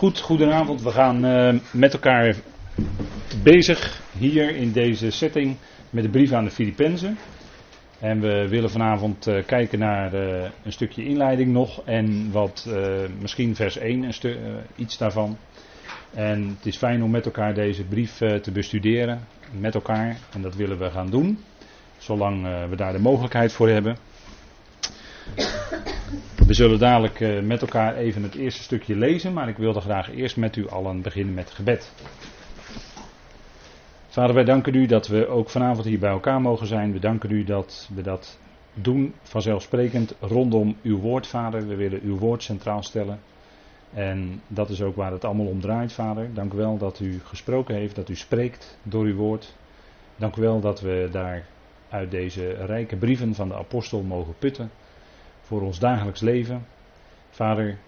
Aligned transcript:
Goed, 0.00 0.20
goedenavond. 0.20 0.82
We 0.82 0.90
gaan 0.90 1.24
uh, 1.26 1.54
met 1.72 1.92
elkaar 1.92 2.36
bezig 3.42 4.00
hier 4.18 4.56
in 4.56 4.72
deze 4.72 5.10
setting 5.10 5.56
met 5.90 6.02
de 6.04 6.10
brief 6.10 6.32
aan 6.32 6.44
de 6.44 6.50
Filippenzen. 6.50 7.18
En 7.98 8.20
we 8.20 8.48
willen 8.48 8.70
vanavond 8.70 9.26
uh, 9.26 9.44
kijken 9.46 9.78
naar 9.78 10.14
uh, 10.14 10.42
een 10.64 10.72
stukje 10.72 11.04
inleiding 11.04 11.52
nog 11.52 11.82
en 11.84 12.30
wat, 12.32 12.68
misschien 13.20 13.54
vers 13.56 13.76
1, 13.78 14.02
een 14.22 14.60
iets 14.76 14.98
daarvan. 14.98 15.36
En 16.14 16.48
het 16.56 16.66
is 16.66 16.76
fijn 16.76 17.02
om 17.02 17.10
met 17.10 17.24
elkaar 17.24 17.54
deze 17.54 17.84
brief 17.84 18.16
te 18.16 18.50
bestuderen, 18.52 19.26
met 19.58 19.74
elkaar. 19.74 20.16
En 20.32 20.42
dat 20.42 20.54
willen 20.54 20.78
we 20.78 20.90
gaan 20.90 21.10
doen, 21.10 21.38
zolang 21.98 22.42
we 22.70 22.76
daar 22.76 22.92
de 22.92 22.98
mogelijkheid 22.98 23.52
voor 23.52 23.68
hebben. 23.68 23.96
We 26.50 26.56
zullen 26.56 26.78
dadelijk 26.78 27.20
uh, 27.20 27.42
met 27.42 27.60
elkaar 27.60 27.96
even 27.96 28.22
het 28.22 28.34
eerste 28.34 28.62
stukje 28.62 28.96
lezen, 28.96 29.32
maar 29.32 29.48
ik 29.48 29.56
wilde 29.56 29.80
graag 29.80 30.10
eerst 30.10 30.36
met 30.36 30.56
u 30.56 30.68
allen 30.68 31.02
beginnen 31.02 31.34
met 31.34 31.50
gebed. 31.50 31.92
Vader, 34.08 34.34
wij 34.34 34.44
danken 34.44 34.74
u 34.74 34.86
dat 34.86 35.06
we 35.06 35.26
ook 35.26 35.50
vanavond 35.50 35.86
hier 35.86 35.98
bij 35.98 36.10
elkaar 36.10 36.40
mogen 36.40 36.66
zijn. 36.66 36.92
We 36.92 36.98
danken 36.98 37.30
u 37.30 37.44
dat 37.44 37.88
we 37.94 38.02
dat 38.02 38.38
doen 38.74 39.14
vanzelfsprekend 39.22 40.14
rondom 40.20 40.76
uw 40.82 40.98
woord, 40.98 41.26
Vader. 41.26 41.68
We 41.68 41.74
willen 41.74 42.00
uw 42.02 42.18
woord 42.18 42.42
centraal 42.42 42.82
stellen. 42.82 43.20
En 43.94 44.42
dat 44.46 44.70
is 44.70 44.82
ook 44.82 44.96
waar 44.96 45.12
het 45.12 45.24
allemaal 45.24 45.46
om 45.46 45.60
draait, 45.60 45.92
Vader. 45.92 46.34
Dank 46.34 46.52
u 46.52 46.56
wel 46.56 46.78
dat 46.78 47.00
u 47.00 47.20
gesproken 47.24 47.74
heeft, 47.74 47.96
dat 47.96 48.08
u 48.08 48.16
spreekt 48.16 48.78
door 48.82 49.04
uw 49.04 49.16
woord. 49.16 49.54
Dank 50.16 50.36
u 50.36 50.40
wel 50.40 50.60
dat 50.60 50.80
we 50.80 51.08
daar 51.12 51.46
uit 51.88 52.10
deze 52.10 52.50
rijke 52.50 52.96
brieven 52.96 53.34
van 53.34 53.48
de 53.48 53.54
apostel 53.54 54.02
mogen 54.02 54.34
putten 54.38 54.70
voor 55.50 55.62
ons 55.62 55.78
dagelijks 55.78 56.20
leven. 56.20 56.66
Vader, 57.30 57.78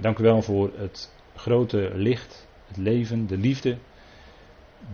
dank 0.00 0.18
u 0.18 0.22
wel 0.22 0.42
voor 0.42 0.70
het 0.76 1.14
grote 1.34 1.90
licht, 1.94 2.48
het 2.66 2.76
leven, 2.76 3.26
de 3.26 3.36
liefde 3.36 3.78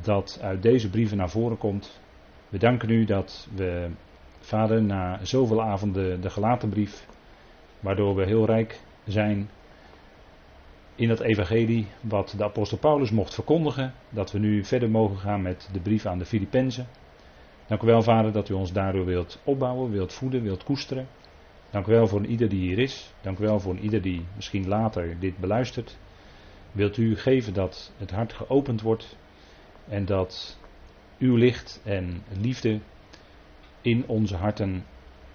dat 0.02 0.38
uit 0.42 0.62
deze 0.62 0.90
brieven 0.90 1.16
naar 1.16 1.30
voren 1.30 1.58
komt. 1.58 2.00
We 2.48 2.58
danken 2.58 2.90
u 2.90 3.04
dat 3.04 3.48
we, 3.54 3.90
Vader, 4.38 4.82
na 4.82 5.18
zoveel 5.22 5.62
avonden 5.62 6.20
de 6.20 6.30
gelaten 6.30 6.68
brief, 6.68 7.06
waardoor 7.80 8.14
we 8.14 8.26
heel 8.26 8.46
rijk 8.46 8.80
zijn 9.04 9.50
in 10.94 11.08
dat 11.08 11.20
evangelie 11.20 11.86
wat 12.00 12.34
de 12.36 12.44
apostel 12.44 12.78
Paulus 12.78 13.10
mocht 13.10 13.34
verkondigen, 13.34 13.94
dat 14.08 14.32
we 14.32 14.38
nu 14.38 14.64
verder 14.64 14.90
mogen 14.90 15.18
gaan 15.18 15.42
met 15.42 15.68
de 15.72 15.80
brief 15.80 16.06
aan 16.06 16.18
de 16.18 16.26
Filippenzen. 16.26 16.86
Dank 17.66 17.82
u 17.82 17.86
wel, 17.86 18.02
Vader, 18.02 18.32
dat 18.32 18.48
u 18.48 18.54
ons 18.54 18.72
daardoor 18.72 19.04
wilt 19.04 19.40
opbouwen, 19.44 19.90
wilt 19.90 20.12
voeden, 20.12 20.42
wilt 20.42 20.64
koesteren. 20.64 21.06
Dank 21.70 21.86
u 21.86 21.92
wel 21.92 22.06
voor 22.08 22.24
ieder 22.24 22.48
die 22.48 22.60
hier 22.60 22.78
is. 22.78 23.12
Dank 23.20 23.38
u 23.38 23.44
wel 23.44 23.60
voor 23.60 23.76
ieder 23.76 24.02
die 24.02 24.24
misschien 24.36 24.68
later 24.68 25.16
dit 25.18 25.38
beluistert. 25.38 25.98
Wilt 26.72 26.96
u 26.96 27.16
geven 27.16 27.54
dat 27.54 27.92
het 27.96 28.10
hart 28.10 28.32
geopend 28.32 28.80
wordt 28.80 29.16
en 29.88 30.04
dat 30.04 30.58
uw 31.18 31.36
licht 31.36 31.80
en 31.84 32.22
liefde 32.40 32.80
in 33.80 34.04
onze 34.06 34.36
harten 34.36 34.84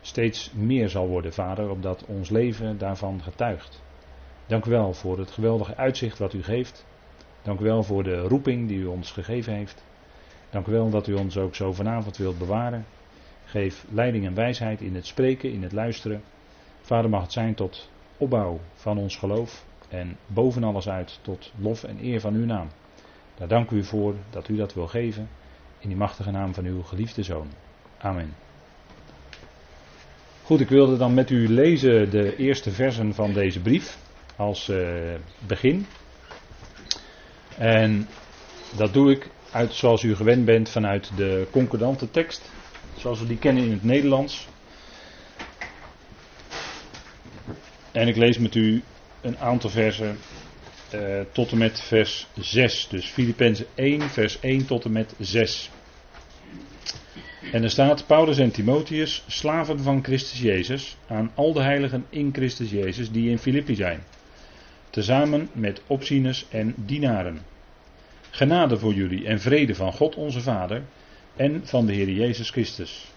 steeds 0.01 0.51
meer 0.51 0.89
zal 0.89 1.07
worden, 1.07 1.33
Vader, 1.33 1.69
opdat 1.69 2.05
ons 2.05 2.29
leven 2.29 2.77
daarvan 2.77 3.21
getuigt. 3.23 3.83
Dank 4.45 4.65
u 4.65 4.69
wel 4.69 4.93
voor 4.93 5.19
het 5.19 5.31
geweldige 5.31 5.75
uitzicht 5.75 6.17
wat 6.17 6.33
u 6.33 6.43
geeft. 6.43 6.85
Dank 7.41 7.59
u 7.59 7.63
wel 7.63 7.83
voor 7.83 8.03
de 8.03 8.21
roeping 8.21 8.67
die 8.67 8.77
u 8.77 8.85
ons 8.85 9.11
gegeven 9.11 9.53
heeft. 9.53 9.83
Dank 10.49 10.67
u 10.67 10.71
wel 10.71 10.89
dat 10.89 11.07
u 11.07 11.13
ons 11.13 11.37
ook 11.37 11.55
zo 11.55 11.73
vanavond 11.73 12.17
wilt 12.17 12.37
bewaren. 12.37 12.85
Geef 13.45 13.85
leiding 13.91 14.25
en 14.25 14.33
wijsheid 14.33 14.81
in 14.81 14.95
het 14.95 15.05
spreken, 15.05 15.51
in 15.51 15.63
het 15.63 15.71
luisteren. 15.71 16.23
Vader 16.81 17.09
mag 17.09 17.21
het 17.21 17.31
zijn 17.31 17.55
tot 17.55 17.89
opbouw 18.17 18.59
van 18.75 18.97
ons 18.97 19.15
geloof 19.15 19.65
en 19.89 20.17
boven 20.27 20.63
alles 20.63 20.89
uit 20.89 21.19
tot 21.21 21.51
lof 21.59 21.83
en 21.83 21.97
eer 22.01 22.19
van 22.19 22.33
uw 22.33 22.45
naam. 22.45 22.67
Daar 23.37 23.47
dank 23.47 23.69
u 23.69 23.83
voor 23.83 24.15
dat 24.29 24.47
u 24.47 24.55
dat 24.55 24.73
wil 24.73 24.87
geven 24.87 25.29
in 25.79 25.87
die 25.87 25.97
machtige 25.97 26.31
naam 26.31 26.53
van 26.53 26.65
uw 26.65 26.81
geliefde 26.81 27.23
zoon. 27.23 27.47
Amen. 27.97 28.33
Goed, 30.43 30.59
ik 30.59 30.69
wilde 30.69 30.97
dan 30.97 31.13
met 31.13 31.29
u 31.29 31.49
lezen 31.49 32.09
de 32.09 32.35
eerste 32.35 32.71
versen 32.71 33.13
van 33.13 33.33
deze 33.33 33.59
brief 33.61 33.97
als 34.35 34.69
uh, 34.69 35.13
begin. 35.47 35.85
En 37.57 38.07
dat 38.77 38.93
doe 38.93 39.11
ik 39.11 39.29
uit, 39.51 39.73
zoals 39.73 40.03
u 40.03 40.15
gewend 40.15 40.45
bent, 40.45 40.69
vanuit 40.69 41.11
de 41.15 41.47
concordante 41.51 42.11
tekst 42.11 42.51
zoals 43.05 43.19
we 43.19 43.27
die 43.27 43.37
kennen 43.37 43.63
in 43.63 43.71
het 43.71 43.83
Nederlands. 43.83 44.47
En 47.91 48.07
ik 48.07 48.15
lees 48.15 48.37
met 48.37 48.55
u 48.55 48.83
een 49.21 49.37
aantal 49.37 49.69
versen 49.69 50.17
uh, 50.93 51.19
tot 51.31 51.51
en 51.51 51.57
met 51.57 51.81
vers 51.81 52.27
6. 52.39 52.87
Dus 52.89 53.05
Filippenzen 53.05 53.65
1, 53.75 54.01
vers 54.09 54.39
1 54.39 54.65
tot 54.65 54.85
en 54.85 54.91
met 54.91 55.13
6. 55.19 55.69
En 57.51 57.63
er 57.63 57.69
staat 57.69 58.07
Paulus 58.07 58.37
en 58.37 58.51
Timotheus, 58.51 59.23
slaven 59.27 59.79
van 59.79 60.03
Christus 60.03 60.39
Jezus, 60.39 60.97
aan 61.07 61.31
al 61.35 61.53
de 61.53 61.61
heiligen 61.61 62.05
in 62.09 62.29
Christus 62.33 62.69
Jezus 62.69 63.11
die 63.11 63.29
in 63.29 63.39
Filippi 63.39 63.75
zijn. 63.75 64.03
Tezamen 64.89 65.49
met 65.53 65.81
opzieners 65.87 66.45
en 66.49 66.73
dienaren. 66.77 67.41
Genade 68.29 68.77
voor 68.77 68.93
jullie 68.93 69.25
en 69.25 69.39
vrede 69.39 69.75
van 69.75 69.93
God 69.93 70.15
onze 70.15 70.41
Vader 70.41 70.83
en 71.35 71.61
van 71.63 71.85
de 71.85 71.93
Heer 71.93 72.09
Jezus 72.09 72.49
Christus. 72.49 73.13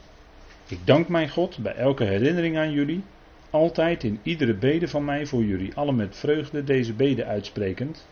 Ik 0.66 0.78
dank 0.84 1.08
mijn 1.08 1.28
God 1.28 1.58
bij 1.58 1.74
elke 1.74 2.04
herinnering 2.04 2.56
aan 2.56 2.72
jullie, 2.72 3.02
altijd 3.50 4.04
in 4.04 4.20
iedere 4.22 4.54
bede 4.54 4.88
van 4.88 5.04
mij 5.04 5.26
voor 5.26 5.44
jullie 5.44 5.74
allen 5.74 5.96
met 5.96 6.16
vreugde 6.16 6.64
deze 6.64 6.92
bede 6.92 7.24
uitsprekend, 7.24 8.06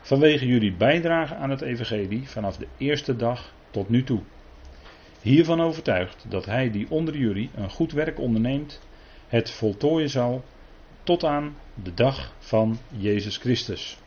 vanwege 0.00 0.46
jullie 0.46 0.72
bijdrage 0.72 1.34
aan 1.34 1.50
het 1.50 1.60
Evangelie 1.60 2.28
vanaf 2.28 2.56
de 2.56 2.66
eerste 2.76 3.16
dag 3.16 3.52
tot 3.70 3.88
nu 3.88 4.04
toe. 4.04 4.20
Hiervan 5.22 5.60
overtuigd 5.60 6.24
dat 6.28 6.44
Hij 6.44 6.70
die 6.70 6.86
onder 6.90 7.16
jullie 7.16 7.50
een 7.54 7.70
goed 7.70 7.92
werk 7.92 8.18
onderneemt, 8.18 8.80
het 9.28 9.50
voltooien 9.50 10.10
zal 10.10 10.44
tot 11.02 11.24
aan 11.24 11.56
de 11.82 11.94
dag 11.94 12.32
van 12.38 12.78
Jezus 12.96 13.36
Christus. 13.36 13.98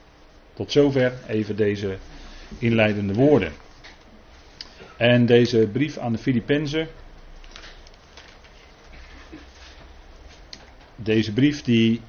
Tot 0.54 0.72
zover 0.72 1.14
even 1.28 1.56
deze 1.56 1.98
inleidende 2.60 3.14
woorden. 3.14 3.52
En 5.02 5.26
deze 5.26 5.68
brief 5.72 5.98
aan 5.98 6.12
de 6.12 6.18
Filippenzen. 6.18 6.88
Deze 10.96 11.34
brief 11.34 11.62
die 11.62 12.02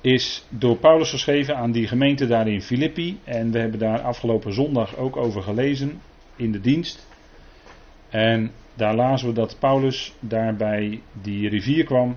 is 0.00 0.44
door 0.48 0.76
Paulus 0.76 1.10
geschreven 1.10 1.56
aan 1.56 1.72
die 1.72 1.86
gemeente 1.86 2.26
daar 2.26 2.48
in 2.48 2.62
Filippi. 2.62 3.20
En 3.24 3.50
we 3.50 3.58
hebben 3.58 3.78
daar 3.78 4.00
afgelopen 4.00 4.52
zondag 4.52 4.96
ook 4.96 5.16
over 5.16 5.42
gelezen 5.42 6.00
in 6.36 6.52
de 6.52 6.60
dienst. 6.60 7.06
En 8.08 8.50
daar 8.74 8.94
lazen 8.94 9.28
we 9.28 9.34
dat 9.34 9.56
Paulus 9.58 10.14
daar 10.20 10.56
bij 10.56 11.00
die 11.22 11.48
rivier 11.48 11.84
kwam. 11.84 12.16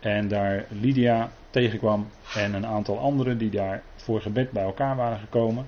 En 0.00 0.28
daar 0.28 0.66
Lydia 0.68 1.32
tegenkwam. 1.50 2.08
En 2.34 2.54
een 2.54 2.66
aantal 2.66 2.98
anderen 2.98 3.38
die 3.38 3.50
daar 3.50 3.82
voor 3.96 4.20
gebed 4.20 4.50
bij 4.50 4.62
elkaar 4.62 4.96
waren 4.96 5.18
gekomen. 5.18 5.66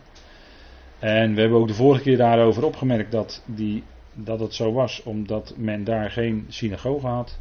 En 0.99 1.35
we 1.35 1.41
hebben 1.41 1.59
ook 1.59 1.69
de 1.69 1.75
vorige 1.75 2.03
keer 2.03 2.17
daarover 2.17 2.65
opgemerkt 2.65 3.13
dat, 3.13 3.43
die, 3.47 3.83
dat 4.15 4.41
het 4.41 4.55
zo 4.55 4.73
was, 4.73 5.03
omdat 5.03 5.55
men 5.57 5.85
daar 5.85 6.11
geen 6.11 6.47
synagoge 6.49 7.07
had. 7.07 7.39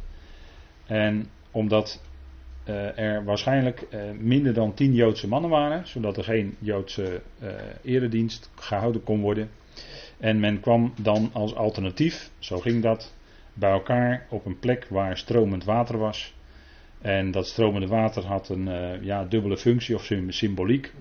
En 0.86 1.28
omdat 1.50 2.02
uh, 2.68 2.98
er 2.98 3.24
waarschijnlijk 3.24 3.86
uh, 3.90 4.00
minder 4.18 4.54
dan 4.54 4.74
tien 4.74 4.94
Joodse 4.94 5.28
mannen 5.28 5.50
waren, 5.50 5.86
zodat 5.86 6.16
er 6.16 6.24
geen 6.24 6.56
Joodse 6.58 7.20
uh, 7.42 7.48
eredienst 7.82 8.50
gehouden 8.54 9.02
kon 9.02 9.20
worden. 9.20 9.50
En 10.18 10.40
men 10.40 10.60
kwam 10.60 10.92
dan 11.00 11.30
als 11.32 11.54
alternatief, 11.54 12.30
zo 12.38 12.58
ging 12.58 12.82
dat, 12.82 13.14
bij 13.54 13.70
elkaar 13.70 14.26
op 14.30 14.46
een 14.46 14.58
plek 14.58 14.86
waar 14.90 15.16
stromend 15.16 15.64
water 15.64 15.98
was. 15.98 16.34
En 17.00 17.30
dat 17.30 17.46
stromende 17.46 17.86
water 17.86 18.24
had 18.26 18.48
een 18.48 18.68
ja, 19.04 19.24
dubbele 19.24 19.56
functie 19.56 19.94
of 19.94 20.10
symboliek, 20.28 20.92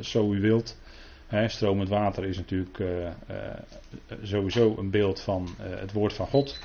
zo 0.00 0.32
u 0.32 0.40
wilt. 0.40 0.76
Stromend 1.46 1.88
water 1.88 2.24
is 2.24 2.36
natuurlijk 2.36 2.78
uh, 2.78 2.88
uh, 2.88 3.10
sowieso 4.22 4.74
een 4.78 4.90
beeld 4.90 5.20
van 5.20 5.48
uh, 5.60 5.80
het 5.80 5.92
woord 5.92 6.12
van 6.12 6.26
God. 6.26 6.58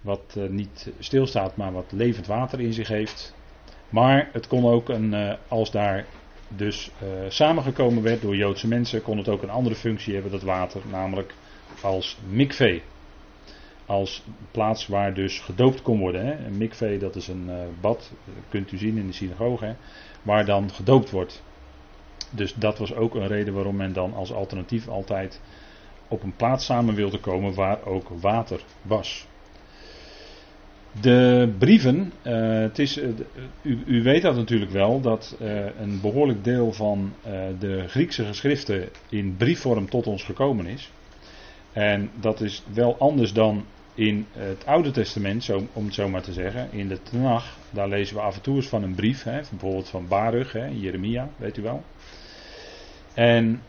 Wat 0.00 0.38
niet 0.50 0.92
stilstaat, 0.98 1.56
maar 1.56 1.72
wat 1.72 1.92
levend 1.92 2.26
water 2.26 2.60
in 2.60 2.72
zich 2.72 2.88
heeft. 2.88 3.34
Maar 3.88 4.28
het 4.32 4.46
kon 4.46 4.64
ook 4.64 4.88
een, 4.88 5.36
als 5.48 5.70
daar 5.70 6.06
dus 6.48 6.90
samengekomen 7.28 8.02
werd 8.02 8.22
door 8.22 8.36
Joodse 8.36 8.68
mensen, 8.68 9.02
kon 9.02 9.18
het 9.18 9.28
ook 9.28 9.42
een 9.42 9.50
andere 9.50 9.74
functie 9.74 10.14
hebben, 10.14 10.32
dat 10.32 10.42
water, 10.42 10.80
namelijk 10.90 11.34
als 11.82 12.18
mikvee. 12.28 12.82
Als 13.86 14.22
plaats 14.50 14.86
waar 14.86 15.14
dus 15.14 15.40
gedoopt 15.40 15.82
kon 15.82 15.98
worden. 15.98 16.26
Hè. 16.26 16.46
Een 16.46 16.56
mikvee, 16.56 16.98
dat 16.98 17.16
is 17.16 17.28
een 17.28 17.50
bad, 17.80 18.12
dat 18.24 18.44
kunt 18.48 18.72
u 18.72 18.78
zien 18.78 18.98
in 18.98 19.06
de 19.06 19.12
synagoge, 19.12 19.64
hè, 19.64 19.74
waar 20.22 20.44
dan 20.44 20.70
gedoopt 20.70 21.10
wordt. 21.10 21.42
Dus 22.30 22.54
dat 22.54 22.78
was 22.78 22.94
ook 22.94 23.14
een 23.14 23.26
reden 23.26 23.54
waarom 23.54 23.76
men 23.76 23.92
dan 23.92 24.14
als 24.14 24.32
alternatief 24.32 24.88
altijd 24.88 25.40
op 26.08 26.22
een 26.22 26.36
plaats 26.36 26.64
samen 26.64 26.94
wilde 26.94 27.18
komen 27.18 27.54
waar 27.54 27.84
ook 27.84 28.08
water 28.20 28.60
was. 28.82 29.26
De 31.00 31.52
brieven, 31.58 32.12
uh, 32.22 32.60
het 32.60 32.78
is, 32.78 32.98
uh, 32.98 33.08
u, 33.62 33.82
u, 33.86 34.02
weet 34.02 34.22
dat 34.22 34.36
natuurlijk 34.36 34.70
wel, 34.70 35.00
dat 35.00 35.36
uh, 35.40 35.64
een 35.80 36.00
behoorlijk 36.00 36.44
deel 36.44 36.72
van 36.72 37.12
de 37.58 37.84
Griekse 37.88 38.24
geschriften 38.24 38.88
in 39.08 39.36
briefvorm 39.36 39.88
tot 39.88 40.06
ons 40.06 40.24
gekomen 40.24 40.66
is. 40.66 40.90
En 41.72 42.10
dat 42.20 42.40
is 42.40 42.62
wel 42.72 42.96
anders 42.98 43.32
dan 43.32 43.64
in 43.98 44.26
het 44.32 44.66
Oude 44.66 44.90
Testament, 44.90 45.44
zo, 45.44 45.66
om 45.72 45.84
het 45.84 45.94
zo 45.94 46.08
maar 46.08 46.22
te 46.22 46.32
zeggen. 46.32 46.68
In 46.72 46.88
de 46.88 47.02
Tanach, 47.02 47.56
daar 47.70 47.88
lezen 47.88 48.16
we 48.16 48.22
af 48.22 48.34
en 48.34 48.42
toe 48.42 48.56
eens 48.56 48.68
van 48.68 48.82
een 48.82 48.94
brief, 48.94 49.22
hè, 49.22 49.40
bijvoorbeeld 49.50 49.88
van 49.88 50.08
Baruch, 50.08 50.52
hè, 50.52 50.66
Jeremia, 50.66 51.28
weet 51.36 51.56
u 51.56 51.62
wel. 51.62 51.82
En 53.14 53.62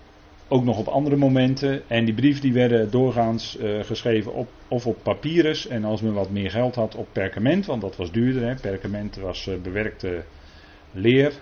ook 0.47 0.63
nog 0.63 0.77
op 0.77 0.87
andere 0.87 1.15
momenten. 1.15 1.89
En 1.89 2.05
die 2.05 2.13
brief 2.13 2.39
die 2.39 2.53
werden 2.53 2.91
doorgaans 2.91 3.57
uh, 3.59 3.83
geschreven 3.83 4.33
op, 4.33 4.49
of 4.67 4.87
op 4.87 5.03
papyrus 5.03 5.67
en 5.67 5.83
als 5.83 6.01
men 6.01 6.13
wat 6.13 6.29
meer 6.29 6.51
geld 6.51 6.75
had 6.75 6.95
op 6.95 7.07
perkament, 7.11 7.65
want 7.65 7.81
dat 7.81 7.95
was 7.95 8.11
duurder. 8.11 8.47
Hè. 8.47 8.55
Perkament 8.55 9.15
was 9.15 9.47
uh, 9.47 9.55
bewerkte 9.61 10.23
leer 10.91 11.33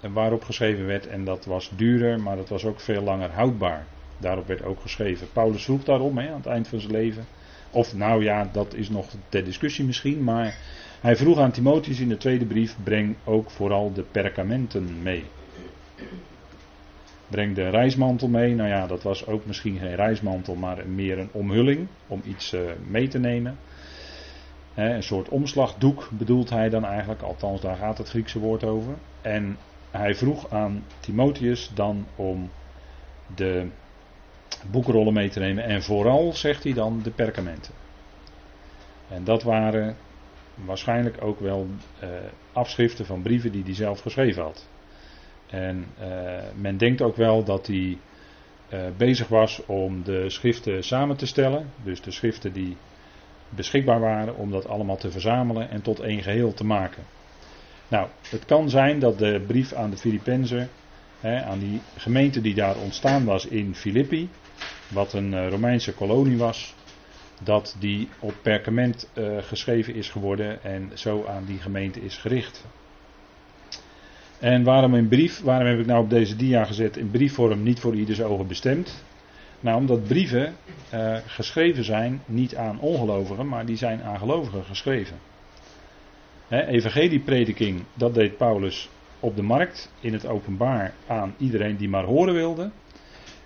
waarop 0.00 0.44
geschreven 0.44 0.86
werd 0.86 1.06
en 1.06 1.24
dat 1.24 1.44
was 1.44 1.70
duurder, 1.76 2.20
maar 2.20 2.36
dat 2.36 2.48
was 2.48 2.64
ook 2.64 2.80
veel 2.80 3.02
langer 3.02 3.30
houdbaar. 3.30 3.86
Daarop 4.18 4.46
werd 4.46 4.64
ook 4.64 4.80
geschreven. 4.80 5.26
Paulus 5.32 5.64
vroeg 5.64 5.84
daarom 5.84 6.18
hè, 6.18 6.28
aan 6.28 6.36
het 6.36 6.46
eind 6.46 6.68
van 6.68 6.80
zijn 6.80 6.92
leven. 6.92 7.24
Of 7.70 7.94
nou 7.94 8.24
ja, 8.24 8.48
dat 8.52 8.74
is 8.74 8.88
nog 8.88 9.06
ter 9.28 9.44
discussie 9.44 9.84
misschien, 9.84 10.24
maar 10.24 10.56
hij 11.00 11.16
vroeg 11.16 11.38
aan 11.38 11.50
Timotheus 11.50 12.00
in 12.00 12.08
de 12.08 12.16
tweede 12.16 12.44
brief: 12.44 12.76
breng 12.84 13.16
ook 13.24 13.50
vooral 13.50 13.92
de 13.92 14.02
perkamenten 14.02 15.02
mee. 15.02 15.24
Breng 17.28 17.54
de 17.54 17.68
reismantel 17.68 18.28
mee. 18.28 18.54
Nou 18.54 18.68
ja, 18.68 18.86
dat 18.86 19.02
was 19.02 19.26
ook 19.26 19.46
misschien 19.46 19.78
geen 19.78 19.94
reismantel, 19.94 20.54
maar 20.54 20.88
meer 20.88 21.18
een 21.18 21.28
omhulling 21.32 21.86
om 22.06 22.22
iets 22.24 22.54
uh, 22.54 22.60
mee 22.86 23.08
te 23.08 23.18
nemen. 23.18 23.58
Een 24.74 25.02
soort 25.02 25.28
omslagdoek 25.28 26.08
bedoelt 26.12 26.50
hij 26.50 26.68
dan 26.68 26.84
eigenlijk, 26.84 27.22
althans 27.22 27.60
daar 27.60 27.76
gaat 27.76 27.98
het 27.98 28.08
Griekse 28.08 28.38
woord 28.38 28.64
over. 28.64 28.94
En 29.20 29.56
hij 29.90 30.14
vroeg 30.14 30.50
aan 30.50 30.84
Timotheus 31.00 31.70
dan 31.74 32.06
om 32.16 32.50
de 33.34 33.66
boekrollen 34.70 35.12
mee 35.12 35.28
te 35.28 35.40
nemen 35.40 35.64
en 35.64 35.82
vooral, 35.82 36.32
zegt 36.32 36.64
hij 36.64 36.72
dan, 36.72 37.00
de 37.02 37.10
perkamenten. 37.10 37.74
En 39.08 39.24
dat 39.24 39.42
waren 39.42 39.96
waarschijnlijk 40.54 41.22
ook 41.22 41.40
wel 41.40 41.66
uh, 42.02 42.08
afschriften 42.52 43.06
van 43.06 43.22
brieven 43.22 43.52
die 43.52 43.64
hij 43.64 43.74
zelf 43.74 44.00
geschreven 44.00 44.42
had. 44.42 44.68
En 45.46 45.86
uh, 46.00 46.06
men 46.54 46.76
denkt 46.76 47.02
ook 47.02 47.16
wel 47.16 47.44
dat 47.44 47.66
hij 47.66 47.98
uh, 48.72 48.80
bezig 48.96 49.28
was 49.28 49.66
om 49.66 50.04
de 50.04 50.30
schriften 50.30 50.84
samen 50.84 51.16
te 51.16 51.26
stellen. 51.26 51.70
Dus 51.82 52.00
de 52.00 52.10
schriften 52.10 52.52
die 52.52 52.76
beschikbaar 53.48 54.00
waren, 54.00 54.36
om 54.36 54.50
dat 54.50 54.68
allemaal 54.68 54.96
te 54.96 55.10
verzamelen 55.10 55.70
en 55.70 55.82
tot 55.82 56.00
één 56.00 56.22
geheel 56.22 56.54
te 56.54 56.64
maken. 56.64 57.02
Nou, 57.88 58.08
het 58.30 58.44
kan 58.44 58.70
zijn 58.70 58.98
dat 58.98 59.18
de 59.18 59.44
brief 59.46 59.72
aan 59.72 59.90
de 59.90 59.96
Filippenzen, 59.96 60.68
aan 61.22 61.58
die 61.58 61.80
gemeente 61.96 62.40
die 62.40 62.54
daar 62.54 62.76
ontstaan 62.76 63.24
was 63.24 63.46
in 63.46 63.74
Filippi, 63.74 64.28
wat 64.88 65.12
een 65.12 65.32
uh, 65.32 65.48
Romeinse 65.48 65.94
kolonie 65.94 66.36
was, 66.36 66.74
dat 67.42 67.76
die 67.78 68.08
op 68.18 68.34
perkament 68.42 69.10
geschreven 69.40 69.94
is 69.94 70.08
geworden 70.08 70.62
en 70.62 70.90
zo 70.94 71.24
aan 71.26 71.44
die 71.44 71.58
gemeente 71.58 72.00
is 72.00 72.16
gericht. 72.16 72.64
En 74.38 74.62
waarom 74.62 74.94
in 74.94 75.08
brief? 75.08 75.40
Waarom 75.40 75.66
heb 75.66 75.78
ik 75.78 75.86
nou 75.86 76.02
op 76.02 76.10
deze 76.10 76.36
dia 76.36 76.64
gezet 76.64 76.96
in 76.96 77.10
briefvorm 77.10 77.62
niet 77.62 77.80
voor 77.80 77.94
ieders 77.94 78.22
ogen 78.22 78.46
bestemd? 78.46 79.04
Nou, 79.60 79.78
omdat 79.78 80.06
brieven 80.06 80.54
uh, 80.94 81.16
geschreven 81.26 81.84
zijn 81.84 82.22
niet 82.26 82.56
aan 82.56 82.80
ongelovigen, 82.80 83.48
maar 83.48 83.66
die 83.66 83.76
zijn 83.76 84.02
aan 84.02 84.18
gelovigen 84.18 84.64
geschreven. 84.64 85.16
He, 86.48 86.66
evangelieprediking, 86.66 87.82
dat 87.94 88.14
deed 88.14 88.36
Paulus 88.36 88.88
op 89.20 89.36
de 89.36 89.42
markt, 89.42 89.92
in 90.00 90.12
het 90.12 90.26
openbaar 90.26 90.94
aan 91.06 91.34
iedereen 91.38 91.76
die 91.76 91.88
maar 91.88 92.04
horen 92.04 92.34
wilde. 92.34 92.70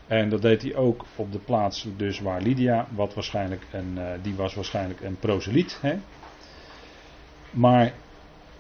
En 0.06 0.28
dat 0.28 0.42
deed 0.42 0.62
hij 0.62 0.74
ook 0.74 1.04
op 1.16 1.32
de 1.32 1.38
plaats 1.38 1.86
dus 1.96 2.20
waar 2.20 2.40
Lydia, 2.40 2.86
wat 2.90 3.14
waarschijnlijk 3.14 3.62
een, 3.70 3.94
uh, 3.96 4.04
die 4.22 4.34
was 4.34 4.54
waarschijnlijk 4.54 5.00
een 5.00 5.16
proseliet. 5.18 5.78
Hè? 5.80 5.94
Maar 7.50 7.92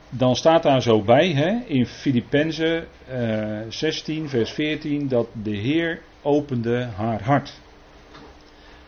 dan 0.08 0.36
staat 0.36 0.62
daar 0.62 0.82
zo 0.82 1.02
bij 1.02 1.32
hè, 1.32 1.64
in 1.66 1.86
Filippenzen 1.86 2.86
uh, 3.12 3.60
16, 3.68 4.28
vers 4.28 4.50
14, 4.50 5.08
dat 5.08 5.28
de 5.42 5.56
Heer 5.56 6.00
opende 6.22 6.88
haar 6.96 7.22
hart. 7.22 7.60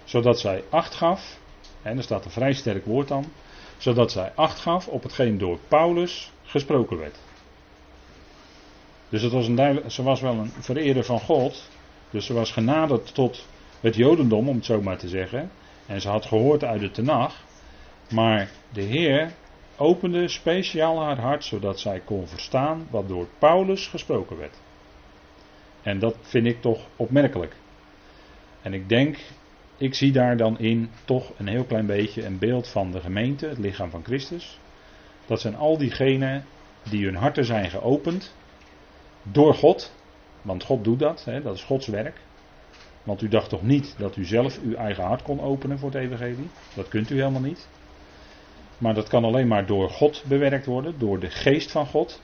Zodat 0.04 0.40
zij 0.40 0.64
acht 0.70 0.94
gaf, 0.94 1.38
en 1.82 1.96
er 1.96 2.02
staat 2.02 2.24
een 2.24 2.30
vrij 2.30 2.52
sterk 2.52 2.84
woord 2.84 3.08
dan, 3.08 3.24
zodat 3.76 4.12
zij 4.12 4.32
acht 4.34 4.58
gaf 4.58 4.88
op 4.88 5.02
hetgeen 5.02 5.38
door 5.38 5.58
Paulus 5.68 6.32
gesproken 6.42 6.98
werd. 6.98 7.16
Dus 9.08 9.22
het 9.22 9.32
was 9.32 9.46
een 9.46 9.90
ze 9.90 10.02
was 10.02 10.20
wel 10.20 10.34
een 10.34 10.52
vereerder 10.58 11.04
van 11.04 11.20
God, 11.20 11.68
dus 12.14 12.26
ze 12.26 12.32
was 12.32 12.52
genaderd 12.52 13.14
tot 13.14 13.46
het 13.80 13.94
Jodendom, 13.94 14.48
om 14.48 14.56
het 14.56 14.64
zo 14.64 14.82
maar 14.82 14.98
te 14.98 15.08
zeggen. 15.08 15.50
En 15.86 16.00
ze 16.00 16.08
had 16.08 16.26
gehoord 16.26 16.64
uit 16.64 16.80
de 16.80 16.90
Tenach. 16.90 17.44
Maar 18.10 18.50
de 18.72 18.82
Heer 18.82 19.32
opende 19.76 20.28
speciaal 20.28 21.02
haar 21.02 21.18
hart 21.18 21.44
zodat 21.44 21.80
zij 21.80 22.00
kon 22.00 22.28
verstaan 22.28 22.86
wat 22.90 23.08
door 23.08 23.26
Paulus 23.38 23.86
gesproken 23.86 24.36
werd. 24.36 24.56
En 25.82 25.98
dat 25.98 26.16
vind 26.20 26.46
ik 26.46 26.60
toch 26.60 26.86
opmerkelijk. 26.96 27.56
En 28.62 28.74
ik 28.74 28.88
denk, 28.88 29.18
ik 29.76 29.94
zie 29.94 30.12
daar 30.12 30.36
dan 30.36 30.58
in 30.58 30.90
toch 31.04 31.32
een 31.38 31.48
heel 31.48 31.64
klein 31.64 31.86
beetje 31.86 32.24
een 32.24 32.38
beeld 32.38 32.68
van 32.68 32.90
de 32.90 33.00
gemeente, 33.00 33.46
het 33.46 33.58
lichaam 33.58 33.90
van 33.90 34.04
Christus. 34.04 34.58
Dat 35.26 35.40
zijn 35.40 35.56
al 35.56 35.78
diegenen 35.78 36.44
die 36.82 37.04
hun 37.04 37.16
harten 37.16 37.44
zijn 37.44 37.70
geopend 37.70 38.34
door 39.22 39.54
God. 39.54 39.92
Want 40.44 40.64
God 40.64 40.84
doet 40.84 40.98
dat, 40.98 41.24
hè, 41.24 41.42
dat 41.42 41.54
is 41.54 41.64
Gods 41.64 41.86
werk. 41.86 42.20
Want 43.02 43.22
u 43.22 43.28
dacht 43.28 43.48
toch 43.48 43.62
niet 43.62 43.94
dat 43.98 44.16
u 44.16 44.24
zelf 44.24 44.60
uw 44.62 44.74
eigen 44.74 45.04
hart 45.04 45.22
kon 45.22 45.40
openen 45.40 45.78
voor 45.78 45.90
het 45.90 46.00
evangelie? 46.00 46.48
Dat 46.74 46.88
kunt 46.88 47.10
u 47.10 47.18
helemaal 47.18 47.40
niet. 47.40 47.68
Maar 48.78 48.94
dat 48.94 49.08
kan 49.08 49.24
alleen 49.24 49.48
maar 49.48 49.66
door 49.66 49.90
God 49.90 50.24
bewerkt 50.28 50.66
worden, 50.66 50.98
door 50.98 51.20
de 51.20 51.30
geest 51.30 51.70
van 51.70 51.86
God. 51.86 52.22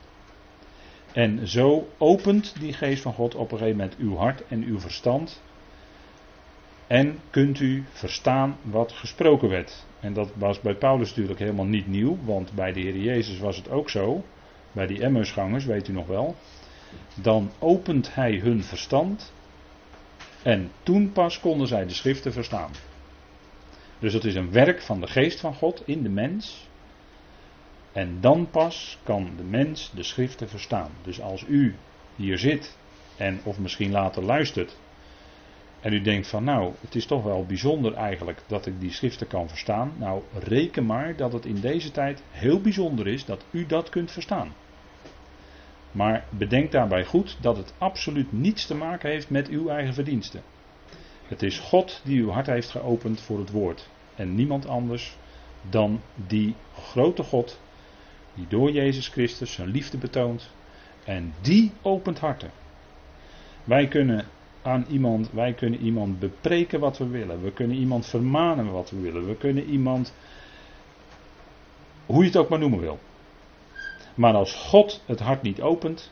En 1.13 1.47
zo 1.47 1.87
opent 1.97 2.59
die 2.59 2.73
geest 2.73 3.01
van 3.01 3.13
God 3.13 3.35
op 3.35 3.51
een 3.51 3.57
gegeven 3.57 3.77
moment 3.77 3.97
uw 3.97 4.15
hart 4.15 4.47
en 4.47 4.63
uw 4.63 4.79
verstand. 4.79 5.41
En 6.87 7.19
kunt 7.29 7.59
u 7.59 7.83
verstaan 7.91 8.57
wat 8.61 8.91
gesproken 8.91 9.49
werd. 9.49 9.85
En 9.99 10.13
dat 10.13 10.31
was 10.35 10.59
bij 10.59 10.75
Paulus 10.75 11.09
natuurlijk 11.09 11.39
helemaal 11.39 11.65
niet 11.65 11.87
nieuw, 11.87 12.17
want 12.23 12.53
bij 12.53 12.73
de 12.73 12.79
Heer 12.79 12.97
Jezus 12.97 13.39
was 13.39 13.57
het 13.57 13.69
ook 13.69 13.89
zo. 13.89 14.23
Bij 14.71 14.87
die 14.87 15.01
Emmausgangers, 15.01 15.65
weet 15.65 15.87
u 15.87 15.93
nog 15.93 16.07
wel. 16.07 16.35
Dan 17.15 17.51
opent 17.59 18.15
hij 18.15 18.39
hun 18.39 18.63
verstand. 18.63 19.33
En 20.43 20.71
toen 20.83 21.11
pas 21.11 21.39
konden 21.39 21.67
zij 21.67 21.85
de 21.85 21.93
schriften 21.93 22.33
verstaan. 22.33 22.71
Dus 23.99 24.13
het 24.13 24.23
is 24.23 24.35
een 24.35 24.51
werk 24.51 24.81
van 24.81 25.01
de 25.01 25.07
geest 25.07 25.39
van 25.39 25.55
God 25.55 25.83
in 25.85 26.03
de 26.03 26.09
mens. 26.09 26.69
En 27.91 28.17
dan 28.21 28.49
pas 28.49 28.97
kan 29.03 29.31
de 29.37 29.43
mens 29.43 29.91
de 29.95 30.03
schriften 30.03 30.49
verstaan. 30.49 30.91
Dus 31.03 31.21
als 31.21 31.45
u 31.47 31.75
hier 32.15 32.37
zit 32.37 32.77
en 33.17 33.39
of 33.43 33.59
misschien 33.59 33.91
later 33.91 34.23
luistert. 34.23 34.77
En 35.79 35.93
u 35.93 36.01
denkt 36.01 36.27
van 36.27 36.43
nou, 36.43 36.73
het 36.81 36.95
is 36.95 37.05
toch 37.05 37.23
wel 37.23 37.45
bijzonder 37.45 37.93
eigenlijk 37.93 38.41
dat 38.47 38.65
ik 38.65 38.79
die 38.79 38.91
schriften 38.91 39.27
kan 39.27 39.49
verstaan. 39.49 39.93
Nou, 39.97 40.21
reken 40.33 40.85
maar 40.85 41.15
dat 41.15 41.33
het 41.33 41.45
in 41.45 41.59
deze 41.59 41.91
tijd 41.91 42.23
heel 42.29 42.61
bijzonder 42.61 43.07
is 43.07 43.25
dat 43.25 43.45
u 43.51 43.65
dat 43.65 43.89
kunt 43.89 44.11
verstaan. 44.11 44.53
Maar 45.91 46.25
bedenk 46.29 46.71
daarbij 46.71 47.05
goed 47.05 47.37
dat 47.41 47.57
het 47.57 47.73
absoluut 47.77 48.31
niets 48.31 48.65
te 48.65 48.75
maken 48.75 49.09
heeft 49.09 49.29
met 49.29 49.47
uw 49.47 49.69
eigen 49.69 49.93
verdiensten. 49.93 50.41
Het 51.27 51.43
is 51.43 51.59
God 51.59 52.01
die 52.03 52.21
uw 52.21 52.29
hart 52.29 52.47
heeft 52.47 52.69
geopend 52.69 53.21
voor 53.21 53.39
het 53.39 53.51
woord. 53.51 53.89
En 54.15 54.35
niemand 54.35 54.67
anders 54.67 55.17
dan 55.69 56.01
die 56.15 56.55
grote 56.73 57.23
God 57.23 57.59
die 58.33 58.45
door 58.47 58.71
Jezus 58.71 59.07
Christus 59.07 59.53
zijn 59.53 59.69
liefde 59.69 59.97
betoont. 59.97 60.49
En 61.03 61.33
die 61.41 61.71
opent 61.81 62.19
harten. 62.19 62.51
Wij 63.63 63.87
kunnen 63.87 64.25
aan 64.61 64.85
iemand, 64.89 65.31
wij 65.31 65.53
kunnen 65.53 65.79
iemand 65.79 66.19
bepreken 66.19 66.79
wat 66.79 66.97
we 66.97 67.07
willen. 67.07 67.43
We 67.43 67.51
kunnen 67.51 67.77
iemand 67.77 68.05
vermanen 68.05 68.71
wat 68.71 68.89
we 68.89 68.99
willen. 68.99 69.27
We 69.27 69.35
kunnen 69.35 69.65
iemand, 69.65 70.13
hoe 72.05 72.19
je 72.19 72.27
het 72.27 72.37
ook 72.37 72.49
maar 72.49 72.59
noemen 72.59 72.79
wil. 72.79 72.99
Maar 74.15 74.33
als 74.33 74.53
God 74.53 75.03
het 75.05 75.19
hart 75.19 75.41
niet 75.41 75.61
opent, 75.61 76.11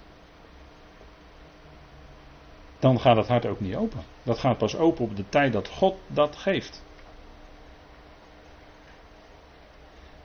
dan 2.80 3.00
gaat 3.00 3.16
het 3.16 3.28
hart 3.28 3.46
ook 3.46 3.60
niet 3.60 3.76
open. 3.76 4.00
Dat 4.24 4.40
gaat 4.40 4.58
pas 4.58 4.78
open 4.78 5.04
op 5.04 5.16
de 5.16 5.30
tijd 5.30 5.54
dat 5.54 5.68
God 5.68 5.96
dat 6.08 6.36
geeft. 6.36 6.84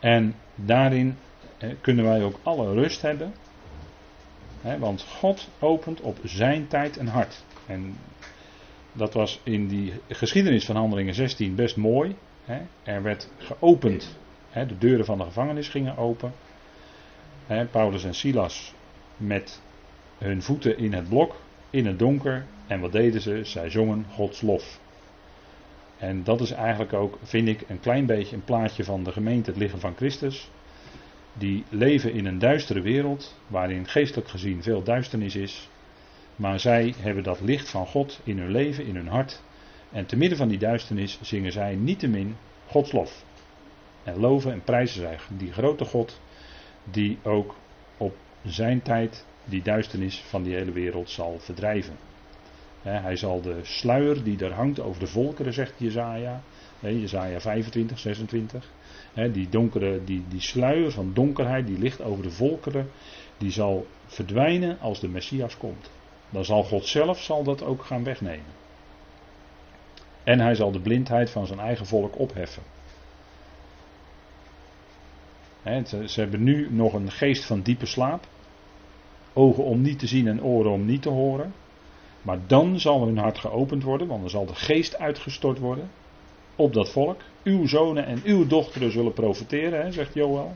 En 0.01 0.35
daarin 0.55 1.19
kunnen 1.81 2.05
wij 2.05 2.23
ook 2.23 2.39
alle 2.43 2.73
rust 2.73 3.03
hebben. 3.03 3.35
want 4.79 5.03
God 5.03 5.49
opent 5.59 6.01
op 6.01 6.19
zijn 6.25 6.67
tijd 6.67 6.97
een 6.97 7.09
hart. 7.09 7.45
En 7.67 7.99
dat 8.93 9.15
was 9.15 9.41
in 9.43 9.69
die 9.69 9.93
geschiedenis 10.09 10.65
van 10.65 10.77
Handelingen 10.77 11.15
16 11.15 11.55
best 11.55 11.77
mooi. 11.77 12.17
Er 12.83 13.03
werd 13.03 13.31
geopend 13.39 14.19
de 14.53 14.79
deuren 14.79 15.05
van 15.05 15.19
de 15.19 15.25
gevangenis 15.25 15.69
gingen 15.69 15.97
open. 15.97 16.33
Paulus 17.71 18.05
en 18.05 18.15
Silas 18.15 18.75
met 19.17 19.63
hun 20.19 20.43
voeten 20.43 20.79
in 20.79 20.93
het 20.93 21.09
blok, 21.09 21.35
in 21.71 21.87
het 21.87 21.99
donker. 21.99 22.45
En 22.67 22.81
wat 22.81 22.93
deden 22.93 23.21
ze? 23.21 23.41
Zij 23.45 23.71
zongen 23.71 24.07
Gods 24.11 24.41
lof. 24.41 24.81
En 25.97 26.25
dat 26.25 26.41
is 26.41 26.51
eigenlijk 26.51 26.93
ook, 26.93 27.19
vind 27.23 27.49
ik, 27.49 27.65
een 27.69 27.81
klein 27.81 28.07
beetje 28.07 28.37
een 28.37 28.45
plaatje 28.45 28.85
van 28.85 29.05
de 29.05 29.13
gemeente, 29.13 29.51
het 29.51 29.59
liggen 29.59 29.81
van 29.81 29.97
Christus. 29.97 30.51
Die 31.33 31.65
leven 31.69 32.13
in 32.13 32.27
een 32.27 32.39
duistere 32.39 32.81
wereld, 32.81 33.39
waarin 33.47 33.89
geestelijk 33.89 34.29
gezien 34.29 34.63
veel 34.63 34.83
duisternis 34.83 35.37
is. 35.37 35.69
Maar 36.37 36.61
zij 36.61 36.95
hebben 36.99 37.23
dat 37.23 37.41
licht 37.41 37.69
van 37.69 37.87
God 37.87 38.21
in 38.25 38.39
hun 38.39 38.51
leven, 38.51 38.87
in 38.87 38.97
hun 38.97 39.09
hart. 39.09 39.43
En 39.93 40.07
te 40.07 40.17
midden 40.17 40.39
van 40.39 40.49
die 40.49 40.59
duisternis 40.59 41.19
zingen 41.23 41.53
zij 41.53 41.75
niettemin 41.75 42.37
Gods 42.67 42.93
lof. 42.93 43.25
En 44.03 44.21
loven 44.21 44.53
en 44.53 44.63
prijzen 44.63 45.01
zij 45.01 45.19
die 45.29 45.53
grote 45.53 45.85
God, 45.85 46.21
die 46.85 47.19
ook 47.23 47.55
op 47.97 48.17
zijn 48.45 48.83
tijd 48.83 49.25
die 49.45 49.63
duisternis 49.63 50.21
van 50.21 50.43
die 50.43 50.55
hele 50.55 50.73
wereld 50.73 51.11
zal 51.11 51.39
verdrijven. 51.39 51.97
hij 52.83 53.17
zal 53.17 53.41
de 53.41 53.59
sluier 53.63 54.23
die 54.25 54.45
er 54.45 54.53
hangt 54.53 54.81
over 54.81 55.01
de 55.01 55.07
volkeren, 55.07 55.53
zegt 55.53 55.73
Jezaja. 55.77 56.43
Jezaja 56.81 57.41
25, 57.41 57.99
26. 57.99 58.71
die, 59.33 59.49
donkere, 59.49 60.05
die, 60.05 60.25
die 60.29 60.41
sluier 60.41 60.91
van 60.91 61.11
donkerheid 61.15 61.67
die 61.67 61.79
ligt 61.79 62.03
over 62.03 62.23
de 62.23 62.31
volkeren, 62.31 62.91
die 63.39 63.51
zal 63.51 63.87
verdwijnen 64.07 64.81
als 64.81 65.01
de 65.01 65.09
Messias 65.09 65.57
komt. 65.57 65.91
Dan 66.31 66.45
zal 66.45 66.65
God 66.65 66.87
zelf 66.87 67.21
zal 67.21 67.43
dat 67.43 67.63
ook 67.63 67.85
gaan 67.85 68.05
wegnemen. 68.05 68.53
En 70.25 70.41
hij 70.41 70.55
zal 70.55 70.73
de 70.73 70.81
blindheid 70.81 71.31
van 71.31 71.47
zijn 71.47 71.59
eigen 71.59 71.87
volk 71.87 72.19
opheffen. 72.19 72.63
Ze 76.07 76.21
hebben 76.21 76.43
nu 76.43 76.69
nog 76.71 76.93
een 76.93 77.11
geest 77.11 77.45
van 77.45 77.61
diepe 77.61 77.87
slaap. 77.87 78.27
Ogen 79.33 79.65
om 79.65 79.81
niet 79.81 79.99
te 79.99 80.07
zien 80.07 80.29
en 80.29 80.43
oren 80.43 80.71
om 80.71 80.85
niet 80.85 81.03
te 81.03 81.09
horen. 81.09 81.53
Maar 82.23 82.39
dan 82.47 82.81
zal 82.81 83.07
hun 83.07 83.19
hart 83.19 83.39
geopend 83.39 83.83
worden, 83.83 84.07
want 84.07 84.21
dan 84.21 84.31
zal 84.31 84.47
de 84.47 84.55
geest 84.55 84.99
uitgestort 84.99 85.59
worden 85.59 85.91
op 86.57 86.73
dat 86.73 86.91
volk. 86.91 87.21
Uw 87.43 87.67
zonen 87.67 88.07
en 88.07 88.21
uw 88.25 88.47
dochteren 88.47 88.93
zullen 88.93 89.13
profiteren, 89.13 89.93
zegt 89.93 90.15
Joël. 90.15 90.55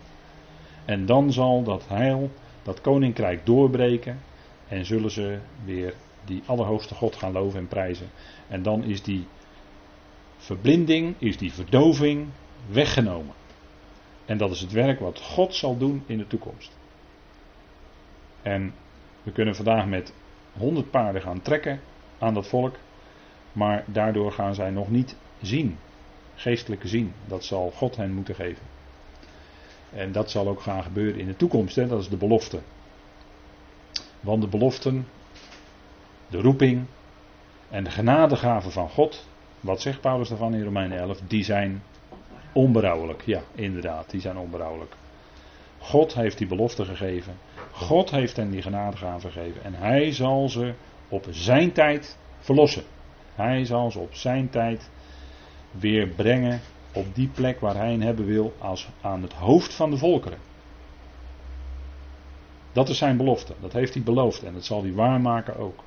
En 0.84 1.06
dan 1.06 1.32
zal 1.32 1.62
dat 1.62 1.88
heil, 1.88 2.30
dat 2.62 2.80
koninkrijk 2.80 3.46
doorbreken. 3.46 4.20
En 4.68 4.84
zullen 4.84 5.10
ze 5.10 5.38
weer 5.64 5.94
die 6.24 6.42
Allerhoogste 6.46 6.94
God 6.94 7.16
gaan 7.16 7.32
loven 7.32 7.58
en 7.58 7.68
prijzen. 7.68 8.06
En 8.48 8.62
dan 8.62 8.84
is 8.84 9.02
die 9.02 9.26
verblinding, 10.36 11.14
is 11.18 11.36
die 11.36 11.52
verdoving 11.52 12.26
weggenomen. 12.70 13.34
En 14.28 14.38
dat 14.38 14.50
is 14.50 14.60
het 14.60 14.72
werk 14.72 15.00
wat 15.00 15.20
God 15.20 15.54
zal 15.54 15.76
doen 15.76 16.02
in 16.06 16.18
de 16.18 16.26
toekomst. 16.26 16.76
En 18.42 18.74
we 19.22 19.32
kunnen 19.32 19.54
vandaag 19.54 19.86
met 19.86 20.12
honderd 20.52 20.90
paarden 20.90 21.22
gaan 21.22 21.42
trekken 21.42 21.80
aan 22.18 22.34
dat 22.34 22.48
volk. 22.48 22.76
Maar 23.52 23.84
daardoor 23.86 24.32
gaan 24.32 24.54
zij 24.54 24.70
nog 24.70 24.90
niet 24.90 25.16
zien. 25.40 25.78
Geestelijke 26.34 26.88
zien. 26.88 27.12
Dat 27.26 27.44
zal 27.44 27.70
God 27.70 27.96
hen 27.96 28.12
moeten 28.12 28.34
geven. 28.34 28.62
En 29.92 30.12
dat 30.12 30.30
zal 30.30 30.48
ook 30.48 30.60
gaan 30.60 30.82
gebeuren 30.82 31.20
in 31.20 31.26
de 31.26 31.36
toekomst. 31.36 31.76
Hè? 31.76 31.86
Dat 31.86 32.00
is 32.00 32.08
de 32.08 32.16
belofte. 32.16 32.60
Want 34.20 34.42
de 34.42 34.48
beloften, 34.48 35.06
de 36.26 36.40
roeping 36.40 36.86
en 37.70 37.84
de 37.84 37.90
genadegaven 37.90 38.72
van 38.72 38.88
God. 38.88 39.26
Wat 39.60 39.80
zegt 39.80 40.00
Paulus 40.00 40.28
daarvan 40.28 40.54
in 40.54 40.64
Romeinen 40.64 40.98
11? 40.98 41.20
Die 41.26 41.44
zijn 41.44 41.82
onberouwelijk. 42.58 43.22
Ja, 43.24 43.42
inderdaad, 43.54 44.10
die 44.10 44.20
zijn 44.20 44.36
onberouwelijk. 44.36 44.94
God 45.78 46.14
heeft 46.14 46.38
die 46.38 46.46
belofte 46.46 46.84
gegeven. 46.84 47.34
God 47.70 48.10
heeft 48.10 48.36
hen 48.36 48.50
die 48.50 48.62
genadegaven 48.62 49.30
gegeven. 49.30 49.64
En 49.64 49.74
hij 49.74 50.12
zal 50.12 50.48
ze 50.48 50.74
op 51.08 51.26
zijn 51.30 51.72
tijd 51.72 52.18
verlossen. 52.38 52.82
Hij 53.34 53.64
zal 53.64 53.90
ze 53.90 53.98
op 53.98 54.14
zijn 54.14 54.50
tijd 54.50 54.90
weer 55.70 56.08
brengen 56.08 56.60
op 56.92 57.14
die 57.14 57.28
plek 57.28 57.60
waar 57.60 57.76
hij 57.76 57.90
hen 57.90 58.02
hebben 58.02 58.26
wil 58.26 58.54
als 58.58 58.88
aan 59.00 59.22
het 59.22 59.32
hoofd 59.32 59.74
van 59.74 59.90
de 59.90 59.96
volkeren. 59.96 60.38
Dat 62.72 62.88
is 62.88 62.98
zijn 62.98 63.16
belofte. 63.16 63.54
Dat 63.60 63.72
heeft 63.72 63.94
hij 63.94 64.02
beloofd 64.02 64.42
en 64.42 64.52
dat 64.52 64.64
zal 64.64 64.82
hij 64.82 64.92
waarmaken 64.92 65.56
ook. 65.56 65.82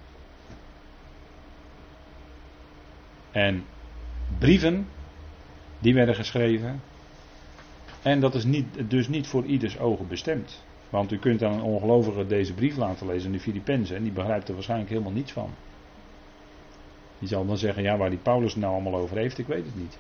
En 3.32 3.66
brieven, 4.38 4.88
die 5.82 5.94
werden 5.94 6.16
geschreven. 6.16 6.82
En 8.02 8.20
dat 8.20 8.36
is 8.36 8.44
niet, 8.44 8.90
dus 8.90 9.08
niet 9.08 9.28
voor 9.28 9.46
ieders 9.46 9.80
ogen 9.80 10.08
bestemd. 10.08 10.64
Want 10.90 11.12
u 11.12 11.18
kunt 11.18 11.44
aan 11.44 11.54
een 11.54 11.62
ongelovige 11.62 12.26
deze 12.26 12.54
brief 12.54 12.78
laten 12.78 13.08
lezen 13.08 13.32
de 13.32 13.40
Filippenzen 13.40 13.96
en 13.96 14.04
die 14.04 14.12
begrijpt 14.12 14.48
er 14.48 14.54
waarschijnlijk 14.54 14.90
helemaal 14.90 15.12
niets 15.12 15.32
van. 15.32 15.50
Die 17.20 17.28
zal 17.28 17.46
dan 17.46 17.58
zeggen, 17.58 17.84
ja 17.84 17.98
waar 17.98 18.10
die 18.10 18.20
Paulus 18.20 18.56
nou 18.56 18.74
allemaal 18.74 18.96
over 18.96 19.18
heeft, 19.18 19.38
ik 19.38 19.48
weet 19.48 19.66
het 19.66 19.76
niet. 19.76 19.98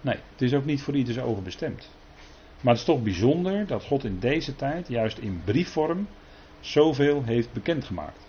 Nee, 0.00 0.16
het 0.32 0.42
is 0.42 0.54
ook 0.54 0.64
niet 0.64 0.82
voor 0.82 0.96
ieders 0.96 1.18
ogen 1.18 1.42
bestemd. 1.42 1.90
Maar 2.60 2.72
het 2.72 2.82
is 2.82 2.88
toch 2.88 3.02
bijzonder 3.02 3.66
dat 3.66 3.84
God 3.84 4.04
in 4.04 4.18
deze 4.18 4.56
tijd, 4.56 4.88
juist 4.88 5.18
in 5.18 5.40
briefvorm, 5.44 6.08
zoveel 6.60 7.22
heeft 7.22 7.52
bekendgemaakt. 7.52 8.25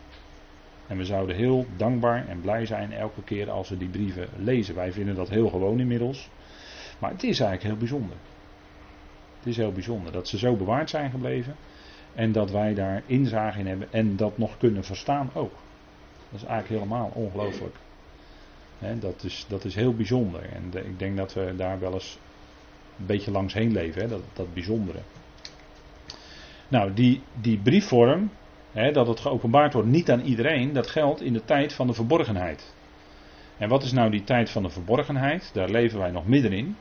En 0.87 0.97
we 0.97 1.05
zouden 1.05 1.35
heel 1.35 1.65
dankbaar 1.77 2.27
en 2.27 2.41
blij 2.41 2.65
zijn 2.65 2.91
elke 2.91 3.23
keer 3.23 3.49
als 3.49 3.69
we 3.69 3.77
die 3.77 3.89
brieven 3.89 4.29
lezen. 4.37 4.75
Wij 4.75 4.91
vinden 4.91 5.15
dat 5.15 5.29
heel 5.29 5.49
gewoon 5.49 5.79
inmiddels. 5.79 6.29
Maar 6.99 7.11
het 7.11 7.23
is 7.23 7.39
eigenlijk 7.39 7.63
heel 7.63 7.77
bijzonder. 7.77 8.17
Het 9.37 9.47
is 9.47 9.57
heel 9.57 9.71
bijzonder 9.71 10.11
dat 10.11 10.27
ze 10.27 10.37
zo 10.37 10.55
bewaard 10.55 10.89
zijn 10.89 11.11
gebleven. 11.11 11.55
En 12.13 12.31
dat 12.31 12.51
wij 12.51 12.73
daar 12.73 13.03
inzage 13.05 13.59
in 13.59 13.67
hebben 13.67 13.87
en 13.91 14.15
dat 14.15 14.37
nog 14.37 14.57
kunnen 14.57 14.83
verstaan 14.83 15.29
ook. 15.33 15.53
Dat 16.31 16.41
is 16.41 16.47
eigenlijk 16.47 16.81
helemaal 16.81 17.11
ongelooflijk. 17.13 17.75
dat, 18.99 19.23
is, 19.23 19.45
dat 19.49 19.65
is 19.65 19.75
heel 19.75 19.93
bijzonder. 19.93 20.41
En 20.53 20.85
ik 20.85 20.99
denk 20.99 21.17
dat 21.17 21.33
we 21.33 21.53
daar 21.55 21.79
wel 21.79 21.93
eens 21.93 22.19
een 22.99 23.05
beetje 23.05 23.31
langs 23.31 23.53
heen 23.53 23.71
leven, 23.71 24.09
dat, 24.09 24.21
dat 24.33 24.53
bijzondere. 24.53 24.99
Nou, 26.67 26.93
die, 26.93 27.21
die 27.41 27.57
briefvorm, 27.57 28.29
dat 28.93 29.07
het 29.07 29.19
geopenbaard 29.19 29.73
wordt 29.73 29.89
niet 29.89 30.11
aan 30.11 30.21
iedereen, 30.21 30.73
dat 30.73 30.87
geldt 30.87 31.21
in 31.21 31.33
de 31.33 31.45
tijd 31.45 31.73
van 31.73 31.87
de 31.87 31.93
verborgenheid. 31.93 32.73
En 33.57 33.69
wat 33.69 33.83
is 33.83 33.91
nou 33.91 34.11
die 34.11 34.23
tijd 34.23 34.49
van 34.49 34.63
de 34.63 34.69
verborgenheid? 34.69 35.49
Daar 35.53 35.69
leven 35.69 35.99
wij 35.99 36.11
nog 36.11 36.27
middenin 36.27 36.75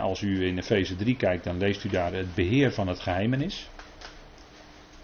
als 0.00 0.20
u 0.20 0.46
in 0.46 0.58
Efeze 0.58 0.96
3 0.96 1.16
kijkt, 1.16 1.44
dan 1.44 1.58
leest 1.58 1.84
u 1.84 1.88
daar 1.88 2.12
het 2.12 2.34
beheer 2.34 2.72
van 2.72 2.88
het 2.88 3.00
geheimenis. 3.00 3.70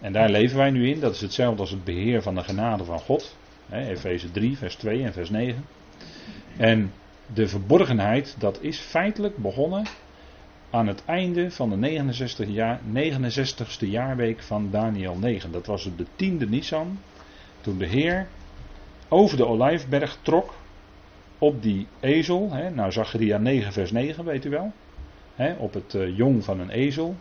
En 0.00 0.12
daar 0.12 0.30
leven 0.30 0.56
wij 0.56 0.70
nu 0.70 0.88
in. 0.88 1.00
Dat 1.00 1.14
is 1.14 1.20
hetzelfde 1.20 1.60
als 1.60 1.70
het 1.70 1.84
beheer 1.84 2.22
van 2.22 2.34
de 2.34 2.42
genade 2.42 2.84
van 2.84 2.98
God. 2.98 3.36
Efeze 3.70 4.30
3, 4.30 4.58
vers 4.58 4.74
2 4.74 5.04
en 5.04 5.12
vers 5.12 5.30
9. 5.30 5.64
En 6.56 6.92
de 7.34 7.48
verborgenheid, 7.48 8.36
dat 8.38 8.58
is 8.60 8.78
feitelijk 8.78 9.36
begonnen 9.36 9.86
aan 10.72 10.86
het 10.86 11.04
einde 11.04 11.50
van 11.50 11.70
de 11.70 11.76
69 11.76 12.48
jaar, 12.48 12.80
69ste 12.94 13.88
jaarweek 13.88 14.42
van 14.42 14.70
Daniel 14.70 15.16
9. 15.20 15.52
Dat 15.52 15.66
was 15.66 15.86
op 15.86 15.98
de 15.98 16.06
tiende 16.16 16.48
Nisan, 16.48 16.98
toen 17.60 17.78
de 17.78 17.86
Heer 17.86 18.28
over 19.08 19.36
de 19.36 19.46
Olijfberg 19.46 20.18
trok 20.22 20.54
op 21.38 21.62
die 21.62 21.86
ezel, 22.00 22.50
hè, 22.52 22.70
nou 22.70 22.92
Zacharia 22.92 23.38
9 23.38 23.72
vers 23.72 23.92
9 23.92 24.24
weet 24.24 24.44
u 24.44 24.50
wel, 24.50 24.72
hè, 25.34 25.54
op 25.54 25.74
het 25.74 25.94
uh, 25.94 26.16
jong 26.16 26.44
van 26.44 26.60
een 26.60 26.70
ezel, 26.70 27.16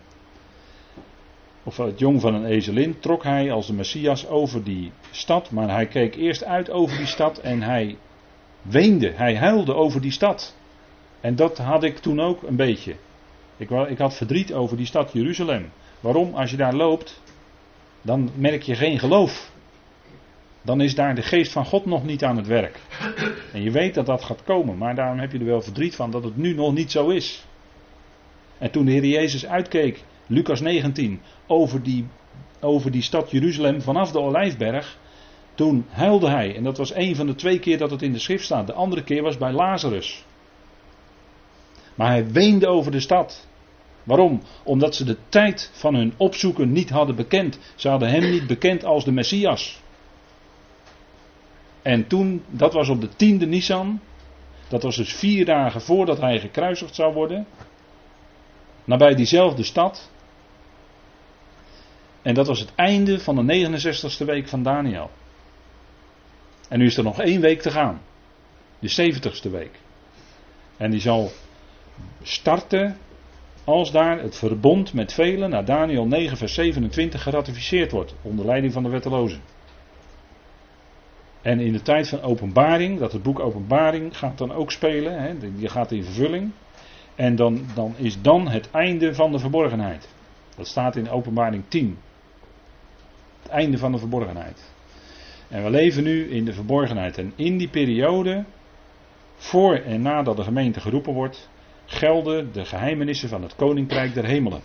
of 1.63 1.77
het 1.77 1.99
jong 1.99 2.21
van 2.21 2.33
een 2.33 2.45
ezelin, 2.45 2.99
trok 2.99 3.23
hij 3.23 3.51
als 3.51 3.67
de 3.67 3.73
Messias 3.73 4.27
over 4.27 4.63
die 4.63 4.91
stad, 5.11 5.51
maar 5.51 5.69
hij 5.69 5.85
keek 5.85 6.15
eerst 6.15 6.43
uit 6.43 6.69
over 6.69 6.97
die 6.97 7.05
stad 7.05 7.37
en 7.37 7.61
hij 7.61 7.97
weende, 8.61 9.11
hij 9.11 9.35
huilde 9.37 9.73
over 9.73 10.01
die 10.01 10.11
stad. 10.11 10.55
En 11.21 11.35
dat 11.35 11.57
had 11.57 11.83
ik 11.83 11.97
toen 11.97 12.19
ook 12.19 12.43
een 12.43 12.55
beetje. 12.55 12.95
Ik, 13.61 13.69
ik 13.69 13.97
had 13.97 14.13
verdriet 14.13 14.53
over 14.53 14.77
die 14.77 14.85
stad 14.85 15.13
Jeruzalem. 15.13 15.71
Waarom? 15.99 16.33
Als 16.33 16.51
je 16.51 16.57
daar 16.57 16.73
loopt, 16.73 17.21
dan 18.01 18.29
merk 18.35 18.61
je 18.61 18.75
geen 18.75 18.99
geloof 18.99 19.51
dan 20.61 20.81
is 20.81 20.95
daar 20.95 21.15
de 21.15 21.21
geest 21.21 21.51
van 21.51 21.65
God 21.65 21.85
nog 21.85 22.05
niet 22.05 22.23
aan 22.23 22.37
het 22.37 22.47
werk. 22.47 22.79
En 23.53 23.61
je 23.61 23.71
weet 23.71 23.93
dat 23.93 24.05
dat 24.05 24.23
gaat 24.23 24.43
komen, 24.43 24.77
maar 24.77 24.95
daarom 24.95 25.19
heb 25.19 25.31
je 25.31 25.39
er 25.39 25.45
wel 25.45 25.61
verdriet 25.61 25.95
van 25.95 26.11
dat 26.11 26.23
het 26.23 26.37
nu 26.37 26.53
nog 26.53 26.73
niet 26.73 26.91
zo 26.91 27.09
is. 27.09 27.45
En 28.57 28.71
toen 28.71 28.85
de 28.85 28.91
Heer 28.91 29.05
Jezus 29.05 29.45
uitkeek, 29.45 30.03
Lucas 30.27 30.61
19, 30.61 31.21
over 31.47 31.83
die, 31.83 32.07
over 32.59 32.91
die 32.91 33.01
stad 33.01 33.31
Jeruzalem 33.31 33.81
vanaf 33.81 34.11
de 34.11 34.19
Olijfberg, 34.19 34.97
toen 35.55 35.85
huilde 35.89 36.29
hij. 36.29 36.55
En 36.55 36.63
dat 36.63 36.77
was 36.77 36.95
een 36.95 37.15
van 37.15 37.27
de 37.27 37.35
twee 37.35 37.59
keer 37.59 37.77
dat 37.77 37.91
het 37.91 38.01
in 38.01 38.11
de 38.11 38.19
schrift 38.19 38.43
staat. 38.43 38.67
De 38.67 38.73
andere 38.73 39.03
keer 39.03 39.21
was 39.21 39.37
bij 39.37 39.51
Lazarus. 39.51 40.25
Maar 41.95 42.07
hij 42.07 42.31
weende 42.31 42.67
over 42.67 42.91
de 42.91 42.99
stad. 42.99 43.47
Waarom? 44.03 44.41
Omdat 44.63 44.95
ze 44.95 45.03
de 45.03 45.17
tijd 45.29 45.71
van 45.73 45.95
hun 45.95 46.13
opzoeken 46.17 46.71
niet 46.71 46.89
hadden 46.89 47.15
bekend. 47.15 47.59
Ze 47.75 47.89
hadden 47.89 48.09
hem 48.09 48.29
niet 48.29 48.47
bekend 48.47 48.85
als 48.85 49.05
de 49.05 49.11
Messias. 49.11 49.81
En 51.81 52.07
toen, 52.07 52.43
dat 52.49 52.73
was 52.73 52.89
op 52.89 53.01
de 53.01 53.09
tiende 53.15 53.45
Nisan. 53.45 53.99
Dat 54.67 54.83
was 54.83 54.95
dus 54.95 55.13
vier 55.13 55.45
dagen 55.45 55.81
voordat 55.81 56.19
hij 56.19 56.39
gekruisigd 56.39 56.95
zou 56.95 57.13
worden. 57.13 57.47
nabij 58.83 59.15
diezelfde 59.15 59.63
stad. 59.63 60.09
En 62.21 62.33
dat 62.33 62.47
was 62.47 62.59
het 62.59 62.75
einde 62.75 63.19
van 63.19 63.35
de 63.35 63.69
69ste 63.69 64.25
week 64.25 64.47
van 64.47 64.63
Daniel. 64.63 65.11
En 66.69 66.79
nu 66.79 66.85
is 66.85 66.97
er 66.97 67.03
nog 67.03 67.21
één 67.21 67.41
week 67.41 67.61
te 67.61 67.71
gaan. 67.71 68.01
De 68.79 69.13
70ste 69.13 69.51
week. 69.51 69.79
En 70.77 70.91
die 70.91 70.99
zal 70.99 71.31
starten 72.21 72.97
als 73.63 73.91
daar 73.91 74.19
het 74.19 74.37
verbond 74.37 74.93
met 74.93 75.13
velen 75.13 75.49
naar 75.49 75.65
Daniel 75.65 76.05
9 76.05 76.37
vers 76.37 76.53
27 76.53 77.23
geratificeerd 77.23 77.91
wordt. 77.91 78.15
Onder 78.21 78.45
leiding 78.45 78.73
van 78.73 78.83
de 78.83 78.89
wettelozen. 78.89 79.41
En 81.41 81.59
in 81.59 81.71
de 81.71 81.81
tijd 81.81 82.09
van 82.09 82.21
openbaring, 82.21 82.99
dat 82.99 83.11
het 83.11 83.23
boek 83.23 83.39
openbaring 83.39 84.17
gaat 84.17 84.37
dan 84.37 84.51
ook 84.51 84.71
spelen. 84.71 85.21
Hè, 85.21 85.37
die 85.55 85.69
gaat 85.69 85.91
in 85.91 86.03
vervulling. 86.03 86.51
En 87.15 87.35
dan, 87.35 87.65
dan 87.75 87.93
is 87.97 88.21
dan 88.21 88.47
het 88.47 88.71
einde 88.71 89.15
van 89.15 89.31
de 89.31 89.39
verborgenheid. 89.39 90.09
Dat 90.55 90.67
staat 90.67 90.95
in 90.95 91.09
openbaring 91.09 91.63
10. 91.67 91.97
Het 93.41 93.51
einde 93.51 93.77
van 93.77 93.91
de 93.91 93.97
verborgenheid. 93.97 94.71
En 95.47 95.63
we 95.63 95.69
leven 95.69 96.03
nu 96.03 96.29
in 96.29 96.45
de 96.45 96.53
verborgenheid. 96.53 97.17
En 97.17 97.33
in 97.35 97.57
die 97.57 97.69
periode, 97.69 98.45
voor 99.35 99.75
en 99.75 100.01
nadat 100.01 100.37
de 100.37 100.43
gemeente 100.43 100.79
geroepen 100.79 101.13
wordt, 101.13 101.49
gelden 101.91 102.53
de 102.53 102.65
geheimenissen 102.65 103.29
van 103.29 103.41
het 103.41 103.55
koninkrijk 103.55 104.13
der 104.13 104.25
hemelen. 104.25 104.61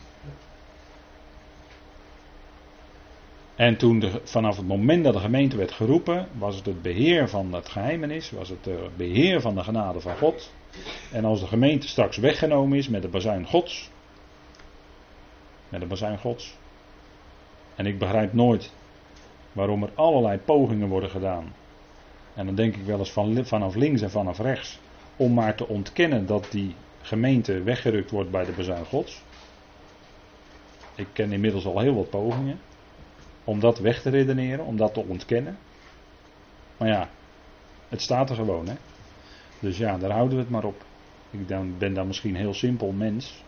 En 3.57 3.77
toen 3.77 4.05
vanaf 4.25 4.57
het 4.57 4.67
moment 4.67 5.05
dat 5.05 5.13
de 5.13 5.21
gemeente 5.21 5.57
werd 5.57 5.73
geroepen, 5.73 6.29
was 6.39 6.57
het 6.57 6.67
het 6.67 6.83
beheer 6.83 7.29
van 7.29 7.53
het 7.55 7.69
geheimenis, 7.69 8.31
was 8.31 8.49
het 8.49 8.65
het 8.65 8.97
beheer 8.97 9.41
van 9.41 9.55
de 9.55 9.63
genade 9.63 10.01
van 10.01 10.17
God. 10.17 10.53
En 11.13 11.25
als 11.25 11.41
de 11.41 11.47
gemeente 11.47 11.89
straks 11.89 12.17
weggenomen 12.17 12.79
is 12.79 12.89
met 12.89 13.03
de 13.03 13.09
bazuin 13.09 13.47
Gods, 13.47 13.91
met 15.69 15.81
de 15.81 15.87
bazuin 15.87 16.19
Gods. 16.19 16.57
En 17.75 17.87
ik 17.87 17.99
begrijp 17.99 18.33
nooit 18.33 18.73
waarom 19.53 19.83
er 19.83 19.91
allerlei 19.95 20.39
pogingen 20.39 20.89
worden 20.89 21.11
gedaan. 21.11 21.55
En 22.35 22.47
dan 22.47 22.55
denk 22.55 22.77
ik 22.77 22.85
wel 22.85 22.99
eens 22.99 23.13
van, 23.13 23.45
vanaf 23.45 23.75
links 23.75 24.03
en 24.03 24.11
vanaf 24.11 24.39
rechts, 24.39 24.79
om 25.17 25.35
maar 25.35 25.55
te 25.55 25.69
ontkennen 25.69 26.27
dat 26.27 26.47
die 26.51 26.75
gemeente 27.07 27.63
weggerukt 27.63 28.11
wordt 28.11 28.31
bij 28.31 28.45
de 28.45 28.53
bezuin 28.53 28.85
Gods. 28.85 29.23
Ik 30.95 31.07
ken 31.13 31.33
inmiddels 31.33 31.67
al 31.67 31.81
heel 31.81 31.95
wat 31.95 32.11
pogingen 32.11 32.59
om 33.45 33.61
dat 33.61 33.79
weg 33.79 34.03
te 34.03 34.11
redeneren, 34.11 34.65
om 34.65 34.77
dat 34.77 34.95
te 34.95 35.01
ontkennen. 35.01 35.57
Maar 36.77 36.89
ja, 36.89 37.09
het 37.89 38.01
staat 38.01 38.31
er 38.31 38.37
gewoon, 38.37 38.69
hè. 38.69 38.75
Dus 39.61 39.79
ja, 39.79 39.99
daar 39.99 40.11
houden 40.11 40.37
we 40.37 40.43
het 40.43 40.53
maar 40.53 40.65
op. 40.65 40.85
Ik 41.31 41.47
ben 41.79 41.95
dan 41.95 42.07
misschien 42.07 42.37
heel 42.37 42.55
simpel 42.55 42.93
mens. 42.93 43.45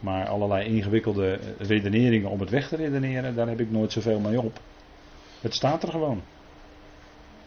Maar 0.00 0.28
allerlei 0.28 0.68
ingewikkelde 0.68 1.38
redeneringen 1.58 2.30
om 2.30 2.40
het 2.40 2.50
weg 2.50 2.68
te 2.68 2.76
redeneren, 2.76 3.34
daar 3.34 3.48
heb 3.48 3.60
ik 3.60 3.70
nooit 3.70 3.92
zoveel 3.92 4.20
mee 4.20 4.40
op. 4.40 4.60
Het 5.40 5.54
staat 5.54 5.82
er 5.82 5.88
gewoon. 5.88 6.22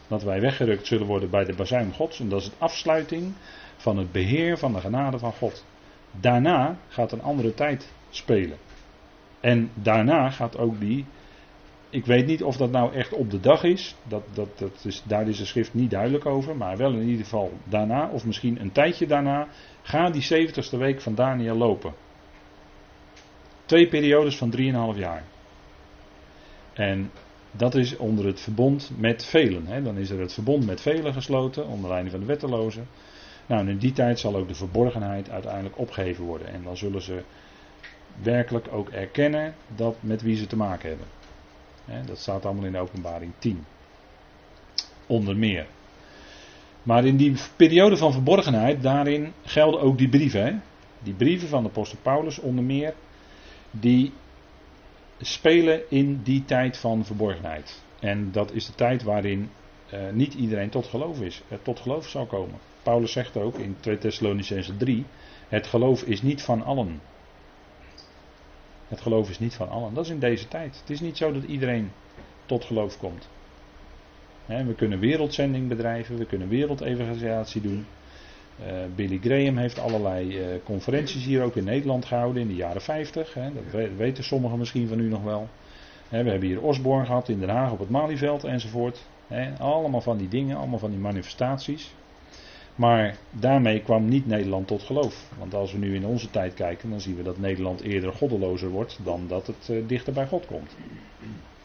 Dat 0.08 0.24
wij 0.24 0.42
weggerukt 0.42 0.88
zullen 0.88 1.08
worden 1.08 1.30
bij 1.30 1.44
de 1.44 1.56
bazuin 1.56 1.94
Gods. 1.94 2.20
En 2.20 2.30
dat 2.30 2.40
is 2.40 2.46
het 2.46 2.56
afsluiting 2.58 3.34
van 3.78 3.98
het 3.98 4.12
beheer 4.12 4.58
van 4.58 4.74
de 4.74 4.80
genade 4.80 5.20
van 5.20 5.34
God. 5.34 5.66
Daarna 6.12 6.78
gaat 6.88 7.12
een 7.12 7.22
andere 7.22 7.54
tijd 7.54 7.94
spelen. 8.10 8.58
En 9.40 9.72
daarna 9.74 10.30
gaat 10.30 10.58
ook 10.58 10.80
die. 10.80 11.06
Ik 11.90 12.06
weet 12.06 12.26
niet 12.26 12.44
of 12.44 12.58
dat 12.58 12.72
nou 12.72 12.94
echt 12.94 13.14
op 13.14 13.32
de 13.32 13.40
dag 13.40 13.64
is. 13.64 13.96
Dat, 14.04 14.24
dat, 14.34 14.58
dat 14.58 14.86
is 14.86 15.04
daar 15.06 15.28
is 15.28 15.38
de 15.38 15.46
schrift 15.46 15.74
niet 15.74 15.92
duidelijk 15.92 16.26
over. 16.26 16.56
Maar 16.56 16.78
wel 16.78 16.92
in 16.92 17.08
ieder 17.08 17.24
geval 17.24 17.52
daarna, 17.64 18.10
of 18.10 18.26
misschien 18.26 18.62
een 18.62 18.72
tijdje 18.72 19.08
daarna. 19.08 19.48
Gaat 19.82 20.14
die 20.14 20.50
70ste 20.50 20.78
week 20.78 21.02
van 21.02 21.16
Daniel 21.16 21.56
lopen. 21.56 21.94
Twee 23.66 23.88
periodes 23.88 24.38
van 24.38 24.54
3,5 24.94 25.00
jaar. 25.00 25.24
En 26.74 27.12
dat 27.58 27.76
is 27.76 27.98
onder 27.98 28.26
het 28.26 28.40
verbond 28.40 28.92
met 28.98 29.26
velen. 29.26 29.68
Hè. 29.68 29.82
Dan 29.82 29.98
is 29.98 30.10
er 30.10 30.20
het 30.20 30.34
verbond 30.34 30.66
met 30.66 30.82
velen 30.82 31.14
gesloten, 31.14 31.68
onder 31.68 31.90
leiding 31.90 32.12
van 32.12 32.20
de 32.20 32.26
wettelozen. 32.26 32.88
Nou, 33.46 33.70
in 33.70 33.78
die 33.78 33.92
tijd 33.92 34.20
zal 34.20 34.36
ook 34.36 34.48
de 34.48 34.56
verborgenheid 34.56 35.30
uiteindelijk 35.30 35.78
opgeheven 35.78 36.24
worden. 36.24 36.48
En 36.48 36.64
dan 36.64 36.78
zullen 36.78 37.02
ze 37.02 37.24
werkelijk 38.22 38.68
ook 38.72 38.90
erkennen 38.90 39.56
dat 39.76 39.96
met 40.00 40.22
wie 40.22 40.36
ze 40.36 40.48
te 40.48 40.56
maken 40.56 40.90
hebben. 40.90 41.08
Hè, 41.86 42.06
dat 42.06 42.18
staat 42.18 42.46
allemaal 42.46 42.66
in 42.66 42.72
de 42.72 42.80
openbaring 42.80 43.32
10. 43.38 43.66
Onder 45.08 45.38
meer. 45.38 45.66
Maar 46.84 47.06
in 47.06 47.18
die 47.18 47.36
periode 47.56 47.98
van 47.98 48.12
verborgenheid, 48.12 48.82
daarin 48.82 49.34
gelden 49.44 49.82
ook 49.82 49.98
die 49.98 50.10
brieven. 50.10 50.46
Hè. 50.46 50.54
Die 51.04 51.14
brieven 51.14 51.48
van 51.48 51.64
de 51.64 51.70
apostel 51.70 51.98
Paulus 52.02 52.40
onder 52.40 52.64
meer, 52.64 52.94
die 53.72 54.14
spelen 55.22 55.82
in 55.90 56.22
die 56.24 56.46
tijd 56.46 56.78
van 56.78 57.06
verborgenheid. 57.06 57.82
En 58.00 58.32
dat 58.32 58.52
is 58.52 58.66
de 58.66 58.76
tijd 58.76 59.04
waarin 59.04 59.50
uh, 59.94 60.00
niet 60.12 60.34
iedereen 60.34 60.70
tot 60.70 60.86
geloof 60.86 61.22
is, 61.22 61.42
uh, 61.52 61.58
tot 61.62 61.80
geloof 61.80 62.08
zal 62.08 62.26
komen. 62.26 62.60
Paulus 62.84 63.12
zegt 63.12 63.38
ook 63.38 63.58
in 63.58 63.76
2 63.80 63.98
Thessalonicense 63.98 64.78
3, 64.78 65.06
het 65.48 65.68
geloof 65.68 66.04
is 66.04 66.22
niet 66.22 66.42
van 66.42 66.64
allen. 66.64 67.02
Het 68.88 69.02
geloof 69.02 69.30
is 69.30 69.40
niet 69.40 69.54
van 69.54 69.70
allen. 69.70 69.94
Dat 69.94 70.06
is 70.06 70.12
in 70.12 70.20
deze 70.20 70.48
tijd. 70.48 70.78
Het 70.80 70.90
is 70.90 71.00
niet 71.00 71.18
zo 71.18 71.32
dat 71.32 71.44
iedereen 71.44 71.92
tot 72.46 72.64
geloof 72.64 72.98
komt. 72.98 73.30
we 74.46 74.74
kunnen 74.76 75.00
wereldzending 75.00 75.68
bedrijven, 75.68 76.18
we 76.18 76.26
kunnen 76.26 76.48
wereldevangelisatie 76.50 77.62
doen. 77.62 77.86
Uh, 78.60 78.66
Billy 78.96 79.20
Graham 79.22 79.58
heeft 79.58 79.80
allerlei 79.80 80.40
uh, 80.40 80.46
conferenties 80.64 81.26
hier 81.26 81.44
ook 81.44 81.56
in 81.56 81.64
Nederland 81.64 82.06
gehouden 82.06 82.42
in 82.42 82.48
de 82.48 82.56
jaren 82.56 82.82
50. 82.82 83.34
Hè, 83.34 83.50
dat 83.54 83.90
weten 83.98 84.24
sommigen 84.24 84.58
misschien 84.58 84.88
van 84.88 85.00
u 85.00 85.10
nog 85.10 85.24
wel. 85.24 85.48
Hè, 86.10 86.24
we 86.24 86.30
hebben 86.30 86.48
hier 86.48 86.62
Osborne 86.62 87.06
gehad 87.06 87.30
in 87.30 87.40
Den 87.40 87.50
Haag 87.50 87.72
op 87.72 87.80
het 87.80 87.90
Malieveld 87.90 88.44
enzovoort. 88.44 89.06
Hè, 89.28 89.58
allemaal 89.60 90.02
van 90.02 90.18
die 90.18 90.28
dingen, 90.28 90.58
allemaal 90.58 90.80
van 90.80 90.92
die 90.92 91.00
manifestaties. 91.00 91.94
Maar 92.76 93.18
daarmee 93.32 93.82
kwam 93.82 94.08
niet 94.08 94.28
Nederland 94.28 94.68
tot 94.68 94.84
geloof. 94.84 95.30
Want 95.38 95.54
als 95.54 95.72
we 95.72 95.78
nu 95.78 95.96
in 95.96 96.06
onze 96.06 96.30
tijd 96.30 96.54
kijken, 96.54 96.90
dan 96.90 97.02
zien 97.02 97.16
we 97.16 97.24
dat 97.24 97.38
Nederland 97.38 97.82
eerder 97.82 98.14
goddelozer 98.14 98.70
wordt 98.70 99.00
dan 99.04 99.28
dat 99.28 99.48
het 99.48 99.68
uh, 99.72 99.88
dichter 99.88 100.14
bij 100.14 100.28
God 100.28 100.46
komt. 100.46 100.76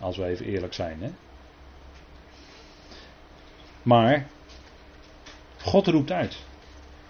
Als 0.00 0.16
we 0.16 0.24
even 0.24 0.46
eerlijk 0.46 0.74
zijn. 0.74 1.02
Hè? 1.02 1.10
Maar 3.82 4.26
God 5.60 5.86
roept 5.86 6.12
uit. 6.12 6.38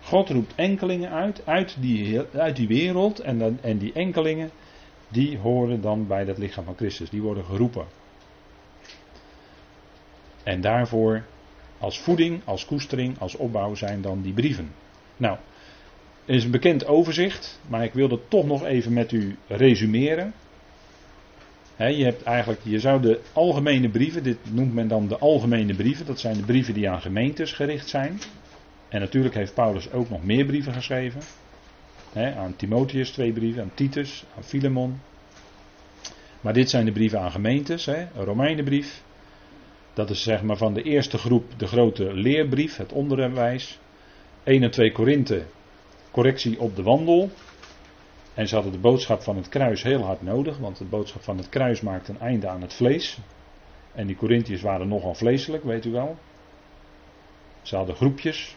God 0.02 0.28
roept 0.28 0.54
enkelingen 0.54 1.10
uit, 1.10 1.42
uit 1.46 1.76
die, 1.80 2.20
uit 2.34 2.56
die 2.56 2.68
wereld. 2.68 3.18
En, 3.18 3.38
dan, 3.38 3.58
en 3.60 3.78
die 3.78 3.92
enkelingen, 3.92 4.50
die 5.08 5.38
horen 5.38 5.80
dan 5.80 6.06
bij 6.06 6.24
het 6.24 6.38
lichaam 6.38 6.64
van 6.64 6.76
Christus. 6.76 7.10
Die 7.10 7.22
worden 7.22 7.44
geroepen. 7.44 7.86
En 10.42 10.60
daarvoor, 10.60 11.22
als 11.78 12.00
voeding, 12.00 12.40
als 12.44 12.66
koestering, 12.66 13.18
als 13.18 13.36
opbouw 13.36 13.74
zijn 13.74 14.00
dan 14.00 14.22
die 14.22 14.32
brieven. 14.32 14.72
Nou, 15.16 15.38
is 16.24 16.44
een 16.44 16.50
bekend 16.50 16.86
overzicht, 16.86 17.60
maar 17.68 17.84
ik 17.84 17.92
wil 17.92 18.08
dat 18.08 18.20
toch 18.28 18.46
nog 18.46 18.64
even 18.64 18.92
met 18.92 19.12
u 19.12 19.36
resumeren. 19.46 20.34
je, 21.76 22.04
hebt 22.04 22.22
eigenlijk, 22.22 22.60
je 22.64 22.80
zou 22.80 23.00
de 23.00 23.20
algemene 23.32 23.88
brieven, 23.88 24.22
dit 24.22 24.38
noemt 24.50 24.74
men 24.74 24.88
dan 24.88 25.08
de 25.08 25.18
algemene 25.18 25.74
brieven, 25.74 26.06
dat 26.06 26.20
zijn 26.20 26.36
de 26.36 26.44
brieven 26.44 26.74
die 26.74 26.90
aan 26.90 27.00
gemeentes 27.00 27.52
gericht 27.52 27.88
zijn. 27.88 28.20
En 28.92 29.00
natuurlijk 29.00 29.34
heeft 29.34 29.54
Paulus 29.54 29.92
ook 29.92 30.08
nog 30.08 30.24
meer 30.24 30.44
brieven 30.44 30.72
geschreven. 30.72 31.20
aan 32.14 32.56
Timotheus 32.56 33.10
twee 33.10 33.32
brieven, 33.32 33.62
aan 33.62 33.74
Titus, 33.74 34.24
aan 34.36 34.42
Filemon. 34.42 35.00
Maar 36.40 36.52
dit 36.52 36.70
zijn 36.70 36.84
de 36.84 36.92
brieven 36.92 37.20
aan 37.20 37.30
gemeentes. 37.30 37.86
He, 37.86 38.00
een 38.00 38.24
Romeinenbrief. 38.24 39.02
Dat 39.92 40.10
is 40.10 40.22
zeg 40.22 40.42
maar 40.42 40.56
van 40.56 40.74
de 40.74 40.82
eerste 40.82 41.18
groep 41.18 41.44
de 41.56 41.66
grote 41.66 42.14
leerbrief, 42.14 42.76
het 42.76 42.92
onderwijs. 42.92 43.78
1 44.42 44.62
en 44.62 44.70
2 44.70 44.92
Korinthe, 44.92 45.44
correctie 46.10 46.60
op 46.60 46.76
de 46.76 46.82
wandel. 46.82 47.30
En 48.34 48.48
ze 48.48 48.54
hadden 48.54 48.72
de 48.72 48.78
boodschap 48.78 49.22
van 49.22 49.36
het 49.36 49.48
kruis 49.48 49.82
heel 49.82 50.02
hard 50.02 50.22
nodig, 50.22 50.58
want 50.58 50.78
de 50.78 50.84
boodschap 50.84 51.22
van 51.22 51.36
het 51.36 51.48
kruis 51.48 51.80
maakt 51.80 52.08
een 52.08 52.20
einde 52.20 52.48
aan 52.48 52.62
het 52.62 52.74
vlees. 52.74 53.18
En 53.94 54.06
die 54.06 54.16
Corinthiërs 54.16 54.62
waren 54.62 54.88
nogal 54.88 55.14
vleeselijk, 55.14 55.64
weet 55.64 55.84
u 55.84 55.90
wel. 55.90 56.18
Ze 57.62 57.76
hadden 57.76 57.94
groepjes, 57.94 58.56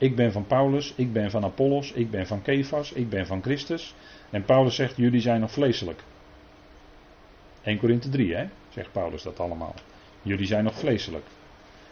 ik 0.00 0.16
ben 0.16 0.32
van 0.32 0.46
Paulus, 0.46 0.92
ik 0.96 1.12
ben 1.12 1.30
van 1.30 1.44
Apollos, 1.44 1.92
ik 1.92 2.10
ben 2.10 2.26
van 2.26 2.42
Kefas, 2.42 2.92
ik 2.92 3.08
ben 3.08 3.26
van 3.26 3.42
Christus. 3.42 3.94
En 4.30 4.44
Paulus 4.44 4.74
zegt, 4.74 4.96
jullie 4.96 5.20
zijn 5.20 5.40
nog 5.40 5.50
vleeselijk. 5.50 6.02
1 7.62 7.78
Korinthe 7.78 8.08
3, 8.08 8.34
hè, 8.34 8.46
zegt 8.68 8.92
Paulus 8.92 9.22
dat 9.22 9.40
allemaal. 9.40 9.74
Jullie 10.22 10.46
zijn 10.46 10.64
nog 10.64 10.78
vleeselijk. 10.78 11.24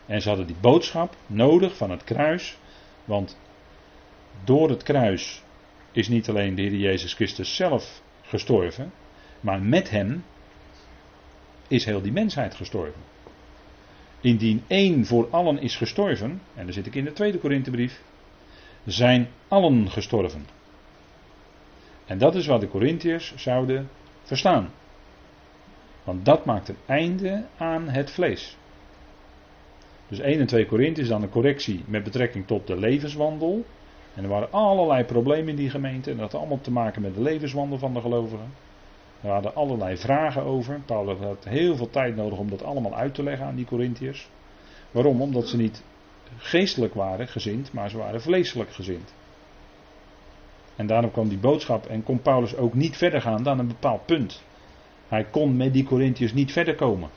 En 0.07 0.23
ze 0.23 0.29
hadden 0.29 0.47
die 0.47 0.57
boodschap 0.61 1.16
nodig 1.27 1.77
van 1.77 1.90
het 1.90 2.05
kruis, 2.05 2.59
want 3.05 3.38
door 4.44 4.68
het 4.68 4.83
kruis 4.83 5.42
is 5.92 6.09
niet 6.09 6.29
alleen 6.29 6.55
de 6.55 6.62
Heer 6.62 6.75
Jezus 6.75 7.14
Christus 7.14 7.57
zelf 7.57 8.03
gestorven, 8.23 8.92
maar 9.40 9.62
met 9.62 9.90
hem 9.90 10.25
is 11.68 11.85
heel 11.85 12.03
die 12.03 12.12
mensheid 12.12 12.55
gestorven. 12.55 13.03
Indien 14.20 14.62
één 14.66 15.07
voor 15.07 15.28
allen 15.31 15.59
is 15.59 15.76
gestorven, 15.76 16.40
en 16.54 16.64
dan 16.64 16.72
zit 16.72 16.87
ik 16.87 16.94
in 16.94 17.04
de 17.04 17.12
tweede 17.12 17.38
Korinthebrief, 17.38 18.02
zijn 18.85 19.28
allen 19.48 19.90
gestorven. 19.90 20.46
En 22.07 22.18
dat 22.18 22.35
is 22.35 22.46
wat 22.46 22.61
de 22.61 22.68
Corinthiërs 22.68 23.35
zouden 23.37 23.88
verstaan. 24.22 24.70
Want 26.04 26.24
dat 26.24 26.44
maakt 26.44 26.68
een 26.68 26.76
einde 26.87 27.44
aan 27.57 27.88
het 27.88 28.11
vlees. 28.11 28.57
Dus 30.09 30.18
1 30.18 30.40
en 30.40 30.46
2 30.46 30.66
Korinthe 30.66 31.00
is 31.00 31.09
dan 31.09 31.22
een 31.22 31.28
correctie 31.28 31.85
met 31.87 32.04
betrekking 32.04 32.46
tot 32.46 32.66
de 32.66 32.76
levenswandel. 32.76 33.64
En 34.14 34.22
er 34.22 34.28
waren 34.28 34.52
allerlei 34.52 35.04
problemen 35.04 35.48
in 35.48 35.57
die 35.57 35.70
gemeente. 35.70 36.11
En 36.11 36.16
dat 36.16 36.33
had 36.33 36.40
allemaal 36.40 36.61
te 36.61 36.70
maken 36.70 37.02
met 37.02 37.14
de 37.14 37.22
levenswandel 37.22 37.78
van 37.78 37.94
de 37.94 38.00
gelovigen. 38.00 38.52
Er 39.20 39.31
hadden 39.31 39.54
allerlei 39.54 39.96
vragen 39.96 40.42
over. 40.42 40.81
Paulus 40.81 41.18
had 41.18 41.44
heel 41.44 41.76
veel 41.76 41.90
tijd 41.90 42.16
nodig 42.16 42.38
om 42.38 42.50
dat 42.50 42.62
allemaal 42.62 42.94
uit 42.94 43.14
te 43.14 43.22
leggen 43.22 43.46
aan 43.46 43.57
die 43.57 43.64
Corinthiërs. 43.64 44.28
Waarom? 44.90 45.22
Omdat 45.22 45.48
ze 45.48 45.57
niet 45.57 45.83
geestelijk 46.37 46.94
waren 46.94 47.28
gezind, 47.28 47.72
maar 47.72 47.90
ze 47.90 47.96
waren 47.96 48.22
vleeselijk 48.22 48.72
gezind. 48.72 49.14
En 50.76 50.87
daarom 50.87 51.11
kwam 51.11 51.28
die 51.28 51.38
boodschap 51.38 51.87
en 51.87 52.02
kon 52.02 52.22
Paulus 52.22 52.57
ook 52.57 52.74
niet 52.74 52.96
verder 52.96 53.20
gaan 53.20 53.42
dan 53.42 53.59
een 53.59 53.66
bepaald 53.66 54.07
punt. 54.07 54.42
Hij 55.09 55.24
kon 55.24 55.57
met 55.57 55.72
die 55.72 55.85
Corinthiërs 55.85 56.33
niet 56.33 56.52
verder 56.52 56.74
komen. 56.74 57.11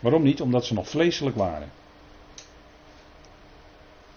Waarom 0.00 0.22
niet? 0.22 0.40
Omdat 0.40 0.64
ze 0.64 0.74
nog 0.74 0.88
vleeselijk 0.88 1.36
waren. 1.36 1.68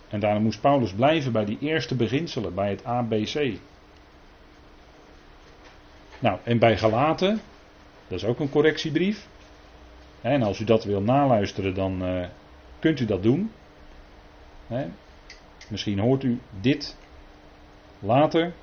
En 0.09 0.19
daarom 0.19 0.43
moest 0.43 0.61
Paulus 0.61 0.93
blijven 0.93 1.31
bij 1.31 1.45
die 1.45 1.57
eerste 1.59 1.95
beginselen, 1.95 2.53
bij 2.55 2.69
het 2.69 2.83
ABC. 2.83 3.57
Nou, 6.19 6.39
en 6.43 6.59
bij 6.59 6.77
Galaten, 6.77 7.41
dat 8.07 8.17
is 8.17 8.25
ook 8.25 8.39
een 8.39 8.49
correctiebrief. 8.49 9.27
En 10.21 10.43
als 10.43 10.59
u 10.59 10.63
dat 10.63 10.83
wil 10.83 11.01
naluisteren, 11.01 11.73
dan 11.73 12.05
uh, 12.05 12.25
kunt 12.79 12.99
u 12.99 13.05
dat 13.05 13.23
doen. 13.23 13.51
Misschien 15.69 15.99
hoort 15.99 16.23
u 16.23 16.39
dit 16.59 16.97
later. 17.99 18.53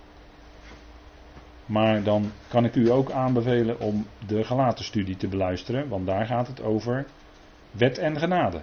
Maar 1.66 2.02
dan 2.02 2.32
kan 2.48 2.64
ik 2.64 2.74
u 2.74 2.90
ook 2.90 3.10
aanbevelen 3.10 3.80
om 3.80 4.06
de 4.26 4.44
Galatenstudie 4.44 5.16
te 5.16 5.28
beluisteren, 5.28 5.88
want 5.88 6.06
daar 6.06 6.26
gaat 6.26 6.46
het 6.46 6.62
over 6.62 7.06
wet 7.70 7.98
en 7.98 8.18
genade. 8.18 8.60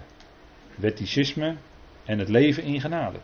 Wetticisme 0.74 1.56
en 2.04 2.18
het 2.18 2.28
leven 2.28 2.62
in 2.62 2.80
genade. 2.80 3.18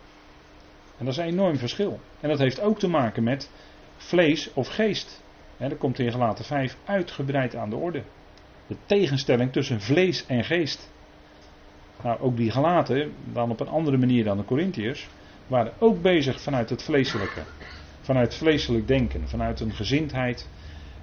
En 0.97 1.05
dat 1.05 1.13
is 1.13 1.17
een 1.17 1.25
enorm 1.25 1.57
verschil. 1.57 1.99
En 2.19 2.29
dat 2.29 2.39
heeft 2.39 2.61
ook 2.61 2.79
te 2.79 2.87
maken 2.87 3.23
met 3.23 3.49
vlees 3.97 4.53
of 4.53 4.67
geest. 4.67 5.23
En 5.61 5.69
dat 5.69 5.77
komt 5.77 5.99
in 5.99 6.11
Galaten 6.11 6.45
5 6.45 6.77
uitgebreid 6.85 7.55
aan 7.55 7.69
de 7.69 7.75
orde. 7.75 8.03
De 8.67 8.75
tegenstelling 8.85 9.51
tussen 9.51 9.81
vlees 9.81 10.25
en 10.25 10.43
geest. 10.43 10.91
Nou, 12.03 12.19
ook 12.19 12.37
die 12.37 12.51
Galaten, 12.51 13.13
dan 13.33 13.51
op 13.51 13.59
een 13.59 13.67
andere 13.67 13.97
manier 13.97 14.23
dan 14.23 14.37
de 14.37 14.45
Corinthiërs, 14.45 15.09
waren 15.47 15.73
ook 15.79 16.01
bezig 16.01 16.41
vanuit 16.41 16.69
het 16.69 16.83
vleeselijke. 16.83 17.41
Vanuit 18.01 18.35
vleeselijk 18.35 18.87
denken, 18.87 19.27
vanuit 19.27 19.59
een 19.59 19.73
gezindheid 19.73 20.49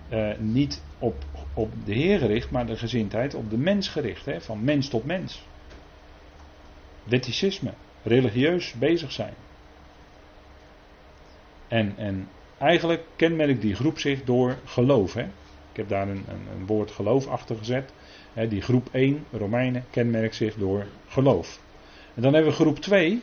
eh, 0.08 0.38
niet 0.38 0.82
op, 0.98 1.24
op 1.54 1.72
de 1.84 1.94
Heer 1.94 2.18
gericht, 2.18 2.50
maar 2.50 2.66
de 2.66 2.76
gezindheid 2.76 3.34
op 3.34 3.50
de 3.50 3.58
mens 3.58 3.88
gericht, 3.88 4.24
hè, 4.24 4.40
van 4.40 4.64
mens 4.64 4.88
tot 4.88 5.04
mens. 5.04 5.46
Wetticisme, 7.04 7.72
religieus 8.02 8.74
bezig 8.78 9.12
zijn. 9.12 9.34
En, 11.68 11.94
en 11.96 12.28
eigenlijk 12.58 13.02
kenmerkt 13.16 13.60
die 13.60 13.74
groep 13.74 13.98
zich 13.98 14.24
door 14.24 14.56
geloof. 14.64 15.14
Hè. 15.14 15.22
Ik 15.70 15.76
heb 15.76 15.88
daar 15.88 16.08
een, 16.08 16.24
een, 16.28 16.46
een 16.58 16.66
woord 16.66 16.90
geloof 16.90 17.26
achter 17.26 17.56
gezet. 17.56 17.92
Hè, 18.32 18.48
die 18.48 18.60
groep 18.60 18.88
1, 18.92 19.24
Romeinen, 19.32 19.84
kenmerkt 19.90 20.34
zich 20.34 20.54
door 20.54 20.86
geloof. 21.08 21.60
En 22.14 22.22
dan 22.22 22.34
hebben 22.34 22.50
we 22.50 22.58
groep 22.58 22.78
2. 22.78 23.22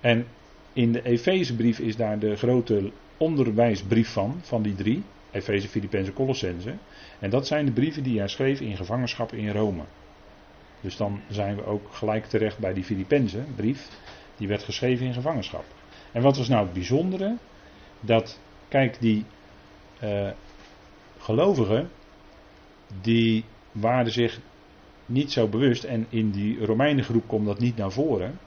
En 0.00 0.26
in 0.72 0.92
de 0.92 1.02
Efezebrief 1.02 1.78
is 1.78 1.96
daar 1.96 2.18
de 2.18 2.36
grote 2.36 2.90
onderwijsbrief 3.16 4.12
van, 4.12 4.40
van 4.42 4.62
die 4.62 4.74
drie. 4.74 5.02
Efeze, 5.30 5.68
Filippenzen, 5.68 6.14
Colossense. 6.14 6.74
En 7.18 7.30
dat 7.30 7.46
zijn 7.46 7.64
de 7.64 7.72
brieven 7.72 8.02
die 8.02 8.18
hij 8.18 8.28
schreef 8.28 8.60
in 8.60 8.76
gevangenschap 8.76 9.32
in 9.32 9.50
Rome. 9.50 9.82
Dus 10.80 10.96
dan 10.96 11.20
zijn 11.28 11.56
we 11.56 11.64
ook 11.64 11.88
gelijk 11.90 12.26
terecht 12.26 12.58
bij 12.58 12.72
die 12.72 12.84
Filippenzen 12.84 13.46
brief. 13.56 13.88
Die 14.36 14.48
werd 14.48 14.62
geschreven 14.62 15.06
in 15.06 15.14
gevangenschap. 15.14 15.64
En 16.12 16.22
wat 16.22 16.36
was 16.36 16.48
nou 16.48 16.64
het 16.64 16.72
bijzondere? 16.72 17.36
Dat, 18.00 18.40
kijk, 18.68 19.00
die 19.00 19.24
uh, 20.02 20.30
gelovigen, 21.18 21.90
die 23.00 23.44
waren 23.72 24.12
zich 24.12 24.40
niet 25.06 25.32
zo 25.32 25.48
bewust, 25.48 25.84
en 25.84 26.06
in 26.08 26.30
die 26.30 26.64
Romeinengroep 26.64 27.28
komt 27.28 27.46
dat 27.46 27.58
niet 27.58 27.76
naar 27.76 27.92
voren, 27.92 28.38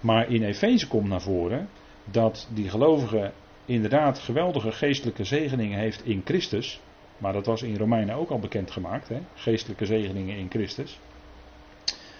maar 0.00 0.30
in 0.30 0.42
Efeze 0.42 0.88
komt 0.88 1.08
naar 1.08 1.22
voren 1.22 1.68
dat 2.04 2.48
die 2.54 2.68
gelovige 2.68 3.32
inderdaad 3.64 4.18
geweldige 4.18 4.72
geestelijke 4.72 5.24
zegeningen 5.24 5.78
heeft 5.78 6.04
in 6.04 6.22
Christus. 6.24 6.80
Maar 7.18 7.32
dat 7.32 7.46
was 7.46 7.62
in 7.62 7.76
Romeinen 7.76 8.14
ook 8.14 8.30
al 8.30 8.38
bekendgemaakt, 8.38 9.08
hè? 9.08 9.20
geestelijke 9.34 9.86
zegeningen 9.86 10.36
in 10.36 10.50
Christus. 10.50 10.98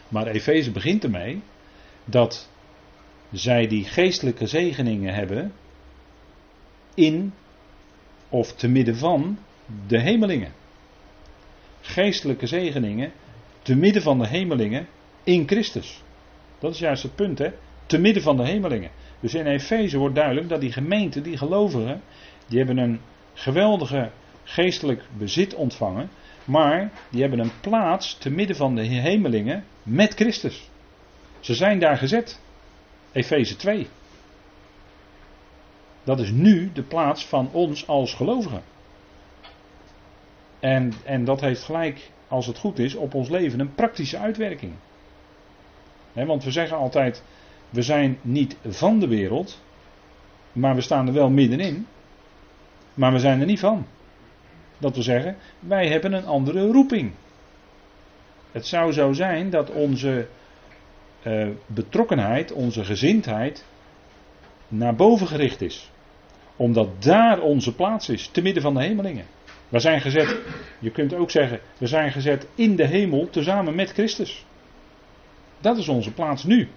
Maar 0.09 0.27
Efeze 0.27 0.71
begint 0.71 1.05
ermee 1.05 1.43
dat 2.05 2.51
zij 3.33 3.67
die 3.67 3.85
geestelijke 3.85 4.47
zegeningen 4.47 5.15
hebben 5.15 5.53
in 6.99 7.33
of 8.29 8.53
te 8.53 8.69
midden 8.69 8.97
van 8.97 9.39
de 9.87 10.01
hemelingen. 10.01 10.53
Geestelijke 11.81 12.47
zegeningen 12.47 13.13
te 13.63 13.75
midden 13.75 14.03
van 14.03 14.19
de 14.19 14.27
hemelingen 14.27 14.87
in 15.25 15.47
Christus. 15.47 16.03
Dat 16.59 16.73
is 16.73 16.79
juist 16.79 17.03
het 17.03 17.15
punt, 17.15 17.39
hè? 17.39 17.51
Te 17.87 17.99
midden 17.99 18.23
van 18.23 18.37
de 18.37 18.47
hemelingen. 18.47 18.91
Dus 19.21 19.35
in 19.35 19.47
Efeze 19.47 19.99
wordt 19.99 20.15
duidelijk 20.15 20.49
dat 20.49 20.61
die 20.61 20.73
gemeenten, 20.73 21.23
die 21.23 21.37
gelovigen, 21.37 22.03
die 22.47 22.59
hebben 22.59 22.79
een 22.79 23.01
geweldige 23.35 24.11
geestelijk 24.45 25.03
bezit 25.19 25.55
ontvangen, 25.55 26.11
maar 26.45 26.91
die 27.11 27.21
hebben 27.21 27.39
een 27.39 27.61
plaats 27.61 28.19
te 28.19 28.31
midden 28.31 28.57
van 28.57 28.75
de 28.75 28.83
hemelingen 28.83 29.65
met 29.83 30.15
Christus. 30.15 30.71
Ze 31.41 31.55
zijn 31.55 31.79
daar 31.79 31.97
gezet. 31.97 32.41
Efeze 33.13 33.57
2. 33.57 33.89
Dat 36.09 36.21
is 36.21 36.31
nu 36.31 36.71
de 36.73 36.83
plaats 36.83 37.27
van 37.27 37.49
ons 37.53 37.87
als 37.87 38.15
gelovigen. 38.15 38.63
En, 40.61 40.93
en 41.05 41.25
dat 41.25 41.41
heeft 41.41 41.63
gelijk, 41.63 42.11
als 42.29 42.47
het 42.47 42.59
goed 42.59 42.79
is, 42.79 42.95
op 42.95 43.15
ons 43.15 43.29
leven 43.29 43.61
een 43.61 43.75
praktische 43.75 44.19
uitwerking. 44.19 44.73
want 46.13 46.45
we 46.45 46.51
zeggen 46.51 46.77
altijd, 46.77 47.23
we 47.71 47.83
zijn 47.83 48.19
niet 48.23 48.57
van 48.67 48.99
de 48.99 49.09
wereld, 49.09 49.63
maar 50.53 50.75
we 50.75 50.81
staan 50.81 51.07
er 51.07 51.13
wel 51.13 51.31
middenin. 51.31 51.87
Maar 52.95 53.13
we 53.13 53.19
zijn 53.19 53.41
er 53.41 53.47
niet 53.47 53.61
van. 53.61 53.87
Dat 54.79 54.95
wil 54.95 55.03
zeggen, 55.03 55.37
wij 55.59 55.89
hebben 55.89 56.13
een 56.13 56.27
andere 56.27 56.67
roeping. 56.67 57.13
Het 58.53 58.67
zou 58.67 58.93
zo 58.93 59.13
zijn 59.13 59.51
dat 59.51 59.71
onze 59.71 60.29
uh, 61.27 61.49
betrokkenheid, 61.67 62.53
onze 62.53 62.85
gezindheid 62.85 63.65
naar 64.69 64.95
boven 64.95 65.27
gericht 65.27 65.61
is. 65.61 65.91
Omdat 66.59 67.03
daar 67.03 67.41
onze 67.41 67.75
plaats 67.75 68.09
is, 68.09 68.29
te 68.29 68.43
midden 68.43 68.63
van 68.63 68.75
de 68.75 68.83
hemelingen. 68.83 69.25
We 69.69 69.79
zijn 69.79 70.01
gezet, 70.01 70.37
je 70.79 70.91
kunt 70.91 71.15
ook 71.15 71.31
zeggen, 71.31 71.61
we 71.79 71.87
zijn 71.87 72.13
gezet 72.13 72.47
in 72.55 72.77
de 72.77 72.87
hemel 72.87 73.31
tezamen 73.31 73.75
met 73.75 73.93
Christus. 73.93 74.45
Dat 75.61 75.77
is 75.77 75.89
onze 75.89 76.13
plaats 76.13 76.45
nu. 76.45 76.69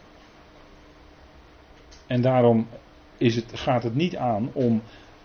En 2.08 2.22
daarom 2.22 2.68
is 3.18 3.36
het, 3.36 3.52
gaat 3.54 3.84
het 3.84 3.96
niet 3.96 4.16
aan 4.16 4.50
om 4.54 4.82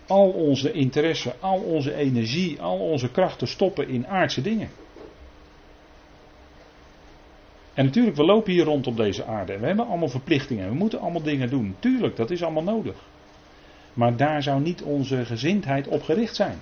al 0.07 0.29
onze 0.29 0.71
interesse, 0.71 1.33
al 1.39 1.59
onze 1.59 1.93
energie, 1.93 2.61
al 2.61 2.79
onze 2.79 3.11
kracht 3.11 3.39
te 3.39 3.45
stoppen 3.45 3.87
in 3.87 4.07
aardse 4.07 4.41
dingen. 4.41 4.69
En 7.73 7.85
natuurlijk, 7.85 8.15
we 8.15 8.25
lopen 8.25 8.51
hier 8.51 8.63
rond 8.63 8.87
op 8.87 8.97
deze 8.97 9.25
aarde. 9.25 9.53
En 9.53 9.59
we 9.59 9.67
hebben 9.67 9.87
allemaal 9.87 10.07
verplichtingen. 10.07 10.69
We 10.69 10.75
moeten 10.75 10.99
allemaal 10.99 11.21
dingen 11.21 11.49
doen. 11.49 11.75
Tuurlijk, 11.79 12.15
dat 12.15 12.31
is 12.31 12.43
allemaal 12.43 12.63
nodig. 12.63 12.95
Maar 13.97 14.17
daar 14.17 14.43
zou 14.43 14.61
niet 14.61 14.81
onze 14.81 15.25
gezindheid 15.25 15.87
op 15.87 16.03
gericht 16.03 16.35
zijn. 16.35 16.59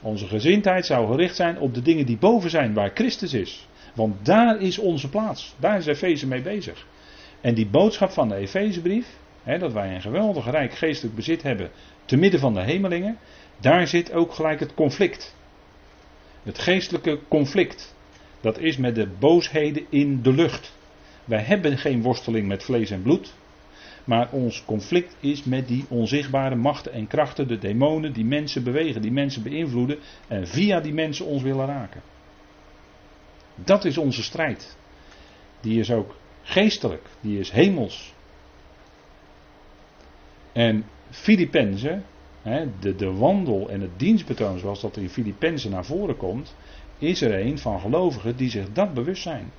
Onze 0.00 0.26
gezindheid 0.26 0.86
zou 0.86 1.06
gericht 1.06 1.36
zijn 1.36 1.58
op 1.58 1.74
de 1.74 1.82
dingen 1.82 2.06
die 2.06 2.18
boven 2.18 2.50
zijn, 2.50 2.74
waar 2.74 2.90
Christus 2.94 3.32
is. 3.32 3.68
Want 3.94 4.24
daar 4.24 4.60
is 4.60 4.78
onze 4.78 5.08
plaats. 5.08 5.54
Daar 5.58 5.78
is 5.78 5.86
Efeze 5.86 6.26
mee 6.26 6.42
bezig. 6.42 6.86
En 7.40 7.54
die 7.54 7.66
boodschap 7.66 8.10
van 8.10 8.28
de 8.28 8.34
Efezebrief, 8.34 9.06
dat 9.58 9.72
wij 9.72 9.94
een 9.94 10.00
geweldig 10.00 10.50
rijk 10.50 10.74
geestelijk 10.74 11.16
bezit 11.16 11.42
hebben 11.42 11.70
te 12.04 12.16
midden 12.16 12.40
van 12.40 12.54
de 12.54 12.62
hemelingen, 12.62 13.18
daar 13.60 13.86
zit 13.86 14.12
ook 14.12 14.32
gelijk 14.32 14.60
het 14.60 14.74
conflict. 14.74 15.36
Het 16.42 16.58
geestelijke 16.58 17.18
conflict. 17.28 17.94
Dat 18.40 18.58
is 18.58 18.76
met 18.76 18.94
de 18.94 19.08
boosheden 19.18 19.86
in 19.88 20.22
de 20.22 20.32
lucht. 20.32 20.76
Wij 21.24 21.42
hebben 21.42 21.78
geen 21.78 22.02
worsteling 22.02 22.48
met 22.48 22.64
vlees 22.64 22.90
en 22.90 23.02
bloed. 23.02 23.34
Maar 24.10 24.28
ons 24.30 24.64
conflict 24.64 25.16
is 25.20 25.44
met 25.44 25.68
die 25.68 25.84
onzichtbare 25.88 26.54
machten 26.54 26.92
en 26.92 27.06
krachten, 27.06 27.48
de 27.48 27.58
demonen 27.58 28.12
die 28.12 28.24
mensen 28.24 28.64
bewegen, 28.64 29.02
die 29.02 29.12
mensen 29.12 29.42
beïnvloeden 29.42 29.98
en 30.28 30.46
via 30.46 30.80
die 30.80 30.92
mensen 30.92 31.26
ons 31.26 31.42
willen 31.42 31.66
raken. 31.66 32.02
Dat 33.54 33.84
is 33.84 33.98
onze 33.98 34.22
strijd. 34.22 34.76
Die 35.60 35.78
is 35.80 35.90
ook 35.90 36.16
geestelijk, 36.42 37.08
die 37.20 37.38
is 37.38 37.50
hemels. 37.50 38.14
En 40.52 40.84
Filippenzen, 41.10 42.04
de, 42.80 42.96
de 42.96 43.12
wandel 43.12 43.68
en 43.68 43.80
het 43.80 43.98
dienstbetoon 43.98 44.58
zoals 44.58 44.80
dat 44.80 44.96
in 44.96 45.10
Filippenzen 45.10 45.70
naar 45.70 45.84
voren 45.84 46.16
komt, 46.16 46.56
is 46.98 47.20
er 47.20 47.46
een 47.46 47.58
van 47.58 47.80
gelovigen 47.80 48.36
die 48.36 48.50
zich 48.50 48.72
dat 48.72 48.94
bewust 48.94 49.22
zijn. 49.22 49.52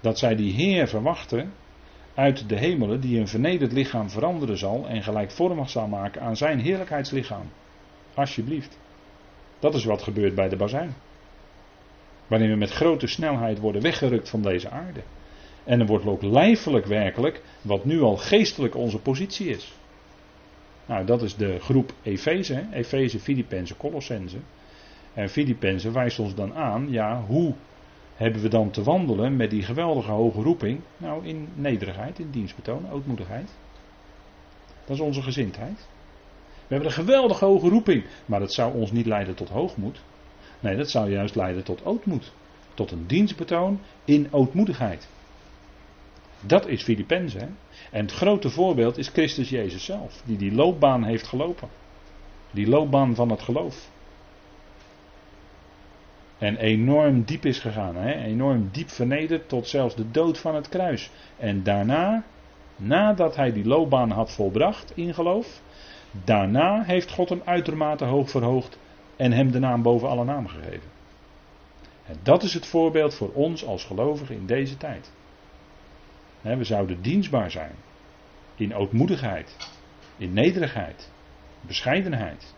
Dat 0.00 0.18
zij 0.18 0.36
die 0.36 0.52
Heer 0.52 0.88
verwachten 0.88 1.52
uit 2.16 2.48
de 2.48 2.56
hemelen 2.56 3.00
die 3.00 3.20
een 3.20 3.28
vernederd 3.28 3.72
lichaam 3.72 4.10
veranderen 4.10 4.58
zal 4.58 4.86
en 4.88 5.02
gelijkvormig 5.02 5.70
zal 5.70 5.86
maken 5.86 6.22
aan 6.22 6.36
zijn 6.36 6.60
heerlijkheidslichaam. 6.60 7.50
Alsjeblieft. 8.14 8.78
Dat 9.58 9.74
is 9.74 9.84
wat 9.84 10.02
gebeurt 10.02 10.34
bij 10.34 10.48
de 10.48 10.56
bazuin. 10.56 10.94
Wanneer 12.26 12.48
we 12.48 12.56
met 12.56 12.70
grote 12.70 13.06
snelheid 13.06 13.58
worden 13.58 13.82
weggerukt 13.82 14.28
van 14.28 14.42
deze 14.42 14.70
aarde. 14.70 15.00
En 15.64 15.80
er 15.80 15.86
wordt 15.86 16.06
ook 16.06 16.22
lijfelijk 16.22 16.86
werkelijk 16.86 17.42
wat 17.62 17.84
nu 17.84 18.00
al 18.00 18.16
geestelijk 18.16 18.74
onze 18.74 18.98
positie 18.98 19.48
is. 19.48 19.74
Nou, 20.86 21.04
dat 21.06 21.22
is 21.22 21.36
de 21.36 21.58
groep 21.60 21.92
Efeze, 22.02 22.66
Efeze, 22.72 23.20
Filippenzen, 23.20 23.76
Colossense. 23.76 24.38
En 25.14 25.28
Filippenzen 25.28 25.92
wijst 25.92 26.18
ons 26.18 26.34
dan 26.34 26.54
aan, 26.54 26.86
ja, 26.90 27.22
hoe 27.26 27.54
hebben 28.16 28.42
we 28.42 28.48
dan 28.48 28.70
te 28.70 28.82
wandelen 28.82 29.36
met 29.36 29.50
die 29.50 29.62
geweldige 29.62 30.10
hoge 30.10 30.42
roeping? 30.42 30.80
Nou, 30.96 31.26
in 31.26 31.48
nederigheid, 31.54 32.18
in 32.18 32.30
dienstbetoon, 32.30 32.90
ootmoedigheid. 32.90 33.50
Dat 34.84 34.96
is 34.96 35.02
onze 35.02 35.22
gezindheid. 35.22 35.88
We 36.66 36.74
hebben 36.74 36.88
een 36.88 37.04
geweldige 37.04 37.44
hoge 37.44 37.68
roeping, 37.68 38.04
maar 38.26 38.40
dat 38.40 38.52
zou 38.52 38.74
ons 38.74 38.92
niet 38.92 39.06
leiden 39.06 39.34
tot 39.34 39.48
hoogmoed. 39.48 40.00
Nee, 40.60 40.76
dat 40.76 40.90
zou 40.90 41.10
juist 41.10 41.34
leiden 41.34 41.64
tot 41.64 41.84
ootmoed. 41.84 42.32
Tot 42.74 42.90
een 42.90 43.06
dienstbetoon 43.06 43.80
in 44.04 44.28
ootmoedigheid. 44.30 45.08
Dat 46.40 46.66
is 46.66 46.82
Filippenzen. 46.82 47.56
En 47.90 48.00
het 48.00 48.12
grote 48.12 48.50
voorbeeld 48.50 48.98
is 48.98 49.08
Christus 49.08 49.48
Jezus 49.48 49.84
zelf, 49.84 50.22
die 50.24 50.36
die 50.36 50.52
loopbaan 50.52 51.04
heeft 51.04 51.26
gelopen. 51.26 51.68
Die 52.50 52.68
loopbaan 52.68 53.14
van 53.14 53.30
het 53.30 53.42
geloof. 53.42 53.90
En 56.38 56.56
enorm 56.56 57.22
diep 57.24 57.44
is 57.44 57.58
gegaan, 57.58 57.96
hè? 57.96 58.12
enorm 58.12 58.68
diep 58.72 58.90
vernederd 58.90 59.48
tot 59.48 59.68
zelfs 59.68 59.94
de 59.94 60.10
dood 60.10 60.38
van 60.38 60.54
het 60.54 60.68
kruis. 60.68 61.10
En 61.36 61.62
daarna, 61.62 62.24
nadat 62.76 63.36
hij 63.36 63.52
die 63.52 63.66
loopbaan 63.66 64.10
had 64.10 64.32
volbracht 64.32 64.92
in 64.94 65.14
geloof, 65.14 65.60
daarna 66.24 66.82
heeft 66.82 67.10
God 67.10 67.28
hem 67.28 67.42
uitermate 67.44 68.04
hoog 68.04 68.30
verhoogd 68.30 68.78
en 69.16 69.32
hem 69.32 69.50
de 69.50 69.58
naam 69.58 69.82
boven 69.82 70.08
alle 70.08 70.24
namen 70.24 70.50
gegeven. 70.50 70.90
En 72.06 72.16
dat 72.22 72.42
is 72.42 72.54
het 72.54 72.66
voorbeeld 72.66 73.14
voor 73.14 73.32
ons 73.32 73.64
als 73.64 73.84
gelovigen 73.84 74.34
in 74.34 74.46
deze 74.46 74.76
tijd. 74.76 75.12
We 76.40 76.64
zouden 76.64 77.02
dienstbaar 77.02 77.50
zijn. 77.50 77.74
In 78.54 78.74
ootmoedigheid. 78.74 79.56
In 80.16 80.32
nederigheid. 80.32 81.10
Bescheidenheid. 81.60 82.54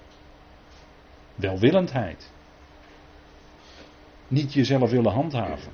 Welwillendheid. 1.34 2.32
Niet 4.28 4.52
jezelf 4.52 4.90
willen 4.90 5.12
handhaven. 5.12 5.72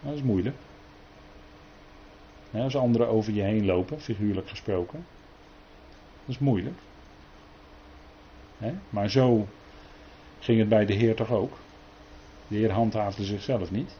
Dat 0.00 0.14
is 0.14 0.22
moeilijk. 0.22 0.56
als 2.50 2.76
anderen 2.76 3.08
over 3.08 3.32
je 3.32 3.42
heen 3.42 3.64
lopen, 3.64 4.00
figuurlijk 4.00 4.48
gesproken. 4.48 5.06
Dat 6.24 6.34
is 6.34 6.38
moeilijk. 6.38 6.76
Maar 8.90 9.10
zo 9.10 9.46
ging 10.38 10.58
het 10.58 10.68
bij 10.68 10.86
de 10.86 10.92
Heer 10.92 11.14
toch 11.14 11.30
ook. 11.30 11.52
De 12.48 12.56
Heer 12.56 12.70
handhaafde 12.70 13.24
zichzelf 13.24 13.70
niet. 13.70 13.96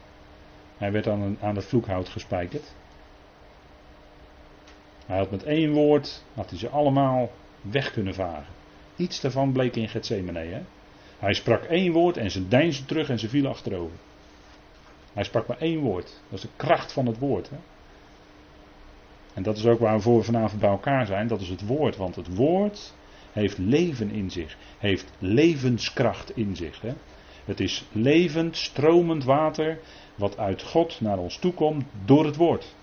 Hij 0.77 0.91
werd 0.91 1.07
aan, 1.07 1.37
aan 1.41 1.55
het 1.55 1.65
vloekhout 1.65 2.09
gespijkerd. 2.09 2.73
Hij 5.05 5.17
had 5.17 5.31
met 5.31 5.43
één 5.43 5.73
woord, 5.73 6.23
had 6.33 6.49
hij 6.49 6.59
ze 6.59 6.69
allemaal 6.69 7.31
weg 7.61 7.91
kunnen 7.91 8.13
vagen. 8.13 8.53
Iets 8.95 9.21
daarvan 9.21 9.51
bleek 9.51 9.75
in 9.75 9.89
Gethsemane. 9.89 10.39
Hè? 10.39 10.61
Hij 11.23 11.33
sprak 11.33 11.63
één 11.63 11.91
woord 11.91 12.17
en 12.17 12.31
ze 12.31 12.47
deinsden 12.47 12.87
terug 12.87 13.09
en 13.09 13.19
ze 13.19 13.29
vielen 13.29 13.51
achterover. 13.51 13.97
Hij 15.13 15.23
sprak 15.23 15.47
maar 15.47 15.57
één 15.57 15.79
woord. 15.79 16.21
Dat 16.29 16.37
is 16.37 16.41
de 16.41 16.55
kracht 16.55 16.93
van 16.93 17.05
het 17.05 17.17
woord. 17.17 17.49
Hè? 17.49 17.55
En 19.33 19.43
dat 19.43 19.57
is 19.57 19.65
ook 19.65 19.79
waarvoor 19.79 20.17
we 20.17 20.23
vanavond 20.23 20.61
bij 20.61 20.69
elkaar 20.69 21.05
zijn. 21.05 21.27
Dat 21.27 21.41
is 21.41 21.49
het 21.49 21.65
woord. 21.65 21.97
Want 21.97 22.15
het 22.15 22.35
woord 22.35 22.93
heeft 23.31 23.57
leven 23.57 24.09
in 24.09 24.31
zich. 24.31 24.57
Heeft 24.77 25.11
levenskracht 25.19 26.37
in 26.37 26.55
zich. 26.55 26.81
Hè? 26.81 26.93
Het 27.45 27.59
is 27.59 27.85
levend, 27.91 28.57
stromend 28.57 29.23
water 29.23 29.79
wat 30.15 30.37
uit 30.37 30.63
God 30.63 31.01
naar 31.01 31.17
ons 31.17 31.37
toe 31.37 31.53
komt 31.53 31.85
door 32.05 32.25
het 32.25 32.35
woord. 32.35 32.75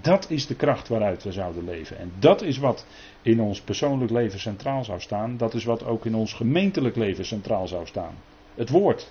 Dat 0.00 0.30
is 0.30 0.46
de 0.46 0.54
kracht 0.54 0.88
waaruit 0.88 1.22
we 1.22 1.32
zouden 1.32 1.64
leven. 1.64 1.98
En 1.98 2.12
dat 2.18 2.42
is 2.42 2.58
wat 2.58 2.86
in 3.22 3.40
ons 3.40 3.60
persoonlijk 3.60 4.10
leven 4.10 4.40
centraal 4.40 4.84
zou 4.84 5.00
staan. 5.00 5.36
Dat 5.36 5.54
is 5.54 5.64
wat 5.64 5.84
ook 5.84 6.06
in 6.06 6.14
ons 6.14 6.32
gemeentelijk 6.32 6.96
leven 6.96 7.24
centraal 7.24 7.68
zou 7.68 7.86
staan. 7.86 8.14
Het 8.54 8.70
woord. 8.70 9.10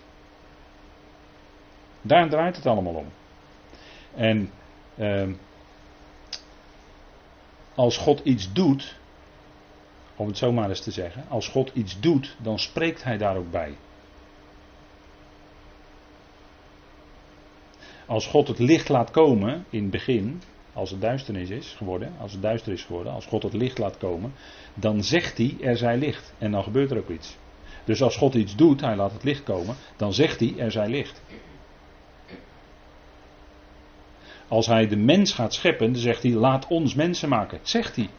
Daar 2.01 2.29
draait 2.29 2.55
het 2.55 2.65
allemaal 2.65 2.93
om. 2.93 3.07
En 4.15 4.51
uh, 4.95 5.29
als 7.75 7.97
God 7.97 8.19
iets 8.19 8.53
doet, 8.53 8.95
om 10.15 10.27
het 10.27 10.37
zo 10.37 10.51
maar 10.51 10.69
eens 10.69 10.83
te 10.83 10.91
zeggen, 10.91 11.25
als 11.29 11.47
God 11.47 11.71
iets 11.73 11.99
doet, 11.99 12.35
dan 12.41 12.59
spreekt 12.59 13.03
Hij 13.03 13.17
daar 13.17 13.37
ook 13.37 13.51
bij. 13.51 13.77
Als 18.05 18.27
God 18.27 18.47
het 18.47 18.59
licht 18.59 18.89
laat 18.89 19.11
komen 19.11 19.65
in 19.69 19.81
het 19.81 19.91
begin, 19.91 20.41
als 20.73 20.89
het 20.89 21.01
duisternis 21.01 21.49
is 21.49 21.73
geworden, 21.77 22.13
als 22.19 22.31
het 22.31 22.41
duister 22.41 22.73
is 22.73 22.83
geworden, 22.83 23.13
als 23.13 23.25
God 23.25 23.43
het 23.43 23.53
licht 23.53 23.77
laat 23.77 23.97
komen, 23.97 24.33
dan 24.73 25.03
zegt 25.03 25.37
hij 25.37 25.57
er 25.61 25.77
zij 25.77 25.97
licht. 25.97 26.33
En 26.37 26.51
dan 26.51 26.63
gebeurt 26.63 26.91
er 26.91 26.97
ook 26.97 27.09
iets. 27.09 27.37
Dus 27.83 28.01
als 28.01 28.17
God 28.17 28.33
iets 28.33 28.55
doet, 28.55 28.81
hij 28.81 28.95
laat 28.95 29.11
het 29.11 29.23
licht 29.23 29.43
komen, 29.43 29.75
dan 29.97 30.13
zegt 30.13 30.39
hij 30.39 30.53
er 30.57 30.71
zij 30.71 30.89
licht. 30.89 31.21
Als 34.47 34.67
hij 34.67 34.87
de 34.87 34.97
mens 34.97 35.33
gaat 35.33 35.53
scheppen, 35.53 35.93
dan 35.93 36.01
zegt 36.01 36.23
hij 36.23 36.31
laat 36.31 36.67
ons 36.67 36.95
mensen 36.95 37.29
maken. 37.29 37.59
zegt 37.61 37.95
hij. 37.95 38.09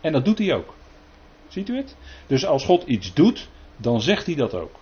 En 0.00 0.12
dat 0.12 0.24
doet 0.24 0.38
hij 0.38 0.54
ook. 0.54 0.74
Ziet 1.48 1.68
u 1.68 1.76
het? 1.76 1.96
Dus 2.26 2.46
als 2.46 2.64
God 2.64 2.82
iets 2.86 3.14
doet, 3.14 3.48
dan 3.76 4.00
zegt 4.00 4.26
hij 4.26 4.34
dat 4.34 4.54
ook. 4.54 4.74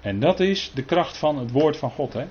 En 0.00 0.20
dat 0.20 0.40
is 0.40 0.70
de 0.74 0.84
kracht 0.84 1.16
van 1.16 1.38
het 1.38 1.50
woord 1.50 1.76
van 1.76 1.90
God. 1.90 2.12
Hè? 2.12 2.26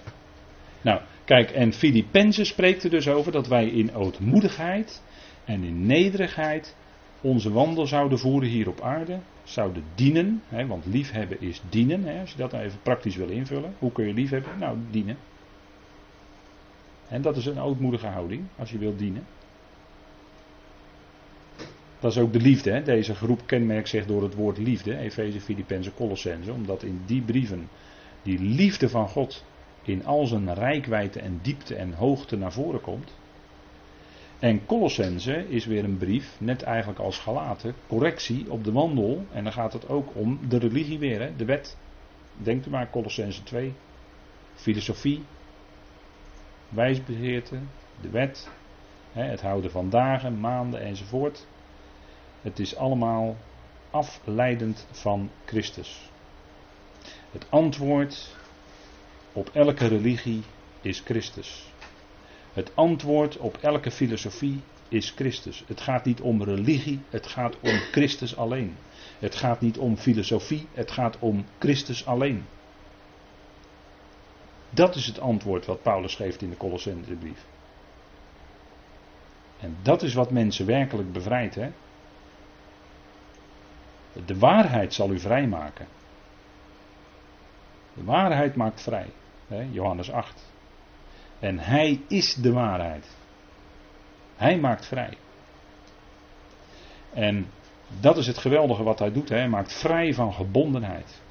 Nou, 0.81 1.01
kijk, 1.25 1.51
en 1.51 1.73
Filippenzen 1.73 2.45
spreekt 2.45 2.83
er 2.83 2.89
dus 2.89 3.07
over 3.07 3.31
dat 3.31 3.47
wij 3.47 3.67
in 3.67 3.95
ootmoedigheid 3.95 5.03
en 5.45 5.63
in 5.63 5.85
nederigheid 5.85 6.75
onze 7.21 7.51
wandel 7.51 7.87
zouden 7.87 8.19
voeren 8.19 8.49
hier 8.49 8.67
op 8.67 8.81
aarde. 8.81 9.19
Zouden 9.43 9.83
dienen, 9.95 10.41
hè, 10.47 10.67
want 10.67 10.85
liefhebben 10.85 11.41
is 11.41 11.61
dienen. 11.69 12.03
Hè, 12.03 12.19
als 12.19 12.31
je 12.31 12.37
dat 12.37 12.51
nou 12.51 12.63
even 12.63 12.79
praktisch 12.81 13.15
wil 13.15 13.29
invullen. 13.29 13.73
Hoe 13.79 13.91
kun 13.91 14.07
je 14.07 14.13
liefhebben? 14.13 14.51
Nou, 14.59 14.77
dienen. 14.89 15.17
En 17.07 17.21
dat 17.21 17.37
is 17.37 17.45
een 17.45 17.59
ootmoedige 17.59 18.07
houding, 18.07 18.43
als 18.57 18.71
je 18.71 18.77
wilt 18.77 18.99
dienen. 18.99 19.23
Dat 21.99 22.11
is 22.11 22.17
ook 22.17 22.33
de 22.33 22.39
liefde. 22.39 22.71
Hè? 22.71 22.83
Deze 22.83 23.15
groep 23.15 23.41
kenmerkt 23.45 23.89
zich 23.89 24.05
door 24.05 24.23
het 24.23 24.35
woord 24.35 24.57
liefde. 24.57 24.97
Efeze, 24.97 25.41
Filippenzen, 25.41 25.93
Colossense. 25.93 26.53
Omdat 26.53 26.83
in 26.83 27.01
die 27.05 27.21
brieven 27.21 27.69
die 28.21 28.39
liefde 28.39 28.89
van 28.89 29.07
God 29.07 29.45
in 29.83 30.05
al 30.05 30.25
zijn 30.25 30.53
rijkwijde 30.53 31.19
en 31.19 31.39
diepte 31.41 31.75
en 31.75 31.93
hoogte 31.93 32.37
naar 32.37 32.51
voren 32.51 32.81
komt. 32.81 33.13
En 34.39 34.65
Colossense 34.65 35.49
is 35.49 35.65
weer 35.65 35.83
een 35.83 35.97
brief, 35.97 36.35
net 36.39 36.61
eigenlijk 36.61 36.99
als 36.99 37.19
Galaten, 37.19 37.75
correctie 37.87 38.51
op 38.51 38.63
de 38.63 38.71
wandel. 38.71 39.25
En 39.31 39.43
dan 39.43 39.53
gaat 39.53 39.73
het 39.73 39.89
ook 39.89 40.15
om 40.15 40.39
de 40.49 40.57
religie 40.57 40.99
weer, 40.99 41.21
hè? 41.21 41.35
de 41.35 41.45
wet. 41.45 41.77
Denkt 42.37 42.65
u 42.65 42.69
maar, 42.69 42.89
Colossense 42.89 43.43
2. 43.43 43.73
Filosofie, 44.53 45.23
wijsbegeerte, 46.69 47.59
de 48.01 48.09
wet, 48.09 48.49
hè? 49.11 49.23
het 49.23 49.41
houden 49.41 49.71
van 49.71 49.89
dagen, 49.89 50.39
maanden 50.39 50.81
enzovoort. 50.81 51.47
Het 52.41 52.59
is 52.59 52.75
allemaal 52.75 53.35
afleidend 53.89 54.87
van 54.91 55.29
Christus. 55.45 56.09
Het 57.31 57.45
antwoord 57.49 58.35
op 59.33 59.49
elke 59.53 59.87
religie 59.87 60.43
is 60.81 60.99
Christus. 60.99 61.71
Het 62.53 62.71
antwoord 62.75 63.37
op 63.37 63.57
elke 63.61 63.91
filosofie 63.91 64.61
is 64.87 65.09
Christus. 65.09 65.63
Het 65.67 65.81
gaat 65.81 66.05
niet 66.05 66.21
om 66.21 66.43
religie, 66.43 66.99
het 67.09 67.27
gaat 67.27 67.55
om 67.59 67.77
Christus 67.91 68.37
alleen. 68.37 68.75
Het 69.19 69.35
gaat 69.35 69.61
niet 69.61 69.77
om 69.77 69.97
filosofie, 69.97 70.67
het 70.73 70.91
gaat 70.91 71.19
om 71.19 71.45
Christus 71.59 72.05
alleen. 72.05 72.45
Dat 74.69 74.95
is 74.95 75.05
het 75.05 75.19
antwoord 75.19 75.65
wat 75.65 75.81
Paulus 75.81 76.15
geeft 76.15 76.41
in 76.41 76.49
de 76.49 76.57
Colossensebrief. 76.57 77.45
En 79.59 79.77
dat 79.81 80.01
is 80.01 80.13
wat 80.13 80.31
mensen 80.31 80.65
werkelijk 80.65 81.11
bevrijdt. 81.11 81.55
Hè? 81.55 81.71
De 84.25 84.37
waarheid 84.37 84.93
zal 84.93 85.11
u 85.11 85.19
vrijmaken. 85.19 85.87
De 87.93 88.03
waarheid 88.03 88.55
maakt 88.55 88.81
vrij. 88.81 89.07
Johannes 89.71 90.11
8. 90.11 90.49
En 91.39 91.59
Hij 91.59 92.01
is 92.07 92.35
de 92.35 92.51
waarheid. 92.51 93.15
Hij 94.35 94.57
maakt 94.59 94.85
vrij. 94.85 95.17
En 97.13 97.45
dat 97.99 98.17
is 98.17 98.27
het 98.27 98.37
geweldige 98.37 98.83
wat 98.83 98.99
hij 98.99 99.11
doet. 99.11 99.29
Hè. 99.29 99.35
Hij 99.35 99.49
maakt 99.49 99.73
vrij 99.73 100.13
van 100.13 100.33
gebondenheid. 100.33 101.21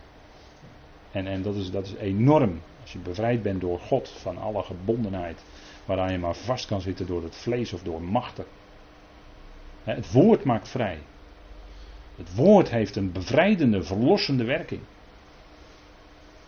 En, 1.13 1.27
en 1.27 1.43
dat, 1.43 1.55
is, 1.55 1.71
dat 1.71 1.87
is 1.87 1.95
enorm. 1.95 2.61
Als 2.81 2.93
je 2.93 2.99
bevrijd 2.99 3.43
bent 3.43 3.61
door 3.61 3.79
God 3.79 4.09
van 4.09 4.39
alle 4.39 4.63
gebondenheid. 4.63 5.45
Waaraan 5.85 6.13
je 6.13 6.19
maar 6.19 6.35
vast 6.35 6.67
kan 6.67 6.81
zitten 6.81 7.07
door 7.07 7.23
het 7.23 7.37
vlees 7.37 7.73
of 7.73 7.83
door 7.83 8.03
machten. 8.03 8.45
Het 9.85 10.13
woord 10.13 10.45
maakt 10.45 10.69
vrij. 10.69 10.99
Het 12.17 12.35
woord 12.35 12.71
heeft 12.71 12.97
een 12.97 13.13
bevrijdende, 13.13 13.83
verlossende 13.83 14.45
werking. 14.45 14.81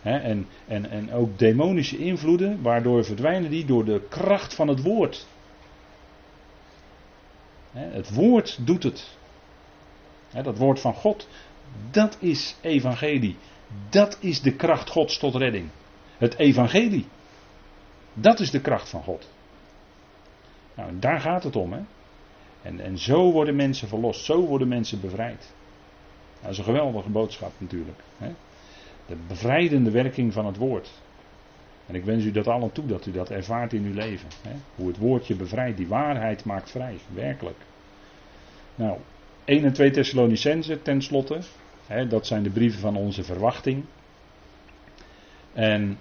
En, 0.03 0.47
en, 0.67 0.89
en 0.89 1.11
ook 1.11 1.39
demonische 1.39 1.97
invloeden, 1.97 2.61
waardoor 2.61 3.05
verdwijnen 3.05 3.49
die 3.49 3.65
door 3.65 3.85
de 3.85 4.01
kracht 4.09 4.55
van 4.55 4.67
het 4.67 4.81
woord. 4.81 5.27
het 7.71 8.13
woord 8.13 8.59
doet 8.65 8.83
het. 8.83 9.17
dat 10.31 10.57
woord 10.57 10.79
van 10.79 10.93
God, 10.93 11.27
dat 11.91 12.17
is 12.19 12.55
evangelie. 12.61 13.37
Dat 13.89 14.17
is 14.19 14.41
de 14.41 14.55
kracht 14.55 14.89
Gods 14.89 15.17
tot 15.17 15.35
redding. 15.35 15.69
Het 16.17 16.37
evangelie. 16.37 17.05
Dat 18.13 18.39
is 18.39 18.51
de 18.51 18.61
kracht 18.61 18.89
van 18.89 19.03
God. 19.03 19.29
Nou, 20.75 20.99
daar 20.99 21.19
gaat 21.19 21.43
het 21.43 21.55
om. 21.55 21.73
Hè? 21.73 21.81
En, 22.61 22.79
en 22.79 22.97
zo 22.97 23.31
worden 23.31 23.55
mensen 23.55 23.87
verlost, 23.87 24.25
zo 24.25 24.45
worden 24.45 24.67
mensen 24.67 25.01
bevrijd. 25.01 25.53
Dat 26.41 26.51
is 26.51 26.57
een 26.57 26.63
geweldige 26.63 27.09
boodschap 27.09 27.51
natuurlijk. 27.57 27.99
Hè? 28.17 28.31
De 29.05 29.15
bevrijdende 29.27 29.91
werking 29.91 30.33
van 30.33 30.45
het 30.45 30.57
woord. 30.57 30.91
En 31.85 31.95
ik 31.95 32.05
wens 32.05 32.23
u 32.23 32.31
dat 32.31 32.47
allen 32.47 32.71
toe, 32.71 32.85
dat 32.85 33.05
u 33.05 33.11
dat 33.11 33.29
ervaart 33.29 33.73
in 33.73 33.85
uw 33.85 33.93
leven. 33.93 34.27
Hè? 34.41 34.55
Hoe 34.75 34.87
het 34.87 34.97
woordje 34.97 35.35
bevrijdt, 35.35 35.77
die 35.77 35.87
waarheid 35.87 36.45
maakt 36.45 36.71
vrij, 36.71 36.97
werkelijk. 37.13 37.57
Nou, 38.75 38.97
1 39.45 39.63
en 39.63 39.73
2 39.73 39.91
Thessalonicense 39.91 40.81
tenslotte. 40.81 41.39
Hè, 41.87 42.07
dat 42.07 42.27
zijn 42.27 42.43
de 42.43 42.49
brieven 42.49 42.79
van 42.79 42.95
onze 42.95 43.23
verwachting. 43.23 43.83
En 45.53 45.97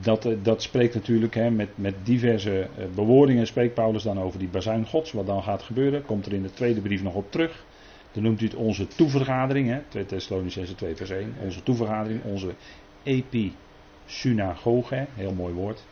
dat, 0.00 0.24
eh, 0.24 0.36
dat 0.42 0.62
spreekt 0.62 0.94
natuurlijk 0.94 1.34
hè, 1.34 1.50
met, 1.50 1.68
met 1.74 1.94
diverse 2.02 2.60
eh, 2.60 2.84
bewoordingen. 2.94 3.46
Spreekt 3.46 3.74
Paulus 3.74 4.02
dan 4.02 4.20
over 4.20 4.38
die 4.38 4.48
bazuin 4.48 4.86
Gods. 4.86 5.12
Wat 5.12 5.26
dan 5.26 5.42
gaat 5.42 5.62
gebeuren. 5.62 6.04
Komt 6.04 6.26
er 6.26 6.32
in 6.32 6.42
de 6.42 6.52
tweede 6.52 6.80
brief 6.80 7.02
nog 7.02 7.14
op 7.14 7.30
terug. 7.30 7.64
Dan 8.12 8.22
noemt 8.22 8.40
hij 8.40 8.48
het 8.48 8.58
onze 8.58 8.86
toevergadering. 8.86 9.68
Hè, 9.68 9.80
2 9.88 10.06
Thessalonicense 10.06 10.74
2 10.74 10.96
vers 10.96 11.10
1. 11.10 11.34
Onze 11.42 11.62
toevergadering. 11.62 12.24
Onze 12.24 12.54
episynagoge. 13.02 15.06
Heel 15.14 15.32
mooi 15.32 15.54
woord. 15.54 15.84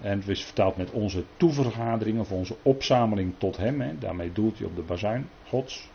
En 0.00 0.18
het 0.18 0.28
is 0.28 0.44
vertaald 0.44 0.76
met 0.76 0.90
onze 0.90 1.24
toevergadering 1.36 2.20
of 2.20 2.32
onze 2.32 2.56
opzameling 2.62 3.34
tot 3.38 3.56
hem. 3.56 3.80
Hè. 3.80 3.98
Daarmee 3.98 4.32
doelt 4.32 4.58
hij 4.58 4.66
op 4.66 4.76
de 4.76 4.82
bazuin 4.82 5.28
Gods. 5.46 5.88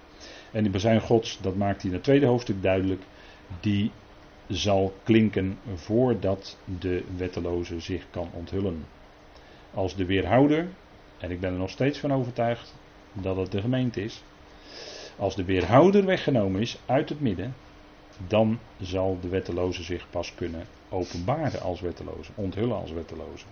En 0.51 0.63
die 0.63 0.71
bazuin 0.71 1.01
Gods, 1.01 1.39
dat 1.41 1.55
maakt 1.55 1.81
hij 1.81 1.89
in 1.89 1.95
het 1.95 2.03
tweede 2.03 2.25
hoofdstuk 2.25 2.61
duidelijk. 2.61 3.01
Die 3.59 3.91
zal 4.47 4.93
klinken 5.03 5.57
voordat 5.75 6.57
de 6.79 7.03
wetteloze 7.17 7.79
zich 7.79 8.05
kan 8.09 8.29
onthullen. 8.33 8.85
Als 9.73 9.95
de 9.95 10.05
weerhouder, 10.05 10.67
en 11.17 11.31
ik 11.31 11.39
ben 11.39 11.51
er 11.51 11.59
nog 11.59 11.69
steeds 11.69 11.99
van 11.99 12.13
overtuigd 12.13 12.75
dat 13.13 13.35
het 13.35 13.51
de 13.51 13.61
gemeente 13.61 14.03
is, 14.03 14.23
als 15.19 15.35
de 15.35 15.43
weerhouder 15.43 16.05
weggenomen 16.05 16.61
is 16.61 16.79
uit 16.85 17.09
het 17.09 17.19
midden, 17.19 17.55
dan 18.27 18.59
zal 18.81 19.17
de 19.21 19.27
wetteloze 19.27 19.83
zich 19.83 20.09
pas 20.09 20.35
kunnen 20.35 20.65
openbaren 20.89 21.61
als 21.61 21.81
wetteloze, 21.81 22.31
onthullen 22.35 22.75
als 22.75 22.91
wetteloze. 22.91 23.45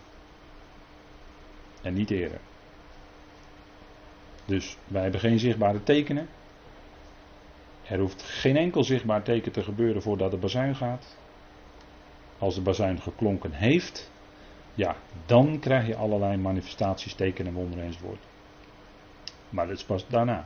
En 1.82 1.94
niet 1.94 2.12
eerder. 2.12 2.40
Dus 4.46 4.78
wij 4.88 5.02
hebben 5.02 5.20
geen 5.20 5.40
zichtbare 5.40 5.84
tekenen. 5.84 6.28
Er 7.88 8.00
hoeft 8.00 8.22
geen 8.22 8.58
enkel 8.58 8.84
zichtbaar 8.84 9.24
teken 9.24 9.52
te 9.52 9.64
gebeuren 9.64 10.02
voordat 10.02 10.32
de 10.32 10.38
bazuin 10.38 10.76
gaat. 10.76 11.18
Als 12.38 12.56
de 12.56 12.62
bazuin 12.62 13.02
geklonken 13.02 13.52
heeft, 13.52 14.12
ja, 14.74 14.96
dan 15.26 15.60
krijg 15.60 15.88
je 15.88 15.96
allerlei 15.96 16.38
manifestaties, 16.38 17.14
tekenen, 17.14 17.54
wonderen 17.54 17.86
enzovoort. 17.86 18.24
Maar 19.50 19.68
dat 19.68 19.78
is 19.78 19.84
pas 19.84 20.08
daarna. 20.08 20.46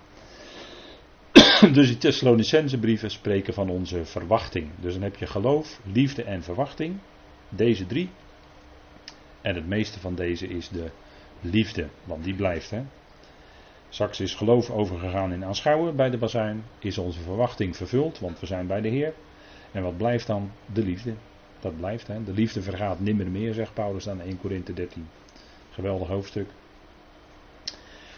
dus 1.74 1.88
die 1.88 1.98
Thessalonicense 1.98 2.80
brieven 2.80 3.12
spreken 3.12 3.54
van 3.54 3.70
onze 3.70 4.06
verwachting. 4.06 4.70
Dus 4.80 4.94
dan 4.94 5.02
heb 5.02 5.16
je 5.16 5.28
geloof, 5.28 5.80
liefde 5.94 6.24
en 6.24 6.44
verwachting. 6.44 6.98
Deze 7.50 7.86
drie. 7.86 8.10
En 9.42 9.56
het 9.56 9.68
meeste 9.68 10.00
van 10.00 10.16
deze 10.16 10.48
is 10.48 10.70
de 10.70 10.90
liefde, 11.42 11.88
want 12.04 12.24
die 12.24 12.36
blijft. 12.36 12.70
Hè? 12.70 12.84
Is 14.18 14.36
geloof 14.36 14.70
overgegaan 14.70 15.34
in 15.34 15.46
aanschouwen 15.46 15.96
bij 15.96 16.10
de 16.10 16.18
bazuin. 16.18 16.64
Is 16.80 16.98
onze 16.98 17.20
verwachting 17.20 17.76
vervuld, 17.76 18.20
want 18.20 18.40
we 18.40 18.46
zijn 18.46 18.68
bij 18.68 18.82
de 18.82 18.90
Heer. 18.90 19.14
En 19.72 19.84
wat 19.84 19.98
blijft 19.98 20.28
dan? 20.28 20.52
De 20.74 20.84
liefde. 20.84 21.14
Dat 21.60 21.78
blijft. 21.78 22.08
Hè? 22.08 22.24
De 22.24 22.34
liefde 22.34 22.62
vergaat 22.62 23.00
nimmer 23.00 23.28
meer, 23.28 23.54
zegt 23.54 23.74
Paulus 23.74 24.04
dan 24.04 24.22
1 24.22 24.40
Korinthe 24.40 24.74
13. 24.74 25.08
Geweldig 25.72 26.08
hoofdstuk. 26.08 26.48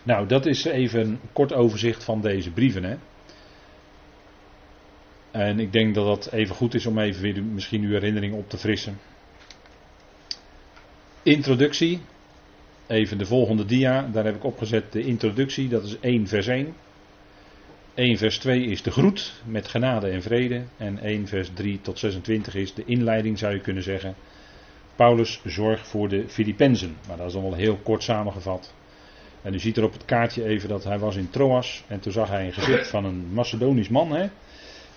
Nou, 0.04 0.28
dat 0.28 0.46
is 0.46 0.66
even 0.66 1.00
een 1.00 1.20
kort 1.34 1.54
overzicht 1.54 2.04
van 2.04 2.22
deze 2.22 2.52
brieven. 2.52 2.84
Hè? 2.84 2.96
En 5.32 5.60
ik 5.60 5.72
denk 5.72 5.96
dat 5.96 6.06
dat 6.06 6.32
even 6.32 6.56
goed 6.56 6.74
is 6.74 6.86
om 6.86 7.00
even 7.00 7.22
weer 7.22 7.44
misschien 7.44 7.84
uw 7.84 7.92
herinnering 7.92 8.34
op 8.34 8.50
te 8.50 8.58
frissen. 8.58 9.00
Introductie. 11.24 12.02
Even 12.88 13.18
de 13.18 13.26
volgende 13.26 13.66
dia, 13.66 14.10
daar 14.12 14.26
heb 14.26 14.36
ik 14.36 14.44
opgezet 14.44 14.92
de 14.92 15.02
introductie, 15.02 15.70
dat 15.70 15.84
is 15.84 16.00
1 16.00 16.28
vers 16.28 16.48
1. 16.48 16.74
1 17.94 18.18
vers 18.18 18.38
2 18.38 18.66
is 18.66 18.82
de 18.82 18.92
groet 18.92 19.42
met 19.46 19.68
genade 19.68 20.10
en 20.10 20.22
vrede. 20.22 20.64
En 20.78 21.00
1 21.00 21.28
vers 21.28 21.50
3 21.54 21.82
tot 21.82 22.00
26 22.00 22.56
is 22.56 22.74
de 22.74 22.84
inleiding, 22.86 23.38
zou 23.38 23.54
je 23.54 23.60
kunnen 23.60 23.84
zeggen. 23.84 24.16
Paulus 24.96 25.42
zorgt 25.46 25.88
voor 25.88 26.10
de 26.10 26.30
Filippenzen. 26.30 26.98
Maar 27.08 27.18
dat 27.18 27.28
is 27.28 27.34
dan 27.34 27.42
wel 27.42 27.54
heel 27.54 27.78
kort 27.84 28.04
samengevat. 28.04 28.74
En 29.44 29.54
u 29.54 29.60
ziet 29.60 29.78
er 29.78 29.84
op 29.84 29.94
het 29.94 30.06
kaartje 30.06 30.44
even 30.44 30.70
dat 30.70 30.84
hij 30.84 31.00
was 31.00 31.16
in 31.16 31.30
Troas. 31.30 31.84
En 31.88 32.00
toen 32.00 32.12
zag 32.12 32.30
hij 32.30 32.46
een 32.46 32.54
gezicht 32.54 32.88
van 32.88 33.06
een 33.06 33.34
Macedonisch 33.34 33.90
man. 33.90 34.12
Hè? 34.12 34.28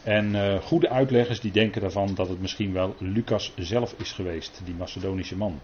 En 0.03 0.35
uh, 0.35 0.55
goede 0.61 0.89
uitleggers 0.89 1.41
die 1.41 1.53
denken 1.53 1.81
daarvan 1.81 2.15
dat 2.15 2.29
het 2.29 2.41
misschien 2.41 2.73
wel 2.73 2.95
Lucas 2.99 3.53
zelf 3.57 3.95
is 3.97 4.13
geweest, 4.13 4.61
die 4.65 4.75
Macedonische 4.75 5.37
man. 5.37 5.61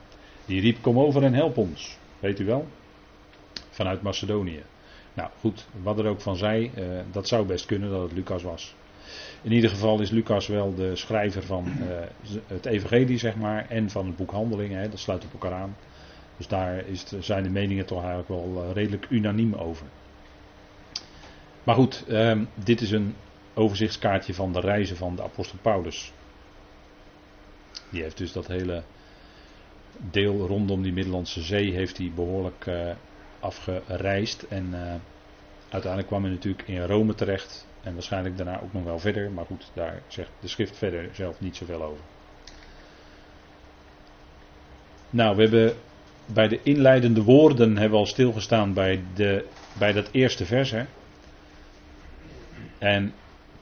Die 0.46 0.60
riep: 0.60 0.76
Kom 0.80 0.98
over 0.98 1.22
en 1.22 1.34
help 1.34 1.56
ons. 1.56 1.98
Weet 2.18 2.40
u 2.40 2.44
wel? 2.44 2.66
Vanuit 3.70 4.02
Macedonië. 4.02 4.62
Nou 5.14 5.30
goed, 5.40 5.66
wat 5.82 5.98
er 5.98 6.06
ook 6.06 6.20
van 6.20 6.36
zij, 6.36 6.70
uh, 6.78 6.84
dat 7.12 7.28
zou 7.28 7.46
best 7.46 7.66
kunnen 7.66 7.90
dat 7.90 8.02
het 8.02 8.12
Lucas 8.12 8.42
was. 8.42 8.74
In 9.42 9.52
ieder 9.52 9.70
geval 9.70 10.00
is 10.00 10.10
Lucas 10.10 10.46
wel 10.46 10.74
de 10.74 10.96
schrijver 10.96 11.42
van 11.42 11.64
uh, 11.80 11.86
het 12.46 12.66
Evangelie, 12.66 13.18
zeg 13.18 13.36
maar, 13.36 13.66
en 13.68 13.90
van 13.90 14.06
het 14.06 14.16
boek 14.16 14.30
Handelingen. 14.30 14.80
Hè, 14.80 14.88
dat 14.88 14.98
sluit 14.98 15.24
op 15.24 15.32
elkaar 15.32 15.52
aan. 15.52 15.76
Dus 16.42 16.50
daar 16.50 16.86
is 16.86 17.04
zijn 17.20 17.42
de 17.42 17.50
meningen 17.50 17.86
toch 17.86 17.98
eigenlijk 17.98 18.28
wel 18.28 18.64
uh, 18.64 18.72
redelijk 18.72 19.06
unaniem 19.08 19.54
over. 19.54 19.86
Maar 21.62 21.74
goed, 21.74 22.04
ehm, 22.08 22.44
dit 22.54 22.80
is 22.80 22.90
een 22.90 23.14
overzichtskaartje 23.54 24.34
van 24.34 24.52
de 24.52 24.60
reizen 24.60 24.96
van 24.96 25.16
de 25.16 25.22
apostel 25.22 25.58
Paulus. 25.62 26.12
Die 27.90 28.02
heeft 28.02 28.18
dus 28.18 28.32
dat 28.32 28.46
hele 28.46 28.82
deel 30.10 30.46
rondom 30.46 30.82
die 30.82 30.92
Middellandse 30.92 31.42
Zee 31.42 31.72
heeft 31.72 31.98
hij 31.98 32.12
behoorlijk 32.14 32.66
uh, 32.66 32.90
afgereisd. 33.40 34.42
En 34.42 34.66
uh, 34.72 34.94
uiteindelijk 35.68 36.06
kwam 36.06 36.22
hij 36.22 36.32
natuurlijk 36.32 36.68
in 36.68 36.84
Rome 36.84 37.14
terecht. 37.14 37.66
En 37.82 37.92
waarschijnlijk 37.92 38.36
daarna 38.36 38.60
ook 38.60 38.72
nog 38.72 38.84
wel 38.84 38.98
verder. 38.98 39.30
Maar 39.30 39.46
goed, 39.46 39.70
daar 39.74 40.02
zegt 40.06 40.30
de 40.40 40.48
schrift 40.48 40.76
verder 40.76 41.08
zelf 41.12 41.40
niet 41.40 41.56
zoveel 41.56 41.82
over. 41.82 42.04
Nou, 45.10 45.36
we 45.36 45.42
hebben 45.42 45.76
bij 46.32 46.48
de 46.48 46.60
inleidende 46.62 47.22
woorden 47.22 47.68
hebben 47.68 47.90
we 47.90 47.96
al 47.96 48.06
stilgestaan 48.06 48.72
bij, 48.72 49.00
de, 49.14 49.44
bij 49.78 49.92
dat 49.92 50.08
eerste 50.12 50.46
vers. 50.46 50.70
Hè? 50.70 50.84
En 52.78 53.12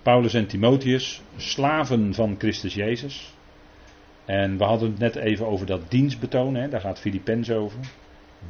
Paulus 0.03 0.35
en 0.35 0.47
Timotheus, 0.47 1.23
slaven 1.37 2.15
van 2.15 2.35
Christus 2.39 2.75
Jezus. 2.75 3.35
En 4.25 4.59
we 4.59 4.65
hadden 4.65 4.91
het 4.91 4.99
net 4.99 5.17
even 5.17 5.47
over 5.47 5.67
dat 5.67 5.91
dienstbetoon, 5.91 6.55
hè, 6.55 6.69
daar 6.69 6.81
gaat 6.81 7.01
Filipens 7.01 7.51
over. 7.51 7.79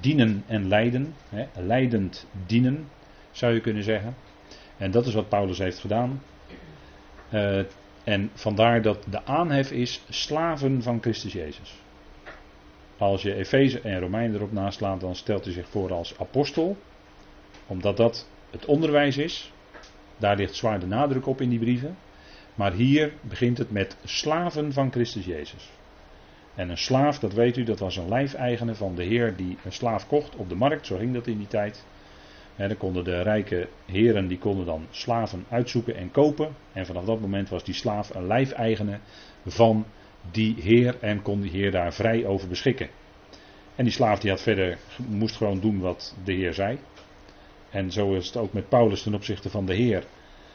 Dienen 0.01 0.45
en 0.47 0.69
lijden, 0.69 1.15
hè, 1.29 1.47
leidend 1.57 2.27
dienen, 2.47 2.89
zou 3.31 3.55
je 3.55 3.61
kunnen 3.61 3.83
zeggen. 3.83 4.15
En 4.77 4.91
dat 4.91 5.07
is 5.07 5.15
wat 5.15 5.29
Paulus 5.29 5.59
heeft 5.59 5.79
gedaan. 5.79 6.23
Uh, 7.33 7.61
en 8.05 8.31
vandaar 8.35 8.83
dat 8.83 9.05
de 9.11 9.25
aanhef 9.25 9.71
is 9.71 10.03
slaven 10.09 10.83
van 10.83 10.99
Christus 11.01 11.33
Jezus. 11.33 11.75
Als 13.01 13.23
je 13.23 13.35
Efeze 13.35 13.81
en 13.81 14.01
Romein 14.01 14.35
erop 14.35 14.53
naslaat, 14.53 15.01
dan 15.01 15.17
stelt 15.17 15.45
hij 15.45 15.53
zich 15.53 15.69
voor 15.69 15.93
als 15.93 16.15
apostel, 16.19 16.77
omdat 17.67 17.97
dat 17.97 18.29
het 18.51 18.65
onderwijs 18.65 19.17
is. 19.17 19.53
Daar 20.17 20.37
ligt 20.37 20.55
zwaar 20.55 20.81
de 20.81 20.87
nadruk 20.87 21.27
op 21.27 21.41
in 21.41 21.49
die 21.49 21.59
brieven. 21.59 21.97
Maar 22.55 22.73
hier 22.73 23.13
begint 23.21 23.59
het 23.59 23.71
met 23.71 23.97
slaven 24.05 24.73
van 24.73 24.93
Christus 24.93 25.25
Jezus. 25.25 25.71
En 26.55 26.69
een 26.69 26.79
slaaf, 26.79 27.19
dat 27.19 27.33
weet 27.33 27.57
u, 27.57 27.63
dat 27.63 27.79
was 27.79 27.97
een 27.97 28.09
lijfeigene 28.09 28.75
van 28.75 28.95
de 28.95 29.05
heer 29.05 29.37
die 29.37 29.57
een 29.65 29.73
slaaf 29.73 30.07
kocht 30.07 30.37
op 30.37 30.49
de 30.49 30.55
markt. 30.55 30.87
Zo 30.87 30.97
ging 30.97 31.15
dat 31.15 31.27
in 31.27 31.39
die 31.39 31.47
tijd. 31.47 31.85
Dan 32.57 32.77
konden 32.77 33.05
de 33.05 33.23
rijke 33.23 33.69
heren 33.87 34.29
die 34.29 34.39
konden 34.39 34.67
dan 34.67 34.87
slaven 34.91 35.45
uitzoeken 35.49 35.97
en 35.97 36.11
kopen. 36.11 36.55
En 36.73 36.87
vanaf 36.87 37.05
dat 37.05 37.21
moment 37.21 37.49
was 37.49 37.65
die 37.65 37.75
slaaf 37.75 38.15
een 38.15 38.27
lijfeigene 38.27 38.99
van 39.47 39.87
die 40.31 40.55
heer 40.61 40.97
en 41.01 41.23
kon 41.23 41.41
die 41.41 41.51
heer 41.51 41.71
daar 41.71 41.93
vrij 41.93 42.27
over 42.27 42.49
beschikken. 42.49 42.89
En 43.77 43.85
die 43.85 43.93
slaaf 43.93 44.21
die 44.21 44.31
had 44.31 44.43
verder, 44.43 44.79
moest 45.09 45.37
gewoon 45.37 45.61
doen 45.61 45.81
wat 45.81 46.17
de 46.25 46.33
heer 46.33 46.55
zei. 46.55 46.79
En 47.71 47.93
zo 47.93 48.15
is 48.15 48.27
het 48.27 48.37
ook 48.37 48.53
met 48.53 48.69
Paulus 48.69 49.03
ten 49.03 49.15
opzichte 49.15 49.51
van 49.51 49.67
de 49.67 49.75
heer. 49.75 50.05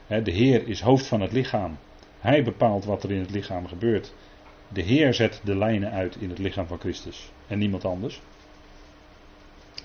De 0.07 0.32
heer 0.32 0.68
is 0.68 0.82
hoofd 0.82 1.05
van 1.05 1.22
het 1.22 1.32
lichaam. 1.32 1.78
Hij 2.20 2.43
bepaalt 2.43 2.86
wat 2.86 3.03
er 3.03 3.11
in 3.11 3.20
het 3.20 3.32
lichaam 3.32 3.68
gebeurt. 3.68 4.13
De 4.68 4.82
Heer 4.82 5.13
zet 5.13 5.41
de 5.43 5.57
lijnen 5.57 5.91
uit 5.91 6.16
in 6.16 6.30
het 6.30 6.39
lichaam 6.39 6.68
van 6.68 6.80
Christus 6.80 7.32
en 7.47 7.59
niemand 7.59 7.86
anders. 7.86 8.22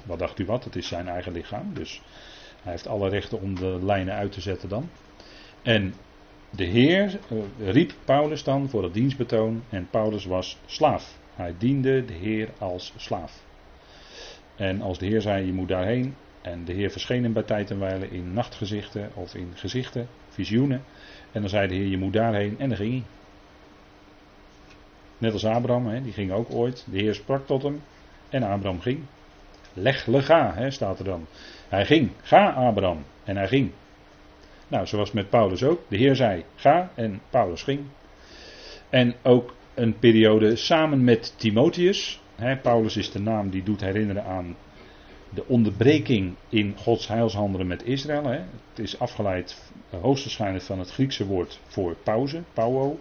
Wat 0.04 0.18
dacht 0.18 0.38
u 0.38 0.44
wat? 0.44 0.64
Het 0.64 0.76
is 0.76 0.88
zijn 0.88 1.08
eigen 1.08 1.32
lichaam, 1.32 1.74
dus 1.74 2.02
hij 2.62 2.72
heeft 2.72 2.86
alle 2.86 3.08
rechten 3.08 3.40
om 3.40 3.54
de 3.54 3.78
lijnen 3.82 4.14
uit 4.14 4.32
te 4.32 4.40
zetten 4.40 4.68
dan. 4.68 4.88
En 5.62 5.94
de 6.50 6.64
Heer 6.64 7.18
eh, 7.28 7.70
riep 7.70 7.92
Paulus 8.04 8.44
dan 8.44 8.68
voor 8.68 8.82
het 8.82 8.94
dienstbetoon 8.94 9.62
en 9.68 9.88
Paulus 9.90 10.24
was 10.24 10.58
slaaf. 10.66 11.18
Hij 11.34 11.54
diende 11.58 12.04
de 12.04 12.12
Heer 12.12 12.48
als 12.58 12.92
slaaf. 12.96 13.44
En 14.56 14.80
als 14.80 14.98
de 14.98 15.06
Heer 15.06 15.20
zei: 15.20 15.46
Je 15.46 15.52
moet 15.52 15.68
daarheen. 15.68 16.14
En 16.42 16.64
de 16.64 16.72
Heer 16.72 16.90
verscheen 16.90 17.22
hem 17.22 17.32
bij 17.32 17.42
tijd 17.42 17.70
en 17.70 17.78
wijle 17.78 18.10
in 18.10 18.32
nachtgezichten 18.32 19.10
of 19.14 19.34
in 19.34 19.52
gezichten, 19.54 20.08
visioenen. 20.28 20.82
En 21.32 21.40
dan 21.40 21.50
zei 21.50 21.68
de 21.68 21.74
Heer: 21.74 21.86
Je 21.86 21.98
moet 21.98 22.12
daarheen. 22.12 22.58
En 22.58 22.68
dan 22.68 22.76
ging 22.76 22.92
hij. 22.92 23.02
Net 25.18 25.32
als 25.32 25.44
Abraham, 25.44 25.86
hè, 25.86 26.02
die 26.02 26.12
ging 26.12 26.32
ook 26.32 26.50
ooit. 26.50 26.86
De 26.90 26.98
Heer 26.98 27.14
sprak 27.14 27.46
tot 27.46 27.62
hem 27.62 27.82
en 28.28 28.42
Abraham 28.42 28.80
ging. 28.80 29.00
Leg 29.72 30.06
le 30.06 30.22
ga, 30.22 30.54
hè, 30.54 30.70
staat 30.70 30.98
er 30.98 31.04
dan. 31.04 31.26
Hij 31.68 31.86
ging. 31.86 32.10
Ga 32.22 32.50
Abraham. 32.50 33.04
En 33.24 33.36
hij 33.36 33.48
ging. 33.48 33.72
Nou, 34.70 34.86
zoals 34.86 35.12
met 35.12 35.30
Paulus 35.30 35.62
ook. 35.62 35.80
De 35.88 35.96
Heer 35.96 36.16
zei 36.16 36.44
ga 36.54 36.90
en 36.94 37.20
Paulus 37.30 37.62
ging. 37.62 37.80
En 38.88 39.14
ook 39.22 39.54
een 39.74 39.98
periode 39.98 40.56
samen 40.56 41.04
met 41.04 41.34
Timotheus. 41.36 42.20
Paulus 42.62 42.96
is 42.96 43.10
de 43.10 43.20
naam 43.20 43.50
die 43.50 43.62
doet 43.62 43.80
herinneren 43.80 44.24
aan 44.24 44.56
de 45.30 45.46
onderbreking 45.46 46.34
in 46.48 46.74
Gods 46.76 47.08
heilshandelen 47.08 47.66
met 47.66 47.84
Israël. 47.84 48.26
Het 48.26 48.78
is 48.78 48.98
afgeleid 48.98 49.70
hoogstwaarschijnlijk 50.00 50.64
van 50.64 50.78
het 50.78 50.90
Griekse 50.90 51.26
woord 51.26 51.60
voor 51.66 51.96
pauze, 52.02 52.42
pauwo. 52.54 52.98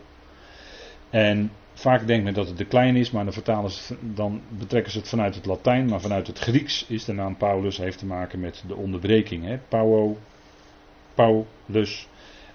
En 1.10 1.52
Vaak 1.80 2.08
denkt 2.08 2.24
men 2.24 2.34
dat 2.34 2.48
het 2.48 2.58
de 2.58 2.66
klein 2.66 2.96
is, 2.96 3.12
maar 3.12 3.24
dan, 3.24 3.34
vertalen 3.34 3.72
ze, 3.72 3.96
dan 4.02 4.42
betrekken 4.50 4.92
ze 4.92 4.98
het 4.98 5.08
vanuit 5.08 5.36
het 5.36 5.46
Latijn. 5.46 5.86
Maar 5.86 6.02
vanuit 6.02 6.28
het 6.28 6.40
Grieks 6.40 6.86
is 6.88 7.06
de 7.06 7.14
naam 7.14 7.38
Paulus, 7.38 7.78
heeft 7.78 7.98
te 7.98 8.06
maken 8.06 8.40
met 8.40 8.64
de 8.68 8.76
onderbreking. 8.76 9.46
Hè? 9.46 9.58
Pauwo, 9.58 10.18
Paulus. 11.20 12.08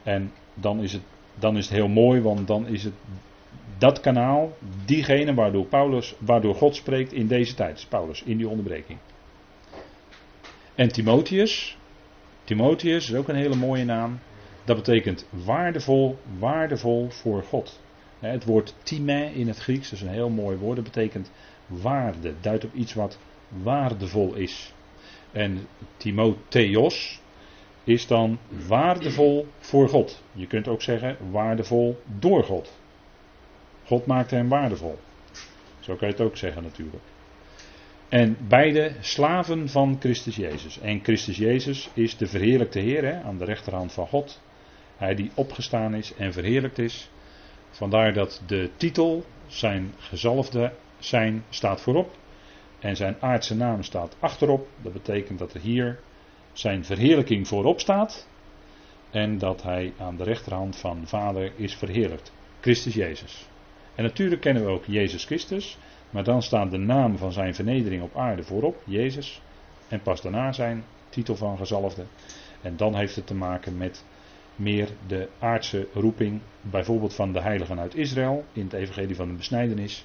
En 0.03 0.33
dan 0.55 0.83
is, 0.83 0.93
het, 0.93 1.03
dan 1.35 1.57
is 1.57 1.65
het 1.65 1.75
heel 1.75 1.89
mooi, 1.89 2.21
want 2.21 2.47
dan 2.47 2.67
is 2.67 2.85
het 2.85 2.95
dat 3.79 4.01
kanaal, 4.01 4.57
diegene 4.85 5.35
waardoor, 5.35 5.67
Paulus, 5.67 6.15
waardoor 6.19 6.55
God 6.55 6.77
spreekt 6.77 7.13
in 7.13 7.27
deze 7.27 7.55
tijd. 7.55 7.77
Is 7.77 7.87
Paulus, 7.87 8.23
in 8.23 8.37
die 8.37 8.49
onderbreking. 8.49 8.99
En 10.75 10.89
Timotheus, 10.89 11.77
Timotheus 12.45 13.11
is 13.11 13.17
ook 13.17 13.29
een 13.29 13.37
hele 13.37 13.57
mooie 13.57 13.85
naam. 13.85 14.19
Dat 14.65 14.77
betekent 14.77 15.27
waardevol, 15.31 16.19
waardevol 16.39 17.11
voor 17.11 17.43
God. 17.43 17.81
Het 18.19 18.45
woord 18.45 18.75
time 18.83 19.35
in 19.35 19.49
het 19.49 19.59
Grieks, 19.59 19.91
dat 19.91 19.99
is 19.99 20.05
een 20.05 20.13
heel 20.13 20.31
mooi 20.31 20.57
woord, 20.57 20.77
dat 20.77 20.85
betekent 20.85 21.31
waarde, 21.67 22.35
duidt 22.41 22.65
op 22.65 22.75
iets 22.75 22.95
wat 22.95 23.19
waardevol 23.49 24.35
is. 24.35 24.75
En 25.33 25.67
Timotheos 25.97 27.23
is 27.85 28.07
dan 28.07 28.39
waardevol 28.67 29.47
voor 29.59 29.89
God. 29.89 30.23
Je 30.33 30.47
kunt 30.47 30.69
ook 30.69 30.83
zeggen 30.83 31.17
waardevol 31.31 32.03
door 32.19 32.45
God. 32.45 32.79
God 33.85 34.07
maakte 34.07 34.35
hem 34.35 34.49
waardevol. 34.49 34.99
Zo 35.81 35.95
kan 35.97 36.09
je 36.09 36.15
het 36.15 36.23
ook 36.23 36.37
zeggen 36.37 36.63
natuurlijk. 36.63 37.03
En 38.09 38.37
beide 38.49 38.93
slaven 39.01 39.69
van 39.69 39.97
Christus 40.01 40.37
Jezus. 40.37 40.81
En 40.81 41.01
Christus 41.03 41.37
Jezus 41.37 41.91
is 41.95 42.17
de 42.17 42.27
verheerlijkte 42.27 42.79
Heer 42.79 43.05
hè, 43.05 43.23
aan 43.23 43.39
de 43.39 43.45
rechterhand 43.45 43.93
van 43.93 44.07
God. 44.07 44.41
Hij 44.97 45.15
die 45.15 45.31
opgestaan 45.35 45.95
is 45.95 46.15
en 46.15 46.33
verheerlijkt 46.33 46.79
is. 46.79 47.11
Vandaar 47.71 48.13
dat 48.13 48.43
de 48.47 48.71
titel, 48.77 49.25
zijn 49.47 49.95
gezalfde 49.99 50.73
zijn, 50.99 51.45
staat 51.49 51.81
voorop. 51.81 52.17
En 52.79 52.97
zijn 52.97 53.17
aardse 53.21 53.57
naam 53.57 53.83
staat 53.83 54.17
achterop. 54.21 54.69
Dat 54.83 54.93
betekent 54.93 55.39
dat 55.39 55.55
er 55.55 55.61
hier 55.61 56.01
zijn 56.55 56.85
verheerlijking 56.85 57.49
voorop 57.49 57.81
staat. 57.81 58.29
En 59.11 59.39
dat 59.39 59.63
hij 59.63 59.93
aan 59.99 60.17
de 60.17 60.25
rechterhand 60.25 60.77
van 60.77 61.07
Vader 61.07 61.53
is 61.57 61.75
verheerlijkt. 61.75 62.33
Christus 62.61 62.95
Jezus. 62.95 63.49
En 63.95 64.03
natuurlijk 64.03 64.41
kennen 64.41 64.65
we 64.65 64.71
ook 64.71 64.85
Jezus 64.85 65.25
Christus. 65.25 65.79
Maar 66.11 66.25
dan 66.25 66.43
staat 66.43 66.71
de 66.71 66.79
naam 66.79 67.19
van 67.19 67.33
zijn 67.33 67.55
vernedering 67.55 68.03
op 68.03 68.17
aarde 68.17 68.43
voorop, 68.43 68.83
Jezus. 68.85 69.41
En 69.89 70.03
pas 70.03 70.23
daarna 70.23 70.53
zijn 70.53 70.85
titel 71.09 71.37
van 71.37 71.57
gezalfde. 71.57 72.05
En 72.61 72.77
dan 72.77 72.97
heeft 72.97 73.17
het 73.17 73.27
te 73.27 73.35
maken 73.35 73.77
met 73.77 74.05
meer 74.57 74.89
de 75.07 75.29
aardse 75.39 75.89
roeping, 75.93 76.41
bijvoorbeeld 76.61 77.15
van 77.15 77.33
de 77.33 77.41
heiligen 77.41 77.81
uit 77.81 77.95
Israël 77.95 78.45
in 78.53 78.65
het 78.65 78.73
evangelie 78.73 79.17
van 79.17 79.29
de 79.29 79.35
besnijdenis. 79.35 80.05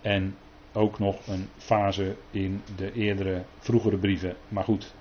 En 0.00 0.36
ook 0.72 0.98
nog 0.98 1.26
een 1.26 1.48
fase 1.56 2.16
in 2.30 2.62
de 2.76 2.92
eerdere, 2.92 3.44
vroegere 3.58 3.98
brieven. 3.98 4.36
Maar 4.48 4.64
goed, 4.64 4.94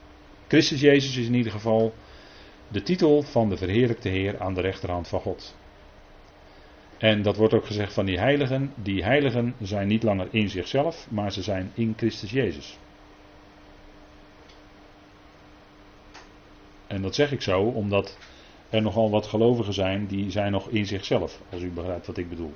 Christus 0.53 0.81
Jezus 0.81 1.17
is 1.17 1.27
in 1.27 1.33
ieder 1.33 1.51
geval 1.51 1.93
de 2.67 2.81
titel 2.81 3.21
van 3.21 3.49
de 3.49 3.57
verheerlijkte 3.57 4.09
Heer 4.09 4.39
aan 4.39 4.53
de 4.53 4.61
rechterhand 4.61 5.07
van 5.07 5.19
God. 5.19 5.55
En 6.97 7.21
dat 7.21 7.37
wordt 7.37 7.53
ook 7.53 7.65
gezegd 7.65 7.93
van 7.93 8.05
die 8.05 8.19
heiligen. 8.19 8.73
Die 8.75 9.03
heiligen 9.03 9.55
zijn 9.61 9.87
niet 9.87 10.03
langer 10.03 10.27
in 10.31 10.49
zichzelf, 10.49 11.07
maar 11.09 11.31
ze 11.31 11.41
zijn 11.41 11.71
in 11.73 11.93
Christus 11.97 12.31
Jezus. 12.31 12.77
En 16.87 17.01
dat 17.01 17.15
zeg 17.15 17.31
ik 17.31 17.41
zo 17.41 17.61
omdat 17.61 18.17
er 18.69 18.81
nogal 18.81 19.09
wat 19.09 19.27
gelovigen 19.27 19.73
zijn 19.73 20.05
die 20.07 20.31
zijn 20.31 20.51
nog 20.51 20.69
in 20.69 20.85
zichzelf, 20.85 21.41
als 21.49 21.61
u 21.61 21.71
begrijpt 21.71 22.07
wat 22.07 22.17
ik 22.17 22.29
bedoel. 22.29 22.53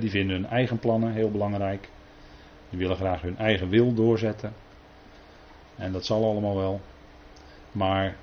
die 0.00 0.10
vinden 0.10 0.36
hun 0.36 0.46
eigen 0.46 0.78
plannen 0.78 1.12
heel 1.12 1.30
belangrijk. 1.30 1.88
Die 2.70 2.78
willen 2.78 2.96
graag 2.96 3.20
hun 3.20 3.38
eigen 3.38 3.68
wil 3.68 3.94
doorzetten. 3.94 4.61
En 5.76 5.92
dat 5.92 6.06
zal 6.06 6.24
allemaal 6.24 6.56
wel. 6.56 6.80
Maar 7.72 8.16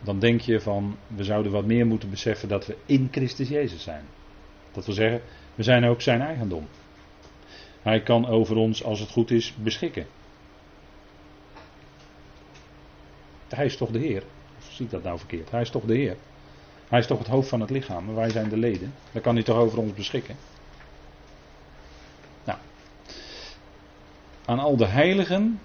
dan 0.00 0.18
denk 0.18 0.40
je 0.40 0.60
van, 0.60 0.96
we 1.06 1.24
zouden 1.24 1.52
wat 1.52 1.64
meer 1.64 1.86
moeten 1.86 2.10
beseffen 2.10 2.48
dat 2.48 2.66
we 2.66 2.76
in 2.86 3.08
Christus 3.10 3.48
Jezus 3.48 3.82
zijn. 3.82 4.04
Dat 4.72 4.86
wil 4.86 4.94
zeggen, 4.94 5.20
we 5.54 5.62
zijn 5.62 5.84
ook 5.84 6.00
zijn 6.00 6.20
eigendom. 6.20 6.68
Hij 7.82 8.02
kan 8.02 8.26
over 8.26 8.56
ons, 8.56 8.84
als 8.84 9.00
het 9.00 9.10
goed 9.10 9.30
is, 9.30 9.54
beschikken. 9.56 10.06
Hij 13.48 13.64
is 13.64 13.76
toch 13.76 13.90
de 13.90 13.98
Heer? 13.98 14.22
Of 14.58 14.72
zie 14.72 14.84
ik 14.84 14.90
dat 14.90 15.02
nou 15.02 15.18
verkeerd? 15.18 15.50
Hij 15.50 15.60
is 15.60 15.70
toch 15.70 15.84
de 15.84 15.94
Heer? 15.94 16.16
Hij 16.88 16.98
is 16.98 17.06
toch 17.06 17.18
het 17.18 17.26
hoofd 17.26 17.48
van 17.48 17.60
het 17.60 17.70
lichaam 17.70 18.08
en 18.08 18.14
wij 18.14 18.30
zijn 18.30 18.48
de 18.48 18.56
leden. 18.56 18.94
Dan 19.12 19.22
kan 19.22 19.34
hij 19.34 19.44
toch 19.44 19.56
over 19.56 19.78
ons 19.78 19.92
beschikken? 19.92 20.36
Nou, 22.44 22.58
aan 24.44 24.58
al 24.58 24.76
de 24.76 24.86
heiligen 24.86 25.60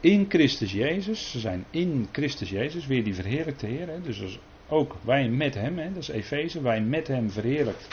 in 0.00 0.26
Christus 0.28 0.72
Jezus, 0.72 1.30
ze 1.30 1.38
zijn 1.38 1.64
in 1.70 2.08
Christus 2.12 2.50
Jezus, 2.50 2.86
weer 2.86 3.04
die 3.04 3.14
verheerlijkte 3.14 3.66
Heer. 3.66 3.88
Hè? 3.88 4.00
Dus 4.00 4.38
ook 4.68 4.96
wij 5.02 5.28
met 5.28 5.54
Hem, 5.54 5.78
hè? 5.78 5.92
dat 5.92 6.02
is 6.02 6.08
Efeze, 6.08 6.62
wij 6.62 6.80
met 6.80 7.08
Hem 7.08 7.30
verheerlijkt. 7.30 7.88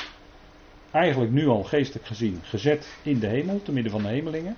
Eigenlijk 0.91 1.31
nu 1.31 1.47
al 1.47 1.63
geestelijk 1.63 2.05
gezien 2.05 2.39
gezet 2.43 2.97
in 3.03 3.19
de 3.19 3.27
hemel, 3.27 3.61
te 3.61 3.71
midden 3.71 3.91
van 3.91 4.01
de 4.01 4.07
hemelingen 4.07 4.57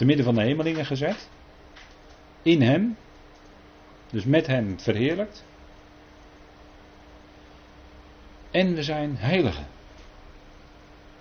te 0.00 0.06
midden 0.06 0.24
van 0.24 0.34
de 0.34 0.40
hemelingen 0.40 0.86
gezet. 0.86 1.28
In 2.42 2.62
hem. 2.62 2.96
Dus 4.10 4.24
met 4.24 4.46
hem 4.46 4.80
verheerlijkt. 4.80 5.44
En 8.50 8.74
we 8.74 8.82
zijn 8.82 9.16
heiligen. 9.16 9.66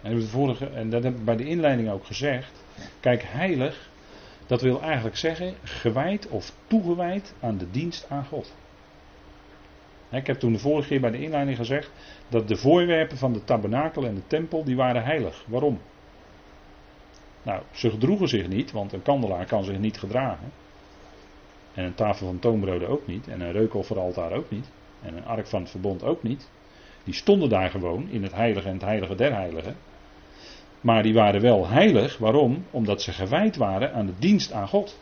En, 0.01 0.23
vorige, 0.23 0.65
en 0.65 0.89
dat 0.89 1.03
heb 1.03 1.15
ik 1.15 1.25
bij 1.25 1.35
de 1.35 1.45
inleiding 1.45 1.89
ook 1.89 2.05
gezegd. 2.05 2.63
Kijk, 2.99 3.23
heilig, 3.23 3.89
dat 4.47 4.61
wil 4.61 4.81
eigenlijk 4.81 5.17
zeggen 5.17 5.53
gewijd 5.63 6.27
of 6.27 6.53
toegewijd 6.67 7.33
aan 7.39 7.57
de 7.57 7.71
dienst 7.71 8.05
aan 8.09 8.25
God. 8.25 8.55
Ik 10.09 10.27
heb 10.27 10.39
toen 10.39 10.51
de 10.51 10.59
vorige 10.59 10.87
keer 10.87 11.01
bij 11.01 11.11
de 11.11 11.21
inleiding 11.21 11.57
gezegd 11.57 11.91
dat 12.27 12.47
de 12.47 12.55
voorwerpen 12.55 13.17
van 13.17 13.33
de 13.33 13.43
tabernakel 13.43 14.05
en 14.05 14.15
de 14.15 14.27
tempel, 14.27 14.63
die 14.63 14.75
waren 14.75 15.03
heilig. 15.03 15.45
Waarom? 15.47 15.79
Nou, 17.43 17.61
ze 17.71 17.89
gedroegen 17.89 18.27
zich 18.27 18.47
niet, 18.47 18.71
want 18.71 18.93
een 18.93 19.01
kandelaar 19.01 19.45
kan 19.45 19.63
zich 19.63 19.77
niet 19.77 19.99
gedragen. 19.99 20.51
En 21.73 21.83
een 21.83 21.95
tafel 21.95 22.25
van 22.25 22.39
toonbroden 22.39 22.87
ook 22.87 23.07
niet. 23.07 23.27
En 23.27 23.41
een 23.41 23.51
reukofferaltaar 23.51 24.31
ook 24.31 24.49
niet. 24.49 24.69
En 25.01 25.17
een 25.17 25.25
ark 25.25 25.47
van 25.47 25.61
het 25.61 25.69
verbond 25.69 26.03
ook 26.03 26.23
niet. 26.23 26.49
Die 27.03 27.13
stonden 27.13 27.49
daar 27.49 27.69
gewoon 27.69 28.09
in 28.09 28.23
het 28.23 28.33
heilige 28.33 28.67
en 28.67 28.73
het 28.73 28.83
heilige 28.83 29.15
der 29.15 29.33
heiligen. 29.33 29.75
Maar 30.81 31.03
die 31.03 31.13
waren 31.13 31.41
wel 31.41 31.67
heilig. 31.67 32.17
Waarom? 32.17 32.65
Omdat 32.71 33.01
ze 33.01 33.11
gewijd 33.11 33.55
waren 33.55 33.93
aan 33.93 34.05
de 34.05 34.13
dienst 34.19 34.51
aan 34.51 34.67
God. 34.67 34.99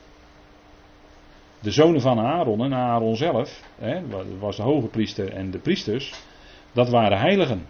De 1.60 1.72
zonen 1.72 2.02
van 2.02 2.20
Aaron 2.20 2.64
en 2.64 2.74
Aaron 2.74 3.16
zelf, 3.16 3.64
hè, 3.76 4.02
was 4.40 4.56
de 4.56 4.64
hoge 4.64 4.88
priester 4.88 5.34
en 5.34 5.52
de 5.52 5.60
priesters, 5.60 6.14
dat 6.72 6.90
waren 6.90 7.18
heiligen. 7.18 7.66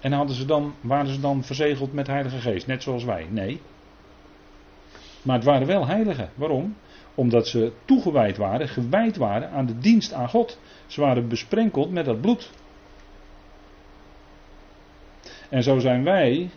En 0.00 0.12
hadden 0.12 0.36
ze 0.36 0.44
dan, 0.44 0.74
waren 0.80 1.12
ze 1.12 1.20
dan 1.20 1.44
verzegeld 1.44 1.92
met 1.92 2.06
Heilige 2.06 2.40
Geest, 2.40 2.66
net 2.66 2.82
zoals 2.82 3.04
wij? 3.04 3.26
Nee. 3.30 3.60
Maar 5.22 5.36
het 5.36 5.44
waren 5.44 5.66
wel 5.66 5.86
heiligen. 5.86 6.30
Waarom? 6.34 6.76
Omdat 7.14 7.48
ze 7.48 7.72
toegewijd 7.84 8.36
waren, 8.36 8.68
gewijd 8.68 9.16
waren 9.16 9.50
aan 9.50 9.66
de 9.66 9.78
dienst 9.78 10.12
aan 10.12 10.28
God. 10.28 10.58
Ze 10.86 11.00
waren 11.00 11.28
besprenkeld 11.28 11.90
met 11.90 12.04
dat 12.04 12.20
bloed. 12.20 12.50
En 15.54 15.62
zo 15.62 15.78
zijn 15.78 16.04
wij, 16.04 16.50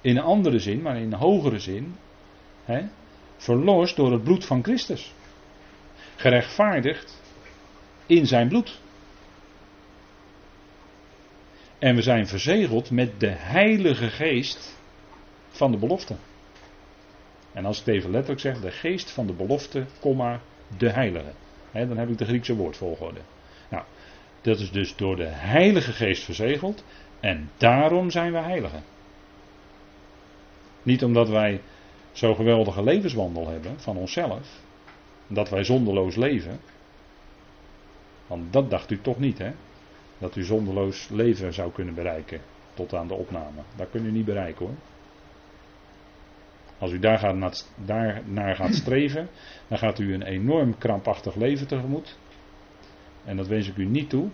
in 0.00 0.16
een 0.16 0.22
andere 0.22 0.58
zin, 0.58 0.82
maar 0.82 0.96
in 0.96 1.12
een 1.12 1.18
hogere 1.18 1.58
zin, 1.58 1.96
hè, 2.64 2.82
verlost 3.36 3.96
door 3.96 4.12
het 4.12 4.22
bloed 4.22 4.44
van 4.44 4.62
Christus. 4.62 5.14
Gerechtvaardigd 6.16 7.22
in 8.06 8.26
zijn 8.26 8.48
bloed. 8.48 8.80
En 11.78 11.94
we 11.94 12.02
zijn 12.02 12.26
verzegeld 12.26 12.90
met 12.90 13.20
de 13.20 13.30
Heilige 13.30 14.08
Geest 14.08 14.76
van 15.48 15.70
de 15.70 15.78
belofte. 15.78 16.16
En 17.52 17.64
als 17.64 17.80
ik 17.80 17.86
het 17.86 17.94
even 17.94 18.10
letterlijk 18.10 18.40
zeg, 18.40 18.60
de 18.60 18.70
geest 18.70 19.10
van 19.10 19.26
de 19.26 19.32
belofte, 19.32 19.84
komma, 20.00 20.40
de 20.78 20.90
heilige. 20.90 21.32
dan 21.72 21.96
heb 21.96 22.08
ik 22.08 22.18
de 22.18 22.24
Griekse 22.24 22.56
woordvolgorde. 22.56 23.20
Nou, 23.70 23.84
dat 24.40 24.60
is 24.60 24.70
dus 24.70 24.96
door 24.96 25.16
de 25.16 25.28
Heilige 25.28 25.92
Geest 25.92 26.24
verzegeld. 26.24 26.84
En 27.20 27.50
daarom 27.56 28.10
zijn 28.10 28.32
we 28.32 28.38
heiligen. 28.38 28.82
Niet 30.82 31.04
omdat 31.04 31.28
wij 31.28 31.60
zo'n 32.12 32.34
geweldige 32.34 32.82
levenswandel 32.82 33.48
hebben 33.48 33.80
van 33.80 33.96
onszelf. 33.96 34.60
Dat 35.26 35.50
wij 35.50 35.64
zonderloos 35.64 36.16
leven. 36.16 36.60
Want 38.26 38.52
dat 38.52 38.70
dacht 38.70 38.90
u 38.90 39.00
toch 39.00 39.18
niet, 39.18 39.38
hè? 39.38 39.52
Dat 40.18 40.36
u 40.36 40.42
zonderloos 40.42 41.08
leven 41.08 41.52
zou 41.52 41.72
kunnen 41.72 41.94
bereiken. 41.94 42.40
Tot 42.74 42.94
aan 42.94 43.08
de 43.08 43.14
opname. 43.14 43.60
Dat 43.76 43.90
kunt 43.90 44.04
u 44.04 44.10
niet 44.10 44.24
bereiken 44.24 44.66
hoor. 44.66 44.74
Als 46.78 46.92
u 46.92 46.98
daar, 46.98 47.18
gaat, 47.18 47.66
naar 48.24 48.56
gaat 48.56 48.74
streven, 48.74 49.28
dan 49.68 49.78
gaat 49.78 49.98
u 49.98 50.14
een 50.14 50.22
enorm 50.22 50.78
krampachtig 50.78 51.34
leven 51.34 51.66
tegemoet. 51.66 52.18
En 53.24 53.36
dat 53.36 53.46
wens 53.46 53.68
ik 53.68 53.76
u 53.76 53.84
niet 53.84 54.10
toe. 54.10 54.28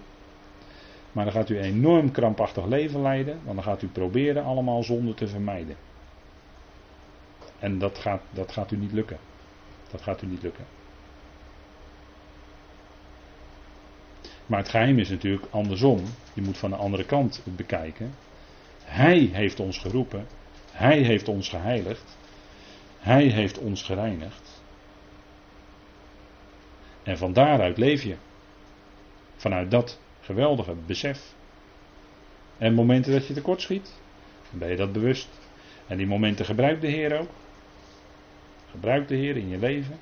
Maar 1.15 1.25
dan 1.25 1.33
gaat 1.33 1.49
u 1.49 1.59
een 1.59 1.65
enorm 1.65 2.11
krampachtig 2.11 2.65
leven 2.65 3.03
leiden, 3.03 3.41
want 3.45 3.55
dan 3.57 3.65
gaat 3.65 3.83
u 3.83 3.87
proberen 3.87 4.45
allemaal 4.45 4.83
zonde 4.83 5.15
te 5.15 5.29
vermijden. 5.29 5.77
En 7.59 7.79
dat 7.79 7.99
gaat, 7.99 8.21
dat 8.31 8.53
gaat 8.53 8.71
u 8.71 8.77
niet 8.77 8.93
lukken. 8.93 9.19
Dat 9.91 10.03
gaat 10.03 10.23
u 10.23 10.27
niet 10.27 10.43
lukken. 10.43 10.65
Maar 14.47 14.59
het 14.59 14.69
geheim 14.69 14.99
is 14.99 15.09
natuurlijk 15.09 15.47
andersom. 15.51 16.05
Je 16.33 16.43
moet 16.43 16.59
van 16.59 16.71
de 16.71 16.77
andere 16.77 17.05
kant 17.05 17.43
bekijken. 17.57 18.15
Hij 18.85 19.19
heeft 19.19 19.61
ons 19.61 19.79
geroepen. 19.79 20.27
Hij 20.73 20.99
heeft 20.99 21.29
ons 21.29 21.49
geheiligd. 21.49 22.17
Hij 22.99 23.25
heeft 23.25 23.59
ons 23.59 23.83
gereinigd. 23.83 24.63
En 27.03 27.19
van 27.19 27.33
daaruit 27.33 27.77
leef 27.79 28.03
je. 28.03 28.17
Vanuit 29.37 29.71
dat 29.71 29.99
geweldige 30.25 30.75
besef. 30.87 31.35
En 32.59 32.75
momenten 32.75 33.13
dat 33.13 33.27
je 33.27 33.35
tekort 33.35 33.61
schiet, 33.61 34.01
ben 34.51 34.69
je 34.69 34.77
dat 34.77 34.93
bewust. 34.93 35.29
En 35.87 35.97
die 35.97 36.07
momenten 36.07 36.45
gebruikt 36.45 36.81
de 36.81 36.89
Heer 36.89 37.19
ook. 37.19 37.31
Gebruik 38.71 39.09
de 39.09 39.17
Heer 39.17 39.37
in 39.37 39.49
je 39.49 39.59
leven. 39.59 39.99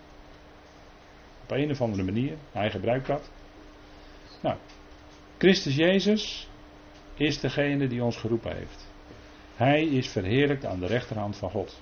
Op 1.42 1.50
een 1.50 1.70
of 1.70 1.80
andere 1.80 2.02
manier. 2.02 2.36
Hij 2.52 2.70
gebruikt 2.70 3.06
dat. 3.06 3.30
Nou, 4.40 4.56
Christus 5.38 5.76
Jezus 5.76 6.48
is 7.14 7.40
degene 7.40 7.86
die 7.86 8.04
ons 8.04 8.16
geroepen 8.16 8.56
heeft. 8.56 8.90
Hij 9.56 9.84
is 9.84 10.08
verheerlijkt 10.08 10.64
aan 10.64 10.80
de 10.80 10.86
rechterhand 10.86 11.36
van 11.36 11.50
God. 11.50 11.80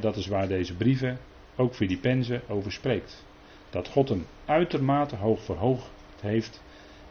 dat 0.00 0.16
is 0.16 0.26
waar 0.26 0.48
deze 0.48 0.74
brieven, 0.74 1.18
ook 1.56 1.74
Filippenzen, 1.74 2.42
over 2.48 2.72
spreekt. 2.72 3.24
Dat 3.70 3.88
God 3.88 4.08
hem 4.08 4.26
uitermate 4.44 5.16
hoog 5.16 5.44
verhoogd 5.44 5.90
heeft 6.20 6.62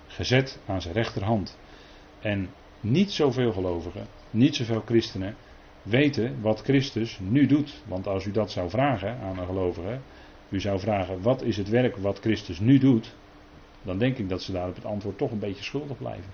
gezet 0.09 0.59
aan 0.65 0.81
zijn 0.81 0.93
rechterhand. 0.93 1.57
En 2.19 2.49
niet 2.79 3.11
zoveel 3.11 3.51
gelovigen, 3.51 4.07
niet 4.29 4.55
zoveel 4.55 4.81
christenen 4.85 5.35
weten 5.81 6.41
wat 6.41 6.61
Christus 6.61 7.19
nu 7.21 7.45
doet. 7.45 7.81
Want 7.87 8.07
als 8.07 8.25
u 8.25 8.31
dat 8.31 8.51
zou 8.51 8.69
vragen 8.69 9.17
aan 9.19 9.39
een 9.39 9.45
gelovige, 9.45 9.99
u 10.49 10.59
zou 10.59 10.79
vragen 10.79 11.21
wat 11.21 11.41
is 11.41 11.57
het 11.57 11.69
werk 11.69 11.97
wat 11.97 12.19
Christus 12.19 12.59
nu 12.59 12.77
doet, 12.77 13.15
dan 13.81 13.97
denk 13.97 14.17
ik 14.17 14.29
dat 14.29 14.41
ze 14.41 14.51
daar 14.51 14.67
op 14.67 14.75
het 14.75 14.85
antwoord 14.85 15.17
toch 15.17 15.31
een 15.31 15.39
beetje 15.39 15.63
schuldig 15.63 15.97
blijven. 15.97 16.31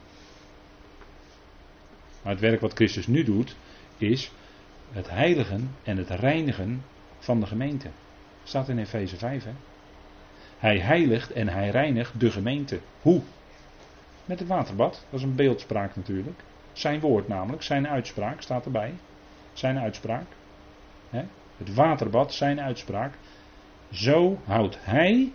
Maar 2.22 2.34
het 2.34 2.42
werk 2.42 2.62
wat 2.62 2.74
Christus 2.74 3.08
nu 3.08 3.24
doet, 3.24 3.56
is 3.98 4.32
het 4.92 5.10
heiligen 5.10 5.76
en 5.84 5.98
het 5.98 6.10
reinigen 6.10 6.84
van 7.20 7.40
de 7.40 7.46
gemeente. 7.46 7.90
Staat 8.44 8.70
in 8.70 8.78
Efeze 8.78 9.18
5. 9.18 9.44
Hè? 9.44 9.52
Hij 10.58 10.80
heiligt 10.80 11.32
en 11.32 11.48
hij 11.48 11.70
reinigt 11.70 12.20
de 12.20 12.32
gemeente. 12.32 12.80
Hoe? 13.02 13.22
Met 14.26 14.40
het 14.40 14.48
waterbad. 14.48 15.06
Dat 15.10 15.20
is 15.20 15.26
een 15.26 15.36
beeldspraak 15.36 15.96
natuurlijk. 15.96 16.44
Zijn 16.74 17.00
woord 17.00 17.28
namelijk, 17.28 17.64
zijn 17.64 17.88
uitspraak 17.88 18.42
staat 18.42 18.66
erbij. 18.66 18.94
Zijn 19.54 19.78
uitspraak. 19.78 20.26
Het 21.58 21.74
waterbad, 21.74 22.34
zijn 22.34 22.62
uitspraak. 22.62 23.14
Zo 23.92 24.38
houdt 24.46 24.78
hij 24.82 25.32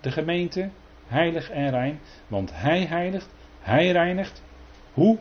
de 0.00 0.10
gemeente 0.10 0.70
heilig 1.06 1.50
en 1.50 1.70
rein. 1.70 2.00
Want 2.28 2.50
hij 2.54 2.86
heiligt, 2.86 3.28
hij 3.60 3.90
reinigt. 3.90 4.42
Hoe? 4.92 5.18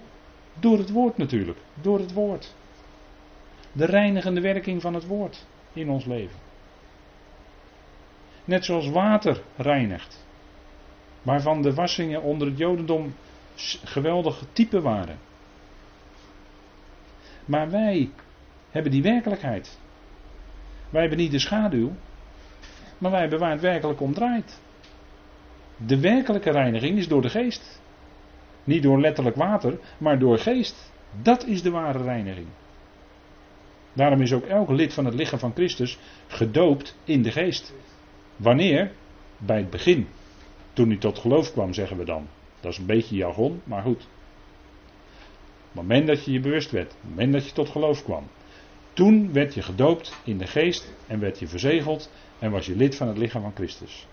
Door 0.59 0.77
het 0.77 0.91
woord 0.91 1.17
natuurlijk. 1.17 1.57
Door 1.81 1.99
het 1.99 2.13
woord. 2.13 2.55
De 3.71 3.85
reinigende 3.85 4.41
werking 4.41 4.81
van 4.81 4.93
het 4.93 5.05
woord 5.05 5.45
in 5.73 5.89
ons 5.89 6.05
leven. 6.05 6.39
Net 8.45 8.65
zoals 8.65 8.89
water 8.89 9.41
reinigt. 9.55 10.25
Waarvan 11.23 11.61
de 11.61 11.73
wassingen 11.73 12.21
onder 12.21 12.47
het 12.47 12.57
Jodendom 12.57 13.13
geweldige 13.83 14.45
type 14.53 14.81
waren. 14.81 15.17
Maar 17.45 17.69
wij 17.69 18.09
hebben 18.69 18.91
die 18.91 19.01
werkelijkheid. 19.01 19.79
Wij 20.89 21.01
hebben 21.01 21.19
niet 21.19 21.31
de 21.31 21.39
schaduw, 21.39 21.91
maar 22.97 23.11
wij 23.11 23.19
hebben 23.19 23.39
waar 23.39 23.51
het 23.51 23.61
werkelijk 23.61 24.01
om 24.01 24.13
draait. 24.13 24.61
De 25.77 25.99
werkelijke 25.99 26.51
reiniging 26.51 26.97
is 26.97 27.07
door 27.07 27.21
de 27.21 27.29
geest. 27.29 27.81
Niet 28.63 28.83
door 28.83 28.99
letterlijk 28.99 29.35
water, 29.35 29.79
maar 29.97 30.19
door 30.19 30.37
geest. 30.37 30.91
Dat 31.21 31.45
is 31.45 31.61
de 31.61 31.69
ware 31.69 32.03
reiniging. 32.03 32.47
Daarom 33.93 34.21
is 34.21 34.33
ook 34.33 34.45
elk 34.45 34.69
lid 34.69 34.93
van 34.93 35.05
het 35.05 35.13
lichaam 35.13 35.39
van 35.39 35.53
Christus 35.53 35.97
gedoopt 36.27 36.97
in 37.03 37.21
de 37.21 37.31
geest. 37.31 37.73
Wanneer? 38.35 38.91
Bij 39.37 39.57
het 39.57 39.69
begin. 39.69 40.07
Toen 40.73 40.87
hij 40.87 40.97
tot 40.97 41.19
geloof 41.19 41.51
kwam, 41.51 41.73
zeggen 41.73 41.97
we 41.97 42.03
dan. 42.05 42.27
Dat 42.59 42.71
is 42.71 42.77
een 42.77 42.85
beetje 42.85 43.15
jargon, 43.15 43.61
maar 43.63 43.81
goed. 43.81 44.01
Op 44.01 45.79
het 45.79 45.81
moment 45.81 46.07
dat 46.07 46.25
je 46.25 46.31
je 46.31 46.39
bewust 46.39 46.71
werd, 46.71 46.93
op 46.93 47.01
het 47.01 47.09
moment 47.09 47.33
dat 47.33 47.45
je 47.45 47.53
tot 47.53 47.69
geloof 47.69 48.03
kwam, 48.03 48.27
toen 48.93 49.33
werd 49.33 49.53
je 49.53 49.61
gedoopt 49.61 50.19
in 50.23 50.37
de 50.37 50.47
geest 50.47 50.93
en 51.07 51.19
werd 51.19 51.39
je 51.39 51.47
verzegeld 51.47 52.11
en 52.39 52.51
was 52.51 52.65
je 52.65 52.75
lid 52.75 52.95
van 52.95 53.07
het 53.07 53.17
lichaam 53.17 53.41
van 53.41 53.55
Christus. 53.55 54.07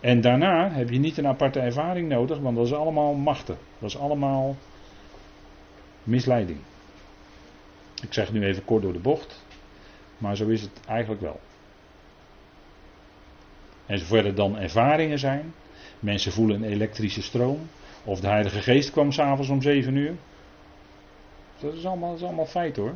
En 0.00 0.20
daarna 0.20 0.70
heb 0.70 0.90
je 0.90 0.98
niet 0.98 1.18
een 1.18 1.26
aparte 1.26 1.60
ervaring 1.60 2.08
nodig, 2.08 2.38
want 2.38 2.56
dat 2.56 2.66
is 2.66 2.72
allemaal 2.72 3.14
machten. 3.14 3.58
Dat 3.78 3.88
is 3.88 3.98
allemaal 3.98 4.56
misleiding. 6.02 6.58
Ik 8.02 8.12
zeg 8.12 8.32
nu 8.32 8.44
even 8.44 8.64
kort 8.64 8.82
door 8.82 8.92
de 8.92 8.98
bocht, 8.98 9.44
maar 10.18 10.36
zo 10.36 10.48
is 10.48 10.60
het 10.60 10.80
eigenlijk 10.86 11.20
wel. 11.20 11.40
En 13.88 13.98
zover 13.98 14.26
er 14.26 14.34
dan 14.34 14.58
ervaringen 14.58 15.18
zijn, 15.18 15.54
mensen 16.00 16.32
voelen 16.32 16.62
een 16.62 16.70
elektrische 16.70 17.22
stroom, 17.22 17.58
of 18.04 18.20
de 18.20 18.26
Heilige 18.26 18.60
Geest 18.62 18.90
kwam 18.90 19.12
s'avonds 19.12 19.50
om 19.50 19.62
7 19.62 19.96
uur. 19.96 20.14
Dat 21.60 21.74
is 21.74 21.86
allemaal, 21.86 22.18
allemaal 22.22 22.46
feit 22.46 22.76
hoor. 22.76 22.94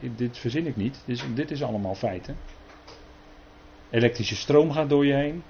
Ik, 0.00 0.18
dit 0.18 0.38
verzin 0.38 0.66
ik 0.66 0.76
niet, 0.76 1.02
dit 1.04 1.16
is, 1.16 1.24
dit 1.34 1.50
is 1.50 1.62
allemaal 1.62 1.94
feiten. 1.94 2.36
Elektrische 3.90 4.36
stroom 4.36 4.70
gaat 4.70 4.88
door 4.88 5.06
je 5.06 5.12
heen. 5.12 5.42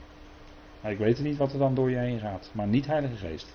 Maar 0.80 0.93
ik 0.93 0.99
weet 0.99 1.20
niet 1.20 1.37
wat 1.37 1.53
er 1.53 1.59
dan 1.59 1.74
door 1.74 1.91
je 1.91 1.97
heen 1.97 2.18
gaat, 2.18 2.51
maar 2.53 2.66
niet 2.66 2.87
Heilige 2.87 3.16
Geest. 3.16 3.55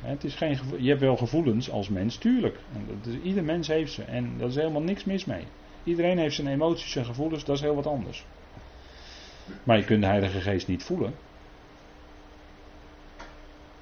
Het 0.00 0.24
is 0.24 0.34
geen, 0.34 0.58
je 0.78 0.88
hebt 0.88 1.00
wel 1.00 1.16
gevoelens 1.16 1.70
als 1.70 1.88
mens, 1.88 2.16
tuurlijk. 2.16 2.58
En 2.72 3.20
ieder 3.22 3.44
mens 3.44 3.68
heeft 3.68 3.92
ze 3.92 4.02
en 4.02 4.38
daar 4.38 4.48
is 4.48 4.54
helemaal 4.54 4.82
niks 4.82 5.04
mis 5.04 5.24
mee. 5.24 5.44
Iedereen 5.84 6.18
heeft 6.18 6.34
zijn 6.34 6.48
emoties 6.48 6.96
en 6.96 7.04
gevoelens, 7.04 7.44
dat 7.44 7.56
is 7.56 7.62
heel 7.62 7.74
wat 7.74 7.86
anders. 7.86 8.24
Maar 9.62 9.76
je 9.76 9.84
kunt 9.84 10.00
de 10.00 10.06
Heilige 10.06 10.40
Geest 10.40 10.68
niet 10.68 10.82
voelen. 10.82 11.14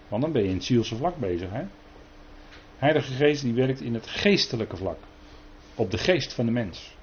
Want 0.08 0.22
dan 0.22 0.32
ben 0.32 0.42
je 0.42 0.48
in 0.48 0.54
het 0.54 0.64
zielse 0.64 0.96
vlak 0.96 1.16
bezig. 1.16 1.50
Hè? 1.50 1.64
Heilige 2.78 3.12
Geest 3.12 3.42
die 3.42 3.54
werkt 3.54 3.80
in 3.80 3.94
het 3.94 4.06
geestelijke 4.06 4.76
vlak. 4.76 4.98
Op 5.74 5.90
de 5.90 5.98
geest 5.98 6.32
van 6.32 6.46
de 6.46 6.52
mens. 6.52 6.96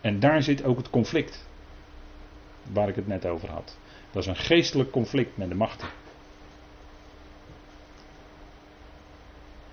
En 0.00 0.20
daar 0.20 0.42
zit 0.42 0.64
ook 0.64 0.76
het 0.76 0.90
conflict. 0.90 1.46
Waar 2.72 2.88
ik 2.88 2.94
het 2.94 3.06
net 3.06 3.26
over 3.26 3.50
had. 3.50 3.78
Dat 4.10 4.22
is 4.22 4.28
een 4.28 4.36
geestelijk 4.36 4.90
conflict 4.90 5.36
met 5.36 5.48
de 5.48 5.54
machten. 5.54 5.88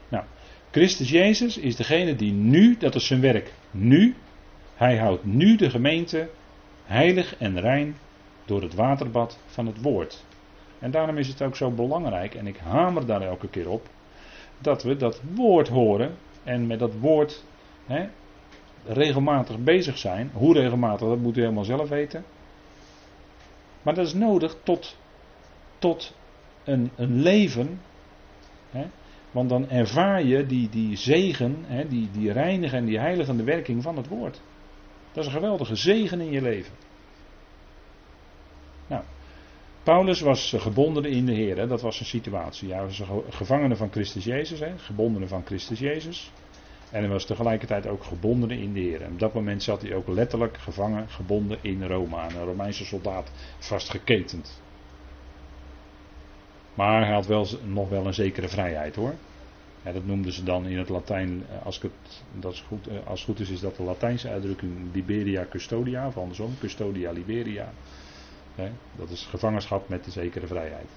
Nou, 0.09 0.23
Christus 0.75 1.09
Jezus 1.09 1.57
is 1.57 1.75
degene 1.75 2.15
die 2.15 2.31
nu, 2.31 2.77
dat 2.77 2.95
is 2.95 3.07
zijn 3.07 3.21
werk, 3.21 3.53
nu, 3.71 4.15
hij 4.75 4.97
houdt 4.97 5.25
nu 5.25 5.55
de 5.55 5.69
gemeente 5.69 6.29
heilig 6.83 7.37
en 7.37 7.59
rein 7.59 7.95
door 8.45 8.61
het 8.61 8.73
waterbad 8.73 9.39
van 9.45 9.65
het 9.65 9.81
woord. 9.81 10.25
En 10.79 10.91
daarom 10.91 11.17
is 11.17 11.27
het 11.27 11.41
ook 11.41 11.55
zo 11.55 11.71
belangrijk, 11.71 12.35
en 12.35 12.47
ik 12.47 12.57
hamer 12.57 13.05
daar 13.05 13.21
elke 13.21 13.47
keer 13.47 13.69
op, 13.69 13.87
dat 14.59 14.83
we 14.83 14.95
dat 14.95 15.21
woord 15.33 15.67
horen 15.67 16.15
en 16.43 16.67
met 16.67 16.79
dat 16.79 16.93
woord 16.99 17.43
hè, 17.85 18.07
regelmatig 18.85 19.57
bezig 19.59 19.97
zijn. 19.97 20.31
Hoe 20.33 20.53
regelmatig, 20.53 21.07
dat 21.07 21.19
moet 21.19 21.37
u 21.37 21.41
helemaal 21.41 21.63
zelf 21.63 21.89
weten. 21.89 22.25
Maar 23.81 23.93
dat 23.95 24.05
is 24.05 24.13
nodig 24.13 24.55
tot, 24.63 24.97
tot 25.77 26.15
een, 26.63 26.91
een 26.95 27.21
leven. 27.21 27.81
Hè, 28.71 28.85
want 29.35 29.49
dan 29.49 29.69
ervaar 29.69 30.23
je 30.23 30.45
die, 30.45 30.69
die 30.69 30.95
zegen, 30.95 31.55
hè, 31.65 31.87
die, 31.87 32.09
die 32.11 32.31
reinige 32.31 32.75
en 32.75 32.85
die 32.85 32.99
heiligende 32.99 33.43
werking 33.43 33.83
van 33.83 33.97
het 33.97 34.07
woord. 34.07 34.41
Dat 35.11 35.25
is 35.25 35.25
een 35.25 35.39
geweldige 35.39 35.75
zegen 35.75 36.19
in 36.21 36.31
je 36.31 36.41
leven. 36.41 36.73
Nou, 38.87 39.03
Paulus 39.83 40.19
was 40.19 40.55
gebonden 40.57 41.05
in 41.05 41.25
de 41.25 41.33
Heer, 41.33 41.57
hè, 41.57 41.67
dat 41.67 41.81
was 41.81 41.95
zijn 41.95 42.09
situatie. 42.09 42.73
Hij 42.73 42.81
was 42.81 42.99
een 42.99 43.23
gevangene 43.29 43.75
van 43.75 43.91
Christus 43.91 44.23
Jezus, 44.23 44.59
hè, 44.59 44.77
gebonden 44.77 45.27
van 45.27 45.45
Christus 45.45 45.79
Jezus. 45.79 46.31
En 46.91 46.99
hij 46.99 47.09
was 47.09 47.25
tegelijkertijd 47.25 47.87
ook 47.87 48.03
gebonden 48.03 48.51
in 48.51 48.73
de 48.73 48.79
Heer. 48.79 49.01
En 49.01 49.11
op 49.11 49.19
dat 49.19 49.33
moment 49.33 49.63
zat 49.63 49.81
hij 49.81 49.95
ook 49.95 50.07
letterlijk 50.07 50.57
gevangen, 50.57 51.09
gebonden 51.09 51.57
in 51.61 51.83
Rome, 51.83 52.15
aan 52.15 52.35
een 52.35 52.45
Romeinse 52.45 52.85
soldaat 52.85 53.31
vastgeketend. 53.59 54.63
Maar 56.75 57.05
hij 57.05 57.13
had 57.13 57.25
wel, 57.25 57.47
nog 57.63 57.89
wel 57.89 58.05
een 58.05 58.13
zekere 58.13 58.47
vrijheid 58.47 58.95
hoor. 58.95 59.13
Ja, 59.81 59.91
dat 59.91 60.05
noemden 60.05 60.33
ze 60.33 60.43
dan 60.43 60.65
in 60.65 60.77
het 60.77 60.89
Latijn, 60.89 61.45
eh, 61.49 61.65
als, 61.65 61.81
het, 61.81 61.91
dat 62.39 62.53
is 62.53 62.63
goed, 62.67 62.87
eh, 62.87 62.95
als 63.07 63.23
goed 63.23 63.39
is, 63.39 63.49
is 63.49 63.59
dat 63.59 63.75
de 63.75 63.83
Latijnse 63.83 64.29
uitdrukking 64.29 64.93
Liberia 64.93 65.45
Custodia, 65.49 66.07
of 66.07 66.17
andersom, 66.17 66.53
Custodia 66.59 67.11
Liberia. 67.11 67.69
dat 68.95 69.09
is 69.09 69.25
gevangenschap 69.25 69.89
met 69.89 70.05
een 70.05 70.11
zekere 70.11 70.47
vrijheid. 70.47 70.87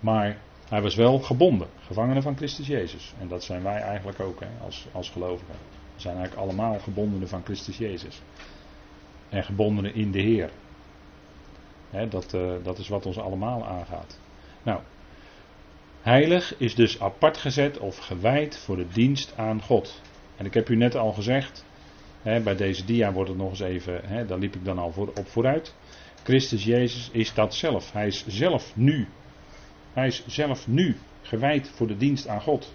Maar 0.00 0.38
hij 0.68 0.82
was 0.82 0.94
wel 0.94 1.18
gebonden, 1.18 1.68
gevangene 1.86 2.22
van 2.22 2.36
Christus 2.36 2.66
Jezus. 2.66 3.14
En 3.20 3.28
dat 3.28 3.44
zijn 3.44 3.62
wij 3.62 3.80
eigenlijk 3.80 4.20
ook 4.20 4.38
als, 4.64 4.86
als 4.92 5.10
gelovigen. 5.10 5.54
We 5.94 6.00
zijn 6.00 6.16
eigenlijk 6.16 6.46
allemaal 6.46 6.78
gebondenen 6.78 7.28
van 7.28 7.42
Christus 7.44 7.78
Jezus. 7.78 8.22
En 9.28 9.44
gebondenen 9.44 9.94
in 9.94 10.10
de 10.10 10.20
Heer. 10.20 10.50
Dat, 12.08 12.34
uh, 12.34 12.52
dat 12.62 12.78
is 12.78 12.88
wat 12.88 13.06
ons 13.06 13.18
allemaal 13.18 13.66
aangaat. 13.66 14.20
Nou, 14.62 14.80
heilig 16.02 16.56
is 16.58 16.74
dus 16.74 17.00
apart 17.00 17.36
gezet 17.36 17.78
of 17.78 17.98
gewijd 17.98 18.58
voor 18.58 18.76
de 18.76 18.86
dienst 18.92 19.32
aan 19.36 19.62
God. 19.62 20.00
En 20.36 20.46
ik 20.46 20.54
heb 20.54 20.68
u 20.68 20.76
net 20.76 20.94
al 20.94 21.12
gezegd, 21.12 21.64
bij 22.22 22.56
deze 22.56 22.84
dia 22.84 23.12
wordt 23.12 23.28
het 23.28 23.38
nog 23.38 23.50
eens 23.50 23.60
even, 23.60 24.26
daar 24.26 24.38
liep 24.38 24.54
ik 24.54 24.64
dan 24.64 24.78
al 24.78 24.92
voor, 24.92 25.08
op 25.08 25.28
vooruit. 25.28 25.74
Christus 26.22 26.64
Jezus 26.64 27.10
is 27.12 27.34
dat 27.34 27.54
zelf. 27.54 27.92
Hij 27.92 28.06
is 28.06 28.26
zelf 28.26 28.76
nu 28.76 29.08
hij 29.94 30.06
is 30.06 30.26
zelf 30.26 30.68
nu 30.68 30.96
gewijd 31.22 31.68
voor 31.68 31.86
de 31.86 31.96
dienst 31.96 32.28
aan 32.28 32.40
God. 32.40 32.74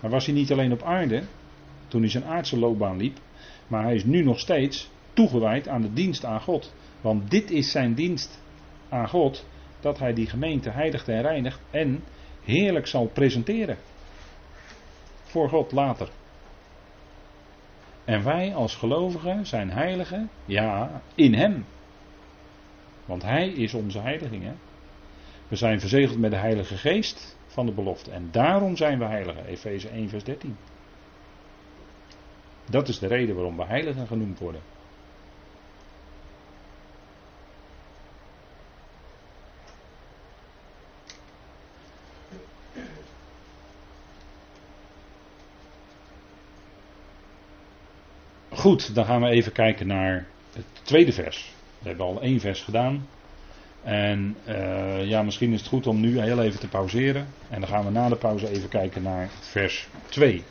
Maar 0.00 0.10
was 0.10 0.26
hij 0.26 0.34
niet 0.34 0.52
alleen 0.52 0.72
op 0.72 0.82
aarde, 0.82 1.22
toen 1.88 2.00
hij 2.00 2.10
zijn 2.10 2.24
aardse 2.24 2.58
loopbaan 2.58 2.96
liep, 2.96 3.18
maar 3.66 3.82
hij 3.82 3.94
is 3.94 4.04
nu 4.04 4.22
nog 4.22 4.38
steeds 4.38 4.90
toegewijd 5.12 5.68
aan 5.68 5.82
de 5.82 5.92
dienst 5.92 6.24
aan 6.24 6.40
God. 6.40 6.74
Want 7.00 7.30
dit 7.30 7.50
is 7.50 7.70
zijn 7.70 7.94
dienst 7.94 8.40
aan 8.88 9.08
God, 9.08 9.46
dat 9.80 9.98
hij 9.98 10.12
die 10.12 10.26
gemeente 10.26 10.70
heiligt 10.70 11.08
en 11.08 11.22
reinigt 11.22 11.60
en 11.70 12.04
heerlijk 12.44 12.86
zal 12.86 13.06
presenteren. 13.06 13.76
Voor 15.22 15.48
God 15.48 15.72
later. 15.72 16.08
En 18.04 18.24
wij 18.24 18.54
als 18.54 18.74
gelovigen 18.74 19.46
zijn 19.46 19.70
heiligen, 19.70 20.30
ja, 20.44 21.02
in 21.14 21.34
Hem. 21.34 21.64
Want 23.04 23.22
Hij 23.22 23.48
is 23.48 23.74
onze 23.74 23.98
heiliging. 23.98 24.44
We 25.48 25.56
zijn 25.56 25.80
verzegeld 25.80 26.18
met 26.18 26.30
de 26.30 26.36
Heilige 26.36 26.76
Geest 26.76 27.36
van 27.46 27.66
de 27.66 27.72
belofte. 27.72 28.10
En 28.10 28.28
daarom 28.30 28.76
zijn 28.76 28.98
we 28.98 29.04
heiligen. 29.04 29.44
Efeze 29.44 29.88
1, 29.88 30.08
vers 30.08 30.24
13. 30.24 30.56
Dat 32.70 32.88
is 32.88 32.98
de 32.98 33.06
reden 33.06 33.34
waarom 33.34 33.56
we 33.56 33.64
heiligen 33.64 34.06
genoemd 34.06 34.38
worden. 34.38 34.60
Goed, 48.60 48.94
dan 48.94 49.04
gaan 49.04 49.20
we 49.22 49.28
even 49.28 49.52
kijken 49.52 49.86
naar 49.86 50.26
het 50.52 50.64
tweede 50.82 51.12
vers. 51.12 51.52
We 51.78 51.88
hebben 51.88 52.06
al 52.06 52.20
één 52.20 52.40
vers 52.40 52.60
gedaan. 52.60 53.06
En 53.82 54.36
uh, 54.48 55.04
ja, 55.04 55.22
misschien 55.22 55.52
is 55.52 55.58
het 55.60 55.68
goed 55.68 55.86
om 55.86 56.00
nu 56.00 56.20
heel 56.20 56.42
even 56.42 56.60
te 56.60 56.68
pauzeren. 56.68 57.26
En 57.50 57.60
dan 57.60 57.68
gaan 57.68 57.84
we 57.84 57.90
na 57.90 58.08
de 58.08 58.16
pauze 58.16 58.48
even 58.48 58.68
kijken 58.68 59.02
naar 59.02 59.28
vers 59.40 59.88
2. 60.08 60.42